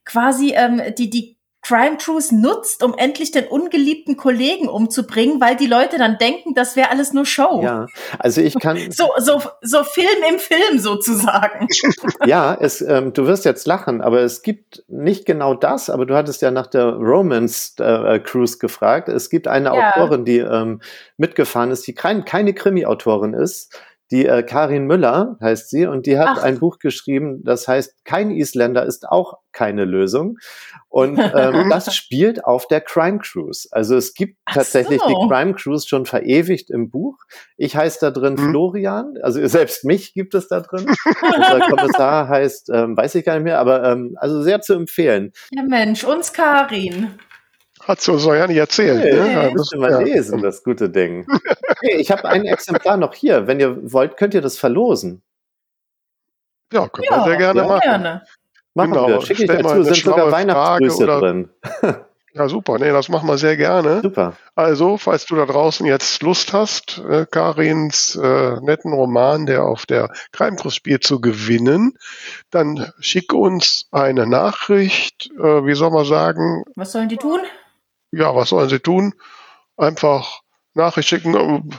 quasi 0.06 0.54
ähm, 0.56 0.82
die, 0.98 1.10
die 1.10 1.38
Crime 1.66 1.98
Cruise 1.98 2.36
nutzt, 2.36 2.84
um 2.84 2.94
endlich 2.98 3.32
den 3.32 3.48
ungeliebten 3.48 4.18
Kollegen 4.18 4.68
umzubringen, 4.68 5.40
weil 5.40 5.56
die 5.56 5.66
Leute 5.66 5.98
dann 5.98 6.18
denken, 6.18 6.54
das 6.54 6.76
wäre 6.76 6.90
alles 6.90 7.14
nur 7.14 7.26
Show. 7.26 7.62
Ja, 7.64 7.88
also 8.20 8.42
ich 8.42 8.60
kann. 8.60 8.78
So, 8.94 9.10
so, 9.18 9.42
so 9.62 9.84
Film 9.84 10.24
im 10.30 10.40
Film 10.40 10.78
sozusagen. 10.78 11.68
ja, 12.26 12.56
es, 12.60 12.82
ähm, 12.82 13.14
du 13.14 13.26
wirst 13.26 13.46
jetzt 13.46 13.66
lachen, 13.66 14.02
aber 14.02 14.22
es 14.22 14.42
gibt 14.42 14.84
nicht 14.88 15.26
genau 15.26 15.54
das, 15.54 15.90
aber 15.90 16.06
du 16.06 16.16
hattest 16.16 16.42
ja 16.42 16.52
nach 16.52 16.68
der 16.68 16.94
Romance 16.94 17.76
äh, 17.80 18.20
Cruise 18.20 18.58
gefragt. 18.58 19.10
Es 19.10 19.30
gibt 19.30 19.48
eine 19.48 19.70
ja. 19.70 19.92
Autorin, 19.92 20.26
die 20.26 20.40
ähm, 20.40 20.82
mitgefahren 21.18 21.72
ist, 21.72 21.88
die 21.88 21.94
kein, 21.94 22.26
keine 22.26 22.54
Krimi-Autorin 22.54 23.34
ist 23.34 23.74
die 24.14 24.28
äh, 24.28 24.44
Karin 24.44 24.86
Müller 24.86 25.38
heißt 25.42 25.72
sie 25.72 25.88
und 25.88 26.06
die 26.06 26.20
hat 26.20 26.38
Ach. 26.38 26.44
ein 26.44 26.60
Buch 26.60 26.78
geschrieben, 26.78 27.44
das 27.44 27.68
heißt 27.68 28.06
Kein 28.06 28.30
Isländer 28.30 28.86
ist 28.86 29.10
auch 29.10 29.40
keine 29.52 29.86
Lösung. 29.86 30.38
Und 30.94 31.18
ähm, 31.18 31.70
das 31.72 31.96
spielt 31.96 32.46
auf 32.46 32.68
der 32.68 32.80
Crime 32.80 33.18
Cruise. 33.18 33.68
Also 33.72 33.98
es 33.98 34.14
gibt 34.14 34.38
Ach 34.46 34.54
tatsächlich 34.54 35.02
so. 35.02 35.08
die 35.08 35.28
Crime 35.28 35.56
Cruise 35.56 35.88
schon 35.88 36.06
verewigt 36.06 36.70
im 36.70 36.92
Buch. 36.92 37.18
Ich 37.58 37.76
heiße 37.76 37.98
da 38.00 38.12
drin 38.12 38.38
hm. 38.38 38.52
Florian, 38.52 39.16
also 39.24 39.44
selbst 39.48 39.86
mich 39.86 40.14
gibt 40.14 40.36
es 40.36 40.50
da 40.50 40.60
drin. 40.60 40.86
Unser 41.36 41.60
Kommissar 41.62 42.28
heißt, 42.28 42.70
ähm, 42.70 42.96
weiß 42.96 43.16
ich 43.16 43.26
gar 43.26 43.34
nicht 43.34 43.46
mehr, 43.46 43.58
aber 43.58 43.84
ähm, 43.86 44.16
also 44.20 44.44
sehr 44.44 44.62
zu 44.62 44.76
empfehlen. 44.76 45.34
Ja 45.50 45.64
Mensch, 45.64 46.04
uns 46.04 46.32
Karin. 46.32 47.16
Hat 47.82 48.00
so 48.00 48.20
so 48.20 48.36
ja 48.36 48.46
nicht 48.46 48.58
erzählt. 48.58 49.02
Hey, 49.02 49.16
ne? 49.16 49.34
ja, 49.34 49.50
müsst 49.52 49.74
ihr 49.74 49.80
mal 49.80 49.90
ja. 49.90 50.00
lesen, 50.00 50.44
das 50.44 50.64
gute 50.64 50.92
Ding. 50.92 51.26
hey, 51.82 51.96
ich 51.96 52.12
habe 52.12 52.26
ein 52.26 52.46
Exemplar 52.46 52.98
noch 52.98 53.16
hier. 53.16 53.48
Wenn 53.48 53.60
ihr 53.60 53.92
wollt, 53.92 54.16
könnt 54.16 54.36
ihr 54.36 54.42
das 54.42 54.60
verlosen. 54.60 55.24
Ja, 56.72 56.88
können 56.88 57.08
ja, 57.10 57.18
wir 57.18 57.24
sehr 57.24 57.38
gerne 57.38 57.64
machen. 57.64 57.82
Gerne. 57.82 58.22
Machen 58.74 58.94
genau. 58.94 59.08
wir. 59.08 59.22
Schicke 59.22 59.44
ich 59.44 59.50
dazu, 59.50 59.84
sind 59.84 59.96
sogar 59.96 60.32
Weihnachtsgrüße 60.32 61.06
drin. 61.06 61.50
Ja, 62.36 62.50
super. 62.50 62.80
Nee, 62.80 62.90
das 62.90 63.10
machen 63.10 63.30
wir 63.30 63.38
sehr 63.38 63.58
gerne. 63.58 64.02
Super. 64.02 64.34
Also, 64.56 64.98
falls 64.98 65.28
du 65.28 65.36
da 65.36 65.46
draußen 65.46 65.86
jetzt 65.86 66.24
Lust 66.24 66.52
hast, 66.52 66.98
äh, 67.08 67.28
Karins 67.30 68.16
äh, 68.16 68.60
netten 68.60 68.92
Roman, 68.92 69.46
der 69.46 69.64
auf 69.64 69.86
der 69.86 70.12
Crime-Kurs 70.32 70.76
spielt, 70.76 71.04
zu 71.04 71.22
gewinnen, 71.22 71.94
dann 72.50 72.92
schick 73.00 73.34
uns 73.34 73.88
eine 73.92 74.26
Nachricht. 74.26 75.30
Äh, 75.38 75.66
wie 75.66 75.76
soll 75.76 75.92
man 75.92 76.06
sagen? 76.06 76.64
Was 76.76 76.94
sollen 76.94 77.10
die 77.10 77.18
tun? 77.18 77.40
Ja, 78.12 78.36
was 78.36 78.50
sollen 78.50 78.70
sie 78.70 78.80
tun? 78.80 79.14
Einfach 79.78 80.42
Nachricht 80.74 81.10
schicken. 81.10 81.70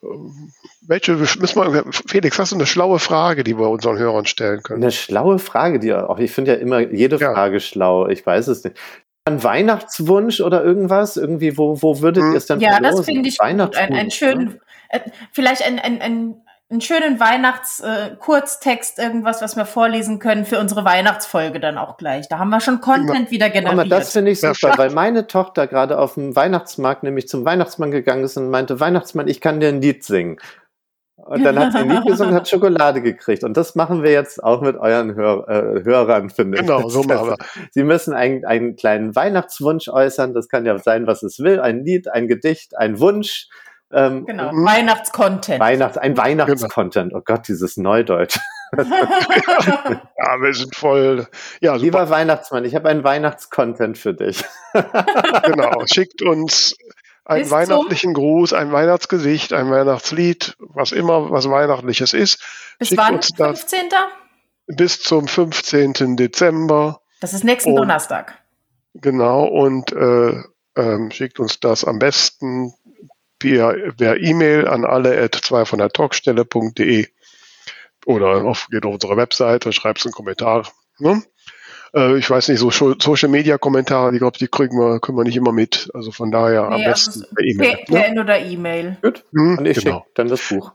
Welche 0.00 1.14
müssen 1.14 1.42
wir, 1.42 1.84
Felix, 2.06 2.38
hast 2.38 2.52
du 2.52 2.56
eine 2.56 2.66
schlaue 2.66 2.98
Frage, 2.98 3.42
die 3.42 3.58
wir 3.58 3.68
unseren 3.68 3.98
Hörern 3.98 4.26
stellen 4.26 4.62
können? 4.62 4.82
Eine 4.82 4.92
schlaue 4.92 5.38
Frage, 5.38 5.80
die 5.80 5.92
auch, 5.92 6.18
ich 6.18 6.30
finde 6.30 6.52
ja 6.52 6.58
immer 6.58 6.80
jede 6.80 7.16
ja. 7.16 7.32
Frage 7.32 7.58
schlau. 7.60 8.06
Ich 8.06 8.24
weiß 8.24 8.46
es 8.48 8.62
nicht. 8.62 8.76
Ein 9.24 9.42
Weihnachtswunsch 9.42 10.40
oder 10.40 10.64
irgendwas? 10.64 11.16
Irgendwie, 11.16 11.58
wo, 11.58 11.82
wo 11.82 12.00
würdet 12.00 12.22
hm. 12.22 12.32
ihr 12.32 12.36
es 12.36 12.46
dann 12.46 12.60
Ja, 12.60 12.78
das 12.80 13.04
finde 13.04 13.28
ich 13.28 13.38
gut. 13.38 13.76
Ein, 13.76 13.94
ein 13.94 14.10
schönen, 14.10 14.60
äh, 14.88 15.00
vielleicht 15.32 15.66
ein, 15.66 15.78
ein, 15.78 16.00
ein, 16.00 16.42
einen 16.70 16.80
schönen 16.82 17.18
Weihnachts-Kurztext, 17.18 18.98
äh, 18.98 19.02
irgendwas, 19.02 19.40
was 19.40 19.56
wir 19.56 19.64
vorlesen 19.64 20.18
können 20.18 20.44
für 20.44 20.58
unsere 20.58 20.84
Weihnachtsfolge 20.84 21.60
dann 21.60 21.78
auch 21.78 21.96
gleich. 21.96 22.28
Da 22.28 22.38
haben 22.38 22.50
wir 22.50 22.60
schon 22.60 22.80
Content 22.80 23.30
wieder 23.30 23.48
generiert. 23.48 23.80
Aber 23.80 23.88
das 23.88 24.12
finde 24.12 24.32
ich 24.32 24.40
super, 24.40 24.74
weil 24.76 24.90
meine 24.90 25.26
Tochter 25.26 25.66
gerade 25.66 25.98
auf 25.98 26.14
dem 26.14 26.36
Weihnachtsmarkt 26.36 27.04
nämlich 27.04 27.26
zum 27.26 27.46
Weihnachtsmann 27.46 27.90
gegangen 27.90 28.24
ist 28.24 28.36
und 28.36 28.50
meinte, 28.50 28.80
Weihnachtsmann, 28.80 29.28
ich 29.28 29.40
kann 29.40 29.60
dir 29.60 29.68
ein 29.68 29.80
Lied 29.80 30.04
singen. 30.04 30.38
Und 31.16 31.42
dann 31.42 31.58
hat 31.58 31.72
sie 31.72 31.78
ein 31.78 31.90
Lied 31.90 32.06
gesungen, 32.06 32.34
hat 32.34 32.48
Schokolade 32.50 33.02
gekriegt. 33.02 33.44
Und 33.44 33.56
das 33.56 33.74
machen 33.74 34.02
wir 34.02 34.12
jetzt 34.12 34.42
auch 34.42 34.60
mit 34.60 34.76
euren 34.76 35.14
Hör 35.14 35.48
äh, 35.48 35.84
Hörern, 35.84 36.30
finde 36.30 36.58
ich. 36.58 36.66
Genau, 36.66 36.88
so 36.88 37.02
machen 37.02 37.30
wir. 37.30 37.36
Sie 37.70 37.82
müssen 37.82 38.14
einen, 38.14 38.44
einen 38.44 38.76
kleinen 38.76 39.16
Weihnachtswunsch 39.16 39.88
äußern. 39.88 40.32
Das 40.32 40.48
kann 40.48 40.64
ja 40.64 40.78
sein, 40.78 41.06
was 41.06 41.22
es 41.22 41.38
will. 41.38 41.60
Ein 41.60 41.84
Lied, 41.84 42.08
ein 42.08 42.28
Gedicht, 42.28 42.78
ein 42.78 43.00
Wunsch. 43.00 43.48
Ähm, 43.92 44.26
genau, 44.26 44.52
mhm. 44.52 44.64
Weihnachtscontent. 44.66 45.60
Weihnachts-, 45.60 45.98
ein 45.98 46.16
Weihnachtscontent. 46.16 47.14
Oh 47.14 47.22
Gott, 47.24 47.48
dieses 47.48 47.76
Neudeutsch. 47.76 48.38
ja, 48.76 48.84
wir 48.84 50.54
sind 50.54 50.76
voll. 50.76 51.26
Ja, 51.60 51.72
super. 51.72 51.84
Lieber 51.84 52.10
Weihnachtsmann, 52.10 52.64
ich 52.64 52.74
habe 52.74 52.88
einen 52.90 53.02
Weihnachtscontent 53.02 53.96
für 53.96 54.12
dich. 54.12 54.44
genau, 54.72 55.84
schickt 55.86 56.20
uns 56.22 56.76
einen 57.24 57.42
Bis 57.42 57.50
weihnachtlichen 57.50 58.14
Gruß, 58.14 58.52
ein 58.52 58.72
Weihnachtsgesicht, 58.72 59.52
ein 59.52 59.70
Weihnachtslied, 59.70 60.56
was 60.58 60.92
immer 60.92 61.30
was 61.30 61.48
Weihnachtliches 61.48 62.14
ist. 62.14 62.42
Bis 62.78 62.88
Schickt 62.88 63.00
wann? 63.00 63.22
15. 63.22 63.88
Bis 64.66 65.00
zum 65.00 65.28
15. 65.28 66.16
Dezember. 66.16 67.00
Das 67.20 67.32
ist 67.32 67.44
nächsten 67.44 67.70
und, 67.70 67.76
Donnerstag. 67.76 68.34
Genau, 68.94 69.44
und 69.44 69.92
äh, 69.92 70.42
ähm, 70.76 71.10
schickt 71.10 71.40
uns 71.40 71.60
das 71.60 71.84
am 71.84 71.98
besten 71.98 72.74
via, 73.40 73.74
via 73.96 74.14
E-Mail 74.16 74.68
an 74.68 74.84
alle 74.84 75.18
at 75.18 75.34
2 75.34 75.64
von 75.64 75.78
der 75.78 75.90
Talkstelle.de 75.90 77.06
oder 78.06 78.44
auf, 78.44 78.68
geht 78.70 78.84
auf 78.84 78.94
unsere 78.94 79.16
Webseite, 79.16 79.72
schreibt 79.72 80.04
einen 80.04 80.12
Kommentar. 80.12 80.66
Ne? 80.98 81.22
Äh, 81.94 82.18
ich 82.18 82.28
weiß 82.28 82.48
nicht, 82.48 82.58
so 82.58 82.70
Social 82.70 83.28
Media 83.28 83.58
Kommentare, 83.58 84.12
ich 84.12 84.18
glaube, 84.18 84.38
die 84.38 84.48
kriegen 84.48 84.78
wir, 84.78 85.00
können 85.00 85.18
wir 85.18 85.24
nicht 85.24 85.36
immer 85.36 85.52
mit. 85.52 85.90
Also 85.94 86.10
von 86.10 86.30
daher 86.30 86.68
nee, 86.68 86.76
am 86.76 86.84
besten 86.84 87.24
per 87.34 87.44
E-Mail. 87.44 87.76
Per, 87.86 88.10
ne? 88.12 88.20
oder 88.20 88.38
E-Mail. 88.38 88.96
Gut. 89.02 89.24
Hm, 89.32 89.58
und 89.58 89.66
ich 89.66 89.78
genau. 89.78 89.98
schicke 89.98 90.10
dann 90.14 90.28
das 90.28 90.48
Buch. 90.48 90.72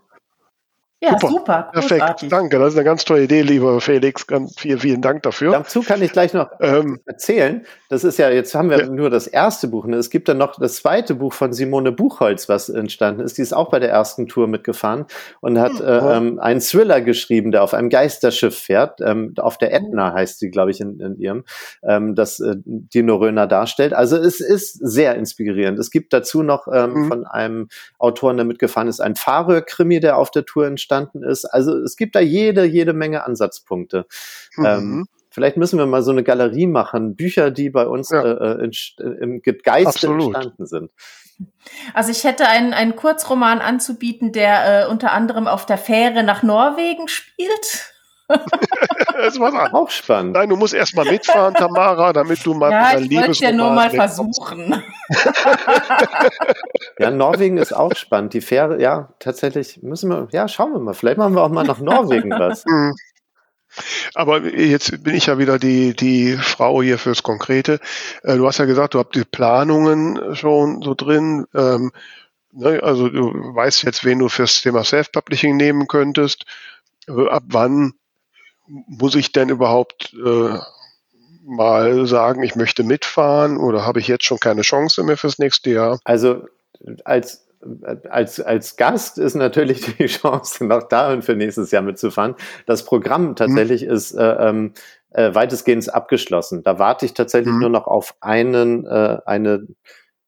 Ja, 1.04 1.20
super. 1.20 1.28
super 1.28 1.70
Perfekt. 1.74 2.32
Danke. 2.32 2.60
Das 2.60 2.70
ist 2.70 2.76
eine 2.80 2.86
ganz 2.86 3.04
tolle 3.04 3.24
Idee, 3.24 3.41
lieber 3.41 3.82
Felix. 3.82 4.26
Ganz 4.26 4.58
vielen, 4.58 4.80
vielen 4.80 5.01
Dank 5.01 5.22
dafür. 5.24 5.51
Dazu 5.51 5.82
kann 5.82 6.01
ich 6.01 6.14
gleich 6.14 6.34
noch 6.34 6.49
ähm, 6.62 7.01
erzählen. 7.06 7.66
Das 7.89 8.06
ist 8.06 8.18
ja, 8.18 8.30
jetzt 8.30 8.56
haben 8.56 8.70
wir 8.70 8.80
ja. 8.80 8.86
nur 8.88 9.10
das 9.10 9.28
erste 9.28 9.68
Buch. 9.68 9.86
Ne? 9.86 9.97
Es 9.97 10.10
gibt 10.10 10.30
dann 10.30 10.38
noch 10.38 10.58
das 10.58 10.78
zweite 10.78 11.16
Buch 11.16 11.34
von 11.34 11.51
Simone 11.51 11.91
Buchholz, 11.91 12.47
was 12.47 12.70
entstanden 12.70 13.20
ist. 13.20 13.38
Die 13.38 13.41
ist 13.41 13.51
auch 13.51 13.70
bei 13.70 13.80
der 13.80 13.89
ersten 13.89 14.28
Tour 14.30 14.47
mitgefahren 14.47 15.06
und 15.41 15.60
hat 15.60 15.74
hm. 15.74 15.86
äh, 15.86 16.18
ähm, 16.18 16.39
einen 16.39 16.62
Thriller 16.62 17.01
geschrieben, 17.01 17.51
der 17.51 17.64
auf 17.64 17.74
einem 17.74 17.89
Geisterschiff 17.89 18.58
fährt. 18.58 19.01
Ähm, 19.01 19.34
auf 19.38 19.58
der 19.58 19.74
Ätna 19.74 20.14
heißt 20.14 20.39
sie, 20.39 20.51
glaube 20.51 20.72
ich, 20.72 20.80
in, 20.80 21.01
in 21.01 21.20
ihrem, 21.20 21.43
ähm, 21.84 22.16
das 22.16 22.39
äh, 22.39 22.56
Dino 22.64 23.18
Röner 23.18 23.45
darstellt. 23.45 23.93
Also 23.93 24.16
es 24.16 24.39
ist 24.39 24.76
sehr 24.76 25.16
inspirierend. 25.16 25.80
Es 25.80 25.91
gibt 25.91 26.14
dazu 26.14 26.43
noch 26.43 26.70
ähm, 26.74 26.93
mhm. 26.93 27.08
von 27.10 27.28
einem 27.28 27.68
Autoren, 27.99 28.38
der 28.38 28.45
mitgefahren 28.45 28.88
ist, 28.88 29.01
ein 29.01 29.16
Fahrerkrimi, 29.16 29.99
der 29.99 30.18
auf 30.18 30.32
der 30.32 30.45
Tour 30.45 30.66
entstanden 30.66 30.93
entstanden 30.94 31.24
ist. 31.24 31.46
Also 31.46 31.78
es 31.78 31.96
gibt 31.96 32.16
da 32.16 32.20
jede, 32.20 32.66
jede 32.66 32.94
Menge 32.94 33.26
Ansatzpunkte. 33.26 34.06
Mhm. 34.56 34.66
Ähm, 34.66 35.06
vielleicht 35.30 35.58
müssen 35.58 35.80
wir 35.80 35.86
mal 35.86 36.04
so 36.04 36.12
eine 36.12 36.24
Galerie 36.24 36.68
machen, 36.68 37.16
Bücher, 37.16 37.52
die 37.52 37.70
bei 37.70 37.88
uns 37.88 38.10
ja. 38.10 38.24
äh, 38.24 38.66
äh 38.66 38.72
im 39.22 39.41
Geist 39.41 39.88
Absolut. 39.88 40.36
entstanden 40.36 40.66
sind. 40.66 40.91
Also 41.94 42.12
ich 42.12 42.24
hätte 42.24 42.48
einen, 42.48 42.74
einen 42.74 42.96
Kurzroman 42.96 43.60
anzubieten, 43.60 44.32
der 44.32 44.86
äh, 44.86 44.91
unter 44.91 45.12
anderem 45.12 45.48
auf 45.48 45.66
der 45.66 45.78
Fähre 45.78 46.24
nach 46.24 46.44
Norwegen 46.44 47.08
spielt. 47.08 47.93
Das 48.28 49.39
war 49.39 49.74
auch 49.74 49.89
spannend. 49.89 50.34
Nein, 50.34 50.49
du 50.49 50.55
musst 50.55 50.74
erst 50.74 50.95
mal 50.95 51.05
mitfahren, 51.05 51.53
Tamara, 51.53 52.13
damit 52.13 52.45
du 52.45 52.53
mal 52.53 52.71
ja, 52.71 52.99
ich 52.99 53.11
wollte 53.11 53.43
ja 53.43 53.51
nur 53.51 53.71
mal 53.71 53.89
versuchen. 53.89 54.84
ja, 56.99 57.11
Norwegen 57.11 57.57
ist 57.57 57.74
auch 57.74 57.95
spannend. 57.95 58.34
Die 58.34 58.41
Fähre, 58.41 58.82
ja, 58.82 59.09
tatsächlich 59.19 59.82
müssen 59.82 60.09
wir, 60.09 60.28
ja, 60.32 60.47
schauen 60.47 60.74
wir 60.74 60.80
mal. 60.80 60.93
Vielleicht 60.93 61.17
machen 61.17 61.36
wir 61.36 61.43
auch 61.43 61.49
mal 61.49 61.63
nach 61.63 61.80
Norwegen 61.80 62.32
was. 62.32 62.65
Mhm. 62.65 62.93
Aber 64.13 64.43
jetzt 64.43 65.03
bin 65.03 65.15
ich 65.15 65.26
ja 65.26 65.39
wieder 65.39 65.57
die, 65.57 65.95
die 65.95 66.38
Frau 66.38 66.84
hier 66.84 66.99
fürs 66.99 67.24
Konkrete. 67.24 67.80
Äh, 68.21 68.38
du 68.38 68.47
hast 68.47 68.59
ja 68.59 68.65
gesagt, 68.65 68.93
du 68.93 68.99
habt 68.99 69.15
die 69.15 69.26
Planungen 69.26 70.36
schon 70.36 70.82
so 70.84 70.93
drin. 70.93 71.45
Ähm, 71.55 71.91
ne, 72.51 72.82
also 72.84 73.09
du 73.09 73.32
weißt 73.34 73.84
jetzt, 73.84 74.05
wen 74.05 74.19
du 74.19 74.30
fürs 74.30 74.61
Thema 74.61 74.84
Self-Publishing 74.84 75.57
nehmen 75.57 75.88
könntest. 75.88 76.45
Ab 77.07 77.43
wann 77.47 77.93
muss 78.68 79.16
ich 79.16 79.32
denn 79.32 79.49
überhaupt 79.49 80.14
äh, 80.14 80.57
mal 81.45 82.05
sagen, 82.05 82.43
ich 82.43 82.55
möchte 82.55 82.84
mitfahren 82.84 83.57
oder 83.57 83.86
habe 83.86 83.99
ich 83.99 84.07
jetzt 84.07 84.26
schon 84.26 84.39
keine 84.39 84.61
Chance 84.61 85.03
mehr 85.03 85.18
fürs 85.18 85.39
nächste 85.39 85.72
Jahr? 85.72 85.99
Also 86.05 86.45
als 87.03 87.43
als, 88.09 88.39
als 88.39 88.76
Gast 88.76 89.18
ist 89.18 89.36
natürlich 89.36 89.82
die 89.97 90.07
Chance 90.07 90.66
noch 90.66 90.84
da 90.84 91.11
und 91.11 91.24
für 91.24 91.36
nächstes 91.36 91.72
Jahr 91.72 91.82
mitzufahren. 91.82 92.36
Das 92.66 92.86
Programm 92.86 93.36
tatsächlich 93.36 93.84
mhm. 93.84 93.91
ist 93.91 94.14
äh, 94.14 94.49
ähm, 94.49 94.74
äh, 95.11 95.34
weitestgehend 95.34 95.93
abgeschlossen. 95.93 96.64
Da 96.64 96.80
warte 96.80 97.05
ich 97.05 97.14
tatsächlich 97.14 97.53
mhm. 97.53 97.61
nur 97.61 97.70
noch 97.70 97.88
auf 97.88 98.16
einen, 98.20 98.86
äh, 98.86 99.20
eine, 99.26 99.68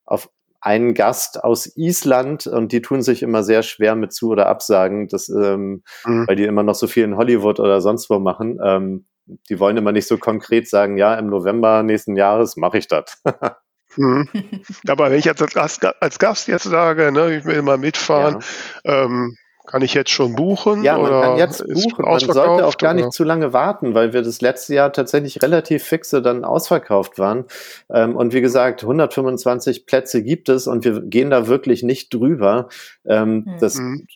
auf 0.06 0.30
einen 0.66 0.96
Gast 0.96 1.44
aus 1.44 1.78
Island 1.78 2.48
und 2.48 2.72
die 2.72 2.82
tun 2.82 3.04
sich 3.04 3.22
immer 3.22 3.44
sehr 3.44 3.62
schwer 3.62 3.96
mit 3.96 4.14
zu 4.14 4.30
oder 4.30 4.48
absagen, 4.48 5.08
das, 5.08 5.30
ähm, 5.30 5.84
mhm. 6.06 6.28
weil 6.28 6.36
die 6.36 6.46
immer 6.46 6.64
noch 6.64 6.74
so 6.74 6.88
viel 6.88 7.04
in 7.04 7.18
Hollywood 7.18 7.60
oder 7.60 7.82
sonst 7.82 8.10
wo 8.10 8.18
machen. 8.18 8.60
Ähm, 8.64 9.06
die 9.50 9.60
wollen 9.60 9.78
immer 9.78 9.92
nicht 9.92 10.08
so 10.08 10.18
konkret 10.18 10.68
sagen, 10.68 10.98
ja, 10.98 11.14
im 11.16 11.28
November 11.28 11.84
nächsten 11.84 12.16
Jahres 12.16 12.58
mache 12.58 12.80
ich 12.80 12.88
das. 12.88 13.22
mhm. 13.96 14.28
Aber 14.88 15.12
wenn 15.12 15.20
ich 15.20 15.26
jetzt 15.26 15.56
als, 15.56 15.80
als 15.84 16.18
Gast 16.18 16.48
jetzt 16.48 16.64
sage, 16.64 17.12
ne, 17.12 17.36
ich 17.36 17.46
will 17.46 17.62
mal 17.62 17.78
mitfahren, 17.78 18.40
ja. 18.84 19.04
ähm, 19.04 19.38
kann 19.66 19.82
ich 19.82 19.94
jetzt 19.94 20.12
schon 20.12 20.36
buchen? 20.36 20.84
Ja, 20.84 20.98
man 20.98 21.12
kann 21.12 21.38
jetzt 21.38 21.66
buchen. 21.68 22.06
Man 22.06 22.20
sollte 22.20 22.66
auch 22.66 22.78
gar 22.78 22.94
nicht 22.94 23.12
zu 23.12 23.24
lange 23.24 23.54
warten, 23.54 23.94
weil 23.94 24.14
wir 24.14 24.22
das 24.22 24.42
letzte 24.42 24.76
Jahr 24.76 24.94
tatsächlich 24.94 25.42
relativ 25.42 25.84
fixe 25.84 26.22
dann 26.22 26.46
ausverkauft 26.46 27.20
waren. 27.20 27.46
Ähm, 27.90 28.16
und 28.16 28.34
wie 28.34 28.42
gesagt, 28.42 28.84
125 28.84 29.86
Plätze 29.86 30.24
gibt 30.24 30.50
es 30.50 30.68
und 30.68 30.86
wir 30.86 31.02
gehen 31.02 31.30
da 31.30 31.48
wirklich 31.48 31.84
nicht 31.84 32.14
drüber. 32.14 32.70
Ähm, 33.06 33.46
mhm. 33.46 34.08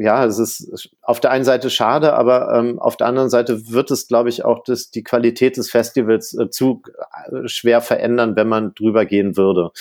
Ja, 0.00 0.24
es 0.24 0.38
ist 0.38 0.88
auf 1.02 1.20
der 1.20 1.30
einen 1.30 1.44
Seite 1.44 1.68
schade, 1.68 2.14
aber 2.14 2.54
ähm, 2.54 2.78
auf 2.78 2.96
der 2.96 3.06
anderen 3.06 3.28
Seite 3.28 3.68
wird 3.70 3.90
es, 3.90 4.08
glaube 4.08 4.30
ich, 4.30 4.46
auch 4.46 4.64
das, 4.64 4.90
die 4.90 5.02
Qualität 5.02 5.58
des 5.58 5.70
Festivals 5.70 6.32
äh, 6.32 6.48
zu 6.48 6.82
äh, 7.30 7.46
schwer 7.46 7.82
verändern, 7.82 8.34
wenn 8.34 8.48
man 8.48 8.72
drüber 8.72 9.04
gehen 9.04 9.36
würde. 9.36 9.72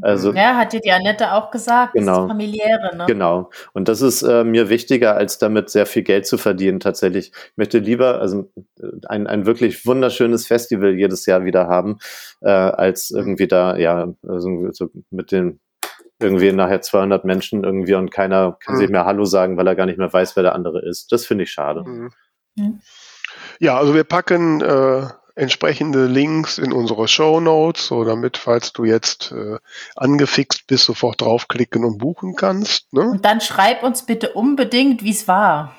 Also, 0.00 0.32
ja, 0.32 0.56
hat 0.56 0.72
dir 0.72 0.80
die 0.80 0.92
Annette 0.92 1.30
auch 1.34 1.50
gesagt, 1.50 1.92
genau, 1.92 2.20
das 2.20 2.28
familiäre. 2.28 2.96
Ne? 2.96 3.04
Genau. 3.06 3.50
Und 3.74 3.88
das 3.88 4.00
ist 4.00 4.22
äh, 4.22 4.44
mir 4.44 4.70
wichtiger, 4.70 5.14
als 5.14 5.36
damit 5.36 5.68
sehr 5.68 5.84
viel 5.84 6.02
Geld 6.02 6.26
zu 6.26 6.38
verdienen 6.38 6.80
tatsächlich. 6.80 7.32
Ich 7.34 7.56
möchte 7.56 7.78
lieber 7.78 8.18
also 8.18 8.50
äh, 8.80 8.86
ein, 9.08 9.26
ein 9.26 9.44
wirklich 9.44 9.84
wunderschönes 9.84 10.46
Festival 10.46 10.94
jedes 10.94 11.26
Jahr 11.26 11.44
wieder 11.44 11.68
haben, 11.68 11.98
äh, 12.40 12.48
als 12.48 13.10
irgendwie 13.10 13.46
da, 13.46 13.76
ja, 13.76 14.08
also 14.26 14.70
so 14.72 14.88
mit 15.10 15.32
den 15.32 15.60
irgendwie 16.18 16.52
nachher 16.52 16.80
200 16.80 17.24
Menschen 17.24 17.64
irgendwie 17.64 17.94
und 17.94 18.10
keiner 18.10 18.56
kann 18.60 18.76
mhm. 18.76 18.78
sich 18.78 18.90
mehr 18.90 19.04
Hallo 19.04 19.24
sagen, 19.24 19.56
weil 19.56 19.66
er 19.66 19.74
gar 19.74 19.86
nicht 19.86 19.98
mehr 19.98 20.12
weiß, 20.12 20.36
wer 20.36 20.42
der 20.42 20.54
andere 20.54 20.80
ist. 20.84 21.12
Das 21.12 21.26
finde 21.26 21.44
ich 21.44 21.50
schade. 21.50 21.84
Mhm. 21.84 22.80
Ja, 23.60 23.76
also 23.76 23.94
wir 23.94 24.04
packen 24.04 24.60
äh, 24.62 25.06
entsprechende 25.34 26.06
Links 26.06 26.58
in 26.58 26.72
unsere 26.72 27.06
Show 27.08 27.40
Notes, 27.40 27.86
so 27.88 28.04
damit, 28.04 28.38
falls 28.38 28.72
du 28.72 28.84
jetzt 28.84 29.32
äh, 29.32 29.58
angefixt 29.94 30.66
bist, 30.66 30.86
sofort 30.86 31.20
draufklicken 31.20 31.84
und 31.84 31.98
buchen 31.98 32.34
kannst. 32.34 32.92
Ne? 32.94 33.02
Und 33.02 33.24
dann 33.24 33.40
schreib 33.40 33.82
uns 33.82 34.06
bitte 34.06 34.32
unbedingt, 34.32 35.04
wie 35.04 35.10
es 35.10 35.28
war. 35.28 35.76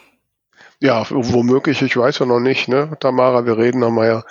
Ja, 0.79 1.03
womöglich, 1.09 1.81
ich 1.81 1.97
weiß 1.97 2.19
ja 2.19 2.27
noch 2.27 2.39
nicht, 2.39 2.67
ne? 2.67 2.95
Tamara, 2.99 3.45
wir 3.47 3.57
reden 3.57 3.79
nochmal 3.79 4.07
ja, 4.07 4.23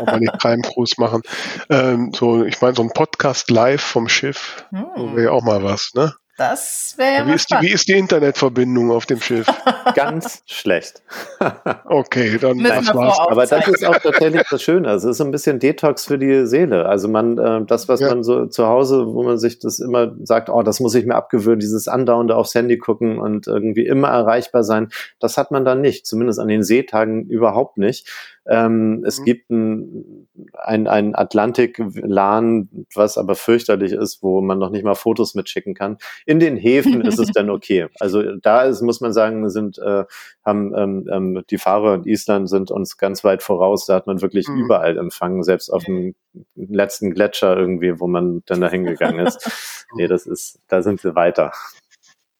ob 0.00 0.06
wir 0.06 0.18
nicht 0.18 0.40
Crime 0.40 0.62
Cruise 0.62 0.94
machen. 0.96 1.20
Ähm, 1.68 2.10
so, 2.14 2.42
ich 2.44 2.58
meine, 2.62 2.74
so 2.74 2.82
ein 2.82 2.90
Podcast 2.90 3.50
live 3.50 3.82
vom 3.82 4.08
Schiff, 4.08 4.64
hm. 4.70 5.14
wäre 5.14 5.24
ja 5.24 5.30
auch 5.32 5.42
mal 5.42 5.62
was, 5.62 5.92
ne? 5.94 6.14
Das 6.36 6.94
wäre 6.96 7.28
wie, 7.28 7.34
ist 7.34 7.48
die, 7.48 7.54
wie 7.60 7.72
ist 7.72 7.86
die 7.86 7.92
Internetverbindung 7.92 8.90
auf 8.90 9.06
dem 9.06 9.20
Schiff? 9.20 9.46
Ganz 9.94 10.42
schlecht. 10.46 11.00
okay, 11.84 12.38
dann 12.38 12.58
das 12.58 12.92
war's. 12.92 13.20
Aber 13.20 13.46
das 13.46 13.68
ist 13.68 13.84
auch 13.84 13.98
tatsächlich 13.98 14.42
das 14.50 14.60
Schöne. 14.60 14.88
Also 14.88 15.10
es 15.10 15.20
ist 15.20 15.24
ein 15.24 15.30
bisschen 15.30 15.60
Detox 15.60 16.06
für 16.06 16.18
die 16.18 16.46
Seele. 16.46 16.86
Also 16.86 17.06
man, 17.06 17.38
äh, 17.38 17.64
das, 17.66 17.88
was 17.88 18.00
ja. 18.00 18.08
man 18.08 18.24
so 18.24 18.46
zu 18.46 18.66
Hause, 18.66 19.06
wo 19.06 19.22
man 19.22 19.38
sich 19.38 19.60
das 19.60 19.78
immer 19.78 20.12
sagt, 20.24 20.50
oh, 20.50 20.64
das 20.64 20.80
muss 20.80 20.96
ich 20.96 21.06
mir 21.06 21.14
abgewöhnen, 21.14 21.60
dieses 21.60 21.86
andauernde 21.86 22.34
aufs 22.34 22.54
Handy 22.56 22.78
gucken 22.78 23.18
und 23.18 23.46
irgendwie 23.46 23.86
immer 23.86 24.08
erreichbar 24.08 24.64
sein, 24.64 24.88
das 25.20 25.36
hat 25.36 25.52
man 25.52 25.64
dann 25.64 25.80
nicht. 25.80 26.04
Zumindest 26.04 26.40
an 26.40 26.48
den 26.48 26.64
Seetagen 26.64 27.26
überhaupt 27.28 27.78
nicht. 27.78 28.10
Ähm, 28.46 28.98
mhm. 28.98 29.04
Es 29.04 29.24
gibt 29.24 29.50
ein, 29.50 30.28
ein, 30.52 30.86
ein 30.86 31.14
Atlantik-LAN, 31.14 32.68
was 32.94 33.16
aber 33.16 33.34
fürchterlich 33.34 33.92
ist, 33.92 34.22
wo 34.22 34.40
man 34.40 34.58
noch 34.58 34.70
nicht 34.70 34.84
mal 34.84 34.94
Fotos 34.94 35.34
mitschicken 35.34 35.74
kann. 35.74 35.98
In 36.26 36.40
den 36.40 36.56
Häfen 36.56 37.00
ist 37.00 37.18
es 37.18 37.28
dann 37.32 37.50
okay. 37.50 37.86
Also 38.00 38.36
da 38.36 38.62
ist, 38.62 38.82
muss 38.82 39.00
man 39.00 39.12
sagen, 39.12 39.48
sind, 39.50 39.78
äh, 39.78 40.04
haben 40.44 40.74
ähm, 40.76 41.08
ähm, 41.10 41.44
die 41.48 41.58
Fahrer 41.58 41.94
in 41.94 42.04
Island 42.04 42.48
sind 42.48 42.70
uns 42.70 42.98
ganz 42.98 43.24
weit 43.24 43.42
voraus. 43.42 43.86
Da 43.86 43.94
hat 43.94 44.06
man 44.06 44.20
wirklich 44.20 44.48
mhm. 44.48 44.64
überall 44.64 44.98
empfangen, 44.98 45.42
selbst 45.42 45.70
auf 45.70 45.84
dem 45.84 46.14
letzten 46.54 47.12
Gletscher 47.12 47.56
irgendwie, 47.56 48.00
wo 48.00 48.06
man 48.06 48.42
dann 48.46 48.60
da 48.60 48.68
hingegangen 48.68 49.26
ist. 49.26 49.86
nee, 49.94 50.06
das 50.06 50.26
ist, 50.26 50.60
da 50.68 50.82
sind 50.82 51.00
sie 51.00 51.14
weiter. 51.14 51.52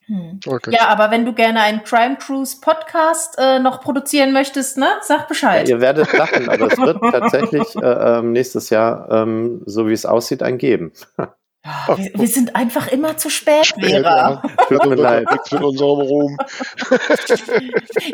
Hm. 0.07 0.41
Okay. 0.47 0.71
Ja, 0.73 0.89
aber 0.89 1.11
wenn 1.11 1.25
du 1.25 1.33
gerne 1.33 1.61
einen 1.61 1.83
Crime 1.83 2.17
Cruise 2.17 2.59
Podcast 2.61 3.37
äh, 3.39 3.59
noch 3.59 3.81
produzieren 3.81 4.33
möchtest, 4.33 4.77
ne, 4.77 4.89
sag 5.03 5.29
Bescheid. 5.29 5.69
Ja, 5.69 5.77
ihr 5.77 5.81
werdet 5.81 6.13
lachen, 6.13 6.49
aber 6.49 6.73
es 6.73 6.79
wird 6.79 6.99
tatsächlich 7.01 7.75
äh, 7.83 8.19
ähm, 8.19 8.33
nächstes 8.33 8.71
Jahr, 8.71 9.11
ähm, 9.11 9.63
so 9.65 9.89
wie 9.89 9.93
es 9.93 10.05
aussieht, 10.05 10.43
ein 10.43 10.59
geben. 10.59 10.93
Ja, 11.67 11.97
wir, 11.97 12.13
wir, 12.15 12.29
sind 12.29 12.55
einfach 12.55 12.89
immer 12.89 13.17
zu 13.17 13.31
spät, 13.31 13.73
Vera. 13.79 14.43
Tut 14.69 14.85
mir 14.85 14.95
leid. 14.97 15.27
Mit 15.51 15.63
unserem 15.63 16.01
Ruhm. 16.01 16.37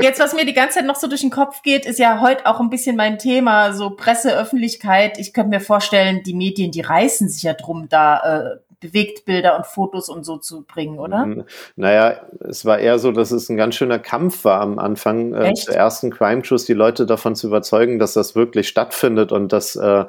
Jetzt, 0.01 0.20
was 0.20 0.34
mir 0.34 0.47
die 0.47 0.53
ganze 0.53 0.76
Zeit 0.76 0.86
noch 0.86 0.95
so 0.95 1.09
durch 1.09 1.22
den 1.22 1.30
Kopf 1.30 1.62
geht, 1.62 1.84
ist 1.84 1.99
ja 1.99 2.20
heute 2.20 2.47
auch 2.47 2.61
ein 2.61 2.70
bisschen 2.70 2.95
mein 2.95 3.18
Thema, 3.18 3.72
so 3.72 3.91
Presse, 3.91 4.38
Öffentlichkeit. 4.38 5.18
Ich 5.18 5.32
könnte 5.32 5.51
mir 5.51 5.61
vorstellen, 5.61 6.22
die 6.22 6.34
Medien, 6.34 6.70
die 6.70 6.80
reißen 6.80 7.28
sich 7.28 7.43
ja 7.43 7.55
drum, 7.55 7.88
da 7.88 8.20
äh, 8.20 8.69
Bewegtbilder 8.80 9.56
und 9.56 9.66
Fotos 9.66 10.08
und 10.08 10.24
so 10.24 10.38
zu 10.38 10.62
bringen, 10.64 10.98
oder? 10.98 11.26
Mhm. 11.26 11.44
Naja, 11.76 12.22
es 12.40 12.64
war 12.64 12.78
eher 12.78 12.98
so, 12.98 13.12
dass 13.12 13.30
es 13.30 13.48
ein 13.48 13.56
ganz 13.56 13.74
schöner 13.74 13.98
Kampf 13.98 14.44
war 14.44 14.60
am 14.60 14.78
Anfang 14.78 15.34
äh, 15.34 15.52
der 15.52 15.76
ersten 15.76 16.10
Crime 16.10 16.44
Shows, 16.44 16.64
die 16.64 16.72
Leute 16.72 17.04
davon 17.04 17.36
zu 17.36 17.48
überzeugen, 17.48 17.98
dass 17.98 18.14
das 18.14 18.34
wirklich 18.34 18.68
stattfindet 18.68 19.32
und 19.32 19.52
dass 19.52 19.76
äh, 19.76 20.06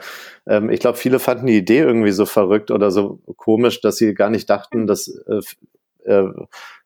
ähm, 0.48 0.70
ich 0.70 0.80
glaube, 0.80 0.98
viele 0.98 1.20
fanden 1.20 1.48
die 1.48 1.58
Idee 1.58 1.80
irgendwie 1.80 2.12
so 2.12 2.26
verrückt 2.26 2.72
oder 2.72 2.92
so 2.92 3.20
komisch, 3.36 3.82
dass 3.82 3.98
sie 3.98 4.14
gar 4.14 4.30
nicht 4.30 4.50
dachten, 4.50 4.88
dass 4.88 5.08
äh, 5.08 5.42
äh, 6.10 6.32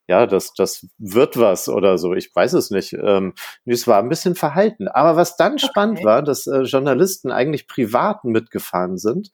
ja, 0.08 0.28
das, 0.28 0.54
das 0.54 0.88
wird 1.00 1.38
was 1.38 1.68
oder 1.68 1.98
so. 1.98 2.14
Ich 2.14 2.36
weiß 2.36 2.54
es 2.54 2.70
nicht. 2.70 2.94
Ähm, 2.94 3.34
es 3.66 3.88
war 3.88 4.00
ein 4.00 4.10
bisschen 4.10 4.36
verhalten. 4.36 4.88
Aber 4.88 5.16
was 5.16 5.36
dann 5.36 5.54
okay. 5.54 5.66
spannend 5.66 6.04
war, 6.04 6.22
dass 6.22 6.46
äh, 6.46 6.62
Journalisten 6.62 7.32
eigentlich 7.32 7.68
privat 7.68 8.24
mitgefahren 8.24 8.98
sind 8.98 9.32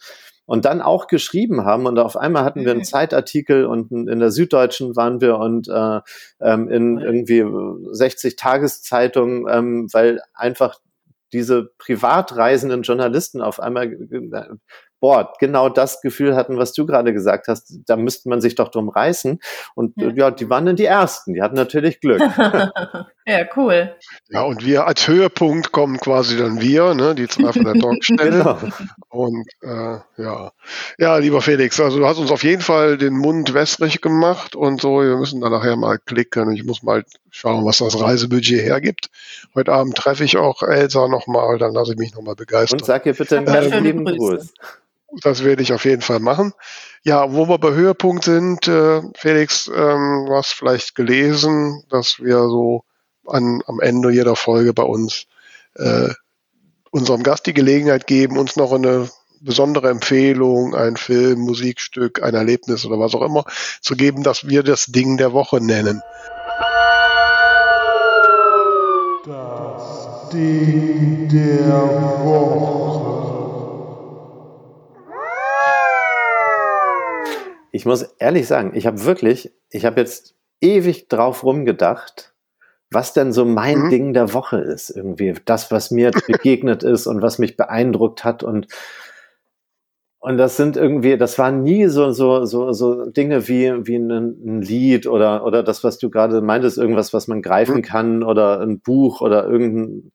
und 0.52 0.66
dann 0.66 0.82
auch 0.82 1.08
geschrieben 1.08 1.64
haben. 1.64 1.86
Und 1.86 1.98
auf 1.98 2.18
einmal 2.18 2.44
hatten 2.44 2.66
wir 2.66 2.72
einen 2.72 2.82
mhm. 2.82 2.84
Zeitartikel 2.84 3.66
und 3.66 3.90
in 3.90 4.20
der 4.20 4.32
Süddeutschen 4.32 4.98
waren 4.98 5.22
wir 5.22 5.38
und 5.38 5.70
äh, 5.70 6.02
ähm, 6.42 6.68
in 6.68 6.98
irgendwie 6.98 7.46
60 7.94 8.36
Tageszeitungen, 8.36 9.46
ähm, 9.50 9.88
weil 9.94 10.20
einfach 10.34 10.78
diese 11.32 11.72
privat 11.78 12.36
reisenden 12.36 12.82
Journalisten 12.82 13.42
auf 13.42 13.62
einmal 13.62 13.96
boah, 15.02 15.34
genau 15.40 15.68
das 15.68 16.00
Gefühl 16.00 16.36
hatten, 16.36 16.58
was 16.58 16.74
du 16.74 16.86
gerade 16.86 17.12
gesagt 17.12 17.48
hast, 17.48 17.80
da 17.88 17.98
müsste 17.98 18.30
man 18.30 18.40
sich 18.40 18.54
doch 18.56 18.70
drum 18.70 18.88
reißen. 18.88 19.40
Und 19.74 19.94
ja, 19.98 20.10
ja 20.10 20.32
die 20.32 20.50
waren 20.50 20.66
dann 20.66 20.76
die 20.76 20.86
Ersten, 20.86 21.34
die 21.34 21.42
hatten 21.42 21.56
natürlich 21.56 22.00
Glück. 22.00 22.22
ja, 23.26 23.46
cool. 23.58 23.96
Ja, 24.30 24.44
und 24.44 24.64
wir 24.64 24.86
als 24.86 25.08
Höhepunkt 25.08 25.72
kommen 25.72 25.98
quasi 25.98 26.38
dann 26.38 26.62
wir, 26.62 26.94
ne, 26.94 27.16
die 27.16 27.28
zwei 27.28 27.52
von 27.52 27.64
der 27.64 27.74
Talkstelle. 27.74 28.30
genau. 28.30 28.58
Und 29.10 29.48
äh, 29.64 29.98
ja. 30.22 30.52
Ja, 31.00 31.18
lieber 31.18 31.42
Felix, 31.42 31.80
also 31.80 31.98
du 31.98 32.06
hast 32.06 32.20
uns 32.20 32.32
auf 32.32 32.44
jeden 32.44 32.62
Fall 32.62 33.00
den 33.00 33.18
Mund 33.18 33.56
wässrig 33.56 34.02
gemacht 34.02 34.56
und 34.56 34.82
so, 34.82 35.02
wir 35.02 35.18
müssen 35.18 35.42
da 35.42 35.50
nachher 35.50 35.78
mal 35.78 35.98
klicken. 35.98 36.52
Ich 36.52 36.64
muss 36.64 36.84
mal 36.84 37.04
schauen, 37.32 37.66
was 37.66 37.80
das 37.80 38.00
Reisebudget 38.00 38.62
hergibt. 38.62 39.10
Heute 39.56 39.72
Abend 39.72 39.96
treffe 39.96 40.24
ich 40.24 40.38
auch 40.38 40.62
Elsa 40.62 41.08
nochmal, 41.08 41.58
dann 41.58 41.74
lasse 41.74 41.94
ich 41.94 41.98
mich 41.98 42.14
nochmal 42.14 42.36
begeistern. 42.36 42.80
Und 42.80 42.86
sag 42.86 43.08
ihr 43.08 43.14
bitte 43.14 43.38
einen 43.38 43.48
ganz 43.48 43.74
lieben 43.74 44.06
Gruß. 44.06 44.54
Das 45.24 45.44
werde 45.44 45.62
ich 45.62 45.74
auf 45.74 45.84
jeden 45.84 46.02
Fall 46.02 46.20
machen. 46.20 46.54
Ja, 47.04 47.34
wo 47.34 47.48
wir 47.50 47.58
bei 47.58 47.72
Höhepunkt 47.72 48.24
sind, 48.24 48.68
äh, 48.68 49.02
Felix, 49.16 49.68
ähm, 49.68 50.26
du 50.28 50.34
hast 50.34 50.54
vielleicht 50.54 50.96
gelesen, 50.96 51.84
dass 51.90 52.20
wir 52.20 52.38
so 52.38 52.84
an, 53.28 53.62
am 53.68 53.80
Ende 53.82 54.12
jeder 54.12 54.36
Folge 54.36 54.74
bei 54.74 54.84
uns 54.84 55.26
äh, 55.76 56.10
unserem 56.92 57.24
Gast 57.24 57.46
die 57.46 57.54
Gelegenheit 57.54 58.08
geben, 58.08 58.38
uns 58.38 58.56
noch 58.56 58.72
eine 58.72 59.10
besondere 59.42 59.90
Empfehlung, 59.90 60.76
ein 60.76 60.98
Film, 60.98 61.40
Musikstück, 61.40 62.22
ein 62.22 62.36
Erlebnis 62.36 62.86
oder 62.86 63.00
was 63.00 63.16
auch 63.16 63.24
immer 63.24 63.46
zu 63.82 63.96
geben, 63.96 64.24
dass 64.24 64.48
wir 64.48 64.64
das 64.64 64.86
Ding 64.86 65.18
der 65.18 65.34
Woche 65.34 65.60
nennen. 65.60 66.02
Das 69.26 70.30
Ding 70.32 71.28
der 71.30 72.24
Woche. 72.24 72.91
Ich 77.72 77.86
muss 77.86 78.04
ehrlich 78.20 78.48
sagen, 78.48 78.72
ich 78.76 78.86
habe 78.86 79.04
wirklich, 79.06 79.54
ich 79.70 79.86
habe 79.86 80.00
jetzt 80.00 80.36
ewig 80.60 81.08
drauf 81.08 81.44
rumgedacht, 81.44 82.34
was 82.92 83.14
denn 83.14 83.32
so 83.32 83.46
mein 83.46 83.84
mhm. 83.84 83.90
Ding 83.90 84.14
der 84.14 84.34
Woche 84.34 84.58
ist. 84.58 84.90
Irgendwie 84.90 85.34
das, 85.46 85.72
was 85.72 85.92
mir 85.92 86.12
begegnet 86.28 86.84
ist 86.84 87.08
und 87.08 87.22
was 87.22 87.40
mich 87.40 87.58
beeindruckt 87.58 88.24
hat 88.24 88.44
und 88.44 88.68
und 90.24 90.38
das 90.38 90.56
sind 90.56 90.78
irgendwie, 90.78 91.18
das 91.18 91.40
waren 91.40 91.64
nie 91.64 91.88
so 91.88 92.12
so 92.12 92.46
so 92.46 92.74
so 92.74 93.10
Dinge 93.10 93.48
wie 93.48 93.72
wie 93.88 93.96
ein, 93.96 94.62
Lied 94.62 95.08
oder 95.08 95.44
oder 95.44 95.64
das, 95.64 95.84
was 95.84 95.98
du 95.98 96.12
gerade 96.12 96.42
meintest, 96.42 96.78
irgendwas, 96.78 97.12
was 97.12 97.28
man 97.28 97.42
greifen 97.42 97.78
mhm. 97.78 97.82
kann 97.82 98.24
oder 98.24 98.60
ein 98.60 98.82
Buch 98.82 99.22
oder 99.22 99.48
irgendein 99.48 100.12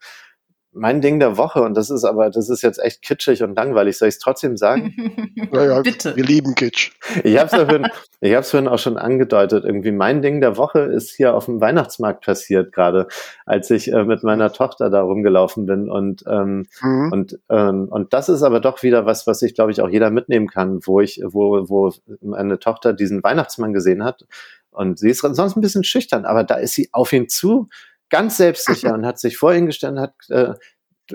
mein 0.76 1.00
Ding 1.00 1.18
der 1.18 1.36
Woche, 1.36 1.62
und 1.62 1.74
das 1.74 1.90
ist 1.90 2.04
aber, 2.04 2.30
das 2.30 2.48
ist 2.48 2.62
jetzt 2.62 2.78
echt 2.78 3.02
kitschig 3.02 3.42
und 3.42 3.56
langweilig, 3.56 3.96
soll 3.96 4.08
ich 4.08 4.16
es 4.16 4.18
trotzdem 4.18 4.56
sagen? 4.56 5.32
naja, 5.52 5.80
Bitte. 5.80 6.14
wir 6.14 6.24
lieben 6.24 6.54
Kitsch. 6.54 6.92
Ich 7.24 7.38
habe 7.38 7.46
es 7.46 7.54
vorhin, 7.54 7.86
ich 8.20 8.34
hab's 8.34 8.50
vorhin 8.50 8.68
auch 8.68 8.78
schon 8.78 8.98
angedeutet. 8.98 9.64
Irgendwie 9.64 9.92
mein 9.92 10.22
Ding 10.22 10.40
der 10.40 10.56
Woche 10.56 10.80
ist 10.80 11.14
hier 11.16 11.34
auf 11.34 11.46
dem 11.46 11.60
Weihnachtsmarkt 11.60 12.24
passiert 12.24 12.72
gerade, 12.72 13.08
als 13.46 13.70
ich 13.70 13.92
äh, 13.92 14.04
mit 14.04 14.22
meiner 14.22 14.52
Tochter 14.52 14.90
da 14.90 15.00
rumgelaufen 15.00 15.66
bin. 15.66 15.88
Und, 15.88 16.24
ähm, 16.28 16.66
mhm. 16.82 17.12
und, 17.12 17.38
ähm, 17.48 17.88
und 17.90 18.12
das 18.12 18.28
ist 18.28 18.42
aber 18.42 18.60
doch 18.60 18.82
wieder 18.82 19.06
was, 19.06 19.26
was 19.26 19.42
ich, 19.42 19.54
glaube 19.54 19.72
ich, 19.72 19.80
auch 19.80 19.88
jeder 19.88 20.10
mitnehmen 20.10 20.46
kann, 20.46 20.80
wo 20.84 21.00
ich, 21.00 21.22
wo, 21.24 21.68
wo 21.68 21.92
meine 22.20 22.58
Tochter 22.58 22.92
diesen 22.92 23.22
Weihnachtsmann 23.22 23.72
gesehen 23.72 24.04
hat. 24.04 24.26
Und 24.70 24.98
sie 24.98 25.08
ist 25.08 25.20
sonst 25.20 25.56
ein 25.56 25.62
bisschen 25.62 25.84
schüchtern, 25.84 26.26
aber 26.26 26.44
da 26.44 26.56
ist 26.56 26.74
sie 26.74 26.90
auf 26.92 27.12
ihn 27.14 27.30
zu 27.30 27.70
ganz 28.10 28.36
selbstsicher 28.36 28.94
und 28.94 29.06
hat 29.06 29.18
sich 29.18 29.36
vor 29.36 29.54
ihn 29.54 29.66
gestellt 29.66 29.98
hat, 29.98 30.14
äh, 30.28 30.54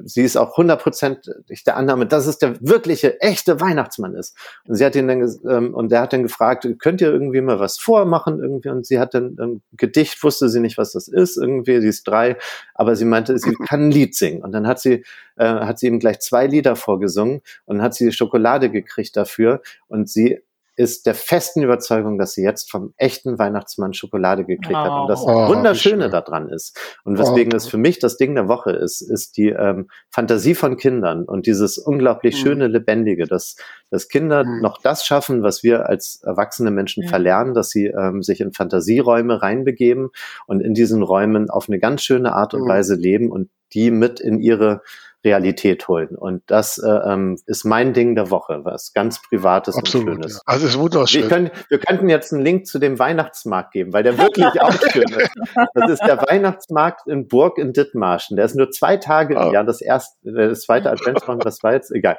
sie 0.06 0.24
ist 0.24 0.38
auch 0.38 0.58
hundertprozentig 0.58 1.64
der 1.64 1.76
Annahme, 1.76 2.06
dass 2.06 2.28
es 2.28 2.38
der 2.38 2.60
wirkliche, 2.62 3.20
echte 3.22 3.60
Weihnachtsmann 3.60 4.16
ist. 4.16 4.38
Und 4.66 4.76
sie 4.76 4.86
hat 4.86 4.96
ihn 4.96 5.08
dann, 5.08 5.22
ähm, 5.50 5.74
und 5.74 5.92
der 5.92 6.02
hat 6.02 6.14
dann 6.14 6.24
gefragt, 6.24 6.68
könnt 6.80 7.02
ihr 7.02 7.12
irgendwie 7.12 7.42
mal 7.42 7.60
was 7.60 7.78
vormachen 7.78 8.39
irgendwie? 8.39 8.70
Und 8.70 8.86
sie 8.86 9.00
hat 9.00 9.14
dann 9.14 9.36
ein 9.39 9.62
Gedicht, 9.74 10.24
wusste 10.24 10.50
sie 10.50 10.60
nicht, 10.60 10.78
was 10.78 10.94
das 10.94 11.08
ist 11.08 11.38
irgendwie, 11.38 11.82
sie 11.82 11.88
ist 11.88 12.08
drei, 12.08 12.38
aber 12.74 12.96
sie 12.96 13.06
meinte, 13.06 13.38
sie 13.38 13.54
kann 13.68 13.88
ein 13.88 13.92
Lied 13.92 14.16
singen. 14.16 14.44
Und 14.44 14.52
dann 14.52 14.68
hat 14.68 14.80
sie, 14.80 15.04
äh, 15.36 15.46
hat 15.46 15.80
sie 15.80 15.88
ihm 15.88 16.00
gleich 16.00 16.20
zwei 16.20 16.48
Lieder 16.48 16.76
vorgesungen 16.76 17.42
und 17.66 17.82
hat 17.82 17.94
sie 17.94 18.12
Schokolade 18.12 18.70
gekriegt 18.70 19.18
dafür 19.18 19.62
und 19.88 20.10
sie 20.10 20.42
ist 20.76 21.05
der 21.05 21.15
festen 21.15 21.61
Überzeugung, 21.63 22.17
dass 22.17 22.34
sie 22.34 22.43
jetzt 22.43 22.72
vom 22.72 22.93
echten 22.97 23.38
Weihnachtsmann 23.38 23.93
Schokolade 23.93 24.45
gekriegt 24.45 24.74
oh. 24.74 24.78
hat. 24.78 25.01
Und 25.01 25.07
das 25.09 25.22
oh, 25.24 25.47
Wunderschöne 25.49 26.09
daran 26.09 26.49
ist. 26.49 26.80
Und 27.03 27.19
weswegen 27.19 27.53
oh. 27.53 27.57
es 27.57 27.67
für 27.67 27.78
mich 27.78 27.99
das 27.99 28.17
Ding 28.17 28.36
der 28.36 28.47
Woche 28.47 28.72
ist, 28.72 29.01
ist 29.01 29.38
die 29.38 29.49
ähm, 29.49 29.89
Fantasie 30.09 30.55
von 30.55 30.78
Kindern 30.78 31.26
und 31.26 31.45
dieses 31.45 31.78
unglaublich 31.78 32.36
mhm. 32.36 32.39
schöne, 32.39 32.67
lebendige, 32.67 33.26
dass, 33.26 33.55
dass 33.89 34.07
Kinder 34.07 34.43
mhm. 34.43 34.61
noch 34.61 34.82
das 34.82 35.05
schaffen, 35.05 35.43
was 35.43 35.63
wir 35.63 35.89
als 35.89 36.22
erwachsene 36.24 36.72
Menschen 36.72 37.03
ja. 37.03 37.09
verlernen, 37.09 37.53
dass 37.53 37.69
sie 37.69 37.88
ähm, 37.88 38.24
sich 38.24 38.41
in 38.41 38.53
Fantasieräume 38.53 39.41
reinbegeben 39.41 40.09
und 40.47 40.61
in 40.61 40.74
diesen 40.74 41.03
Räumen 41.03 41.49
auf 41.49 41.67
eine 41.67 41.80
ganz 41.80 42.01
schöne 42.03 42.34
Art 42.34 42.53
und 42.53 42.63
mhm. 42.63 42.69
Weise 42.69 42.95
leben 42.95 43.32
und 43.32 43.49
die 43.74 43.91
mit 43.91 44.19
in 44.19 44.39
ihre 44.39 44.82
Realität 45.24 45.88
holen. 45.88 46.15
Und 46.15 46.43
das 46.47 46.78
äh, 46.78 46.88
ähm, 46.88 47.38
ist 47.45 47.63
mein 47.63 47.93
Ding 47.93 48.15
der 48.15 48.30
Woche, 48.32 48.61
was 48.63 48.93
ganz 48.93 49.22
Privates 49.22 49.76
Absolut, 49.76 50.07
und 50.07 50.13
Schönes. 50.15 50.34
Ja. 50.36 50.41
Also 50.45 50.65
es 50.65 50.74
ist 50.74 50.80
wunderschön. 50.80 51.22
Wir, 51.24 51.30
können, 51.30 51.51
wir 51.69 51.80
könnten 51.80 52.09
jetzt 52.09 52.34
einen 52.34 52.43
Link 52.43 52.65
zu 52.65 52.80
dem 52.80 52.99
Weihnachtsmarkt 52.99 53.74
geben, 53.74 53.93
weil 53.93 54.03
der 54.03 54.17
wirklich 54.17 54.61
auch 54.61 54.74
schön 54.91 55.03
ist. 55.03 55.32
Das 55.74 55.91
ist 55.91 56.03
der 56.05 56.17
Weihnachtsmarkt 56.22 57.07
in 57.07 57.28
Burg 57.28 57.57
in 57.57 57.74
Dithmarschen. 57.74 58.36
Der 58.38 58.45
ist 58.45 58.55
nur 58.55 58.72
zwei 58.72 58.97
Tage 58.97 59.36
im 59.36 59.39
ah. 59.39 59.51
Jahr, 59.51 59.63
das 59.63 59.82
erste, 59.82 60.17
das 60.32 60.61
zweite 60.61 60.89
Adventsmarkt, 60.89 61.45
das 61.45 61.61
war 61.63 61.74
jetzt 61.74 61.91
egal. 61.91 62.17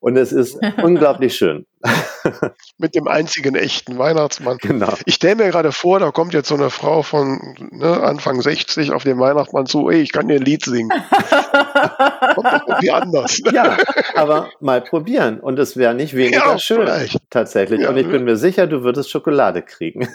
Und 0.00 0.16
es 0.16 0.32
ist 0.32 0.58
unglaublich 0.82 1.34
schön. 1.34 1.66
Mit 2.78 2.94
dem 2.94 3.08
einzigen 3.08 3.54
echten 3.54 3.98
Weihnachtsmann. 3.98 4.58
Genau. 4.58 4.94
Ich 5.04 5.14
stelle 5.14 5.36
mir 5.36 5.50
gerade 5.50 5.72
vor, 5.72 5.98
da 5.98 6.10
kommt 6.10 6.34
jetzt 6.34 6.48
so 6.48 6.54
eine 6.54 6.70
Frau 6.70 7.02
von 7.02 7.40
ne, 7.72 8.02
Anfang 8.02 8.40
60 8.40 8.92
auf 8.92 9.04
den 9.04 9.18
Weihnachtsmann 9.18 9.66
zu, 9.66 9.90
ey, 9.90 10.00
ich 10.00 10.12
kann 10.12 10.28
dir 10.28 10.36
ein 10.36 10.42
Lied 10.42 10.64
singen. 10.64 10.92
Doch 12.34 12.44
irgendwie 12.66 12.90
anders. 12.90 13.40
ja, 13.52 13.76
aber 14.14 14.50
mal 14.60 14.80
probieren. 14.80 15.40
Und 15.40 15.58
es 15.58 15.76
wäre 15.76 15.94
nicht 15.94 16.14
weniger 16.14 16.52
ja, 16.52 16.58
schön. 16.58 16.82
Vielleicht. 16.82 17.18
Tatsächlich. 17.30 17.80
Ja, 17.80 17.90
und 17.90 17.96
ich 17.96 18.08
bin 18.08 18.24
mir 18.24 18.36
sicher, 18.36 18.66
du 18.66 18.82
würdest 18.82 19.10
Schokolade 19.10 19.62
kriegen. 19.62 20.08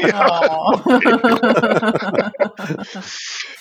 Ja, 0.00 0.82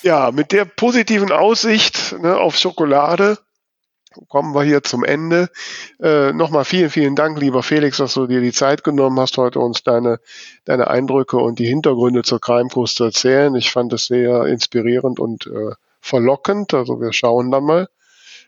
ja 0.02 0.32
mit 0.32 0.52
der 0.52 0.66
positiven 0.66 1.32
Aussicht 1.32 2.16
ne, 2.22 2.38
auf 2.38 2.58
Schokolade 2.58 3.38
kommen 4.28 4.54
wir 4.54 4.64
hier 4.64 4.84
zum 4.84 5.04
Ende. 5.04 5.50
Äh, 6.02 6.34
Nochmal 6.34 6.66
vielen, 6.66 6.90
vielen 6.90 7.16
Dank, 7.16 7.40
lieber 7.40 7.64
Felix, 7.64 7.98
dass 7.98 8.14
du 8.14 8.28
dir 8.28 8.42
die 8.42 8.52
Zeit 8.52 8.84
genommen 8.84 9.20
hast, 9.20 9.38
heute 9.38 9.60
uns 9.60 9.84
deine, 9.84 10.20
deine 10.66 10.90
Eindrücke 10.90 11.38
und 11.38 11.60
die 11.60 11.68
Hintergründe 11.68 12.24
zur 12.24 12.42
Crime 12.42 12.70
Kurs 12.70 12.94
zu 12.94 13.06
erzählen. 13.06 13.56
Ich 13.56 13.72
fand 13.72 13.94
es 13.94 14.08
sehr 14.08 14.46
inspirierend 14.46 15.20
und 15.20 15.48
äh, 15.48 15.72
verlockend. 16.02 16.74
Also 16.74 17.00
wir 17.00 17.14
schauen 17.14 17.52
dann 17.52 17.64
mal. 17.64 17.90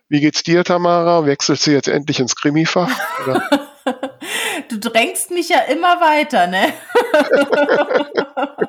Wie 0.09 0.19
geht's 0.19 0.43
dir, 0.43 0.63
Tamara? 0.63 1.25
Wechselst 1.25 1.67
du 1.67 1.71
jetzt 1.71 1.87
endlich 1.87 2.19
ins 2.19 2.35
Krimifach? 2.35 2.89
du 4.69 4.79
drängst 4.79 5.31
mich 5.31 5.49
ja 5.49 5.59
immer 5.59 5.99
weiter, 5.99 6.47
ne? 6.47 6.73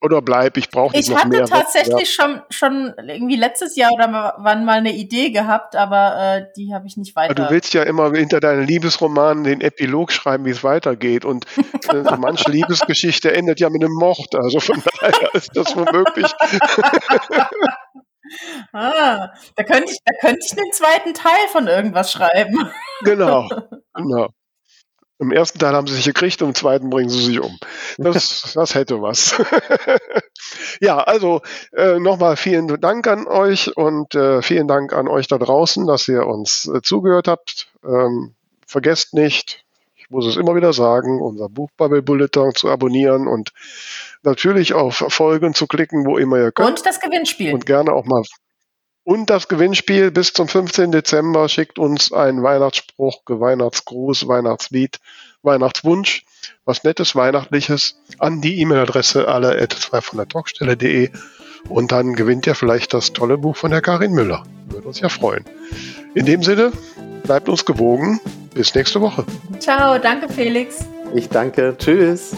oder 0.00 0.22
bleib, 0.22 0.56
ich 0.56 0.70
brauche 0.70 0.96
nicht 0.96 1.08
ich 1.08 1.14
noch 1.14 1.24
mehr. 1.24 1.44
Ich 1.44 1.52
hatte 1.52 1.64
tatsächlich 1.64 2.14
schon, 2.14 2.42
schon 2.50 2.94
irgendwie 2.98 3.36
letztes 3.36 3.76
Jahr 3.76 3.92
oder 3.92 4.34
wann 4.38 4.64
mal 4.64 4.78
eine 4.78 4.92
Idee 4.92 5.30
gehabt, 5.30 5.76
aber 5.76 6.16
äh, 6.18 6.46
die 6.56 6.72
habe 6.72 6.86
ich 6.86 6.96
nicht 6.96 7.16
weiter. 7.16 7.32
Aber 7.32 7.48
du 7.48 7.50
willst 7.50 7.74
ja 7.74 7.82
immer 7.82 8.12
hinter 8.12 8.40
deinen 8.40 8.66
Liebesromanen 8.66 9.44
den 9.44 9.60
Epilog 9.60 10.12
schreiben, 10.12 10.44
wie 10.44 10.50
es 10.50 10.64
weitergeht. 10.64 11.24
Und 11.24 11.46
äh, 11.92 12.02
manche 12.18 12.50
Liebesgeschichte 12.50 13.32
endet 13.32 13.60
ja 13.60 13.70
mit 13.70 13.82
einem 13.82 13.94
Mord. 13.94 14.34
Also 14.34 14.60
von 14.60 14.82
daher 15.00 15.34
ist 15.34 15.50
das 15.54 15.76
womöglich. 15.76 16.32
ah, 18.72 19.28
da 19.54 19.64
könnte 19.64 19.92
ich, 19.92 19.98
da 20.04 20.12
könnte 20.20 20.40
ich 20.44 20.54
den 20.54 20.72
zweiten 20.72 21.14
Teil 21.14 21.48
von 21.52 21.66
irgendwas 21.66 22.12
schreiben. 22.12 22.70
Genau, 23.02 23.48
genau. 23.94 24.28
Im 25.18 25.32
ersten 25.32 25.58
Teil 25.58 25.74
haben 25.74 25.86
sie 25.86 25.94
sich 25.94 26.04
gekriegt, 26.04 26.42
im 26.42 26.54
zweiten 26.54 26.90
bringen 26.90 27.08
sie 27.08 27.24
sich 27.24 27.40
um. 27.40 27.58
Das, 27.96 28.52
das 28.54 28.74
hätte 28.74 29.00
was. 29.00 29.34
ja, 30.80 30.98
also 30.98 31.40
äh, 31.72 31.98
nochmal 31.98 32.36
vielen 32.36 32.68
Dank 32.80 33.06
an 33.06 33.26
euch 33.26 33.74
und 33.76 34.14
äh, 34.14 34.42
vielen 34.42 34.68
Dank 34.68 34.92
an 34.92 35.08
euch 35.08 35.26
da 35.26 35.38
draußen, 35.38 35.86
dass 35.86 36.06
ihr 36.08 36.26
uns 36.26 36.68
äh, 36.68 36.82
zugehört 36.82 37.28
habt. 37.28 37.68
Ähm, 37.82 38.34
vergesst 38.66 39.14
nicht, 39.14 39.64
ich 39.94 40.10
muss 40.10 40.26
es 40.26 40.36
immer 40.36 40.54
wieder 40.54 40.72
sagen, 40.72 41.22
unser 41.22 41.48
Buchbubble 41.48 42.02
Bulletin 42.02 42.54
zu 42.54 42.68
abonnieren 42.68 43.26
und 43.26 43.52
natürlich 44.26 44.74
auf 44.74 44.96
Folgen 45.08 45.54
zu 45.54 45.66
klicken, 45.66 46.04
wo 46.04 46.18
immer 46.18 46.38
ihr 46.38 46.52
könnt. 46.52 46.68
Und 46.68 46.86
das 46.86 47.00
Gewinnspiel. 47.00 47.54
Und 47.54 47.64
gerne 47.64 47.92
auch 47.92 48.04
mal 48.04 48.22
Und 49.04 49.30
das 49.30 49.48
Gewinnspiel 49.48 50.10
bis 50.10 50.32
zum 50.32 50.48
15. 50.48 50.92
Dezember 50.92 51.48
schickt 51.48 51.78
uns 51.78 52.12
einen 52.12 52.42
Weihnachtsspruch, 52.42 53.22
Weihnachtsgruß, 53.26 54.28
Weihnachtslied, 54.28 54.98
Weihnachtswunsch, 55.42 56.24
was 56.64 56.84
Nettes, 56.84 57.14
Weihnachtliches 57.14 58.00
an 58.18 58.40
die 58.40 58.60
E-Mail-Adresse 58.60 59.28
alle 59.28 59.66
von 60.02 60.18
der 60.18 60.28
Talkstelle.de 60.28 61.10
und 61.68 61.92
dann 61.92 62.14
gewinnt 62.14 62.46
ihr 62.46 62.54
vielleicht 62.54 62.94
das 62.94 63.12
tolle 63.12 63.38
Buch 63.38 63.56
von 63.56 63.70
der 63.70 63.80
Karin 63.80 64.12
Müller. 64.12 64.44
Würde 64.68 64.88
uns 64.88 65.00
ja 65.00 65.08
freuen. 65.08 65.44
In 66.14 66.26
dem 66.26 66.42
Sinne, 66.42 66.72
bleibt 67.24 67.48
uns 67.48 67.64
gewogen. 67.64 68.20
Bis 68.54 68.74
nächste 68.74 69.00
Woche. 69.00 69.24
Ciao, 69.58 69.98
danke 69.98 70.32
Felix. 70.32 70.86
Ich 71.14 71.28
danke. 71.28 71.76
Tschüss. 71.78 72.34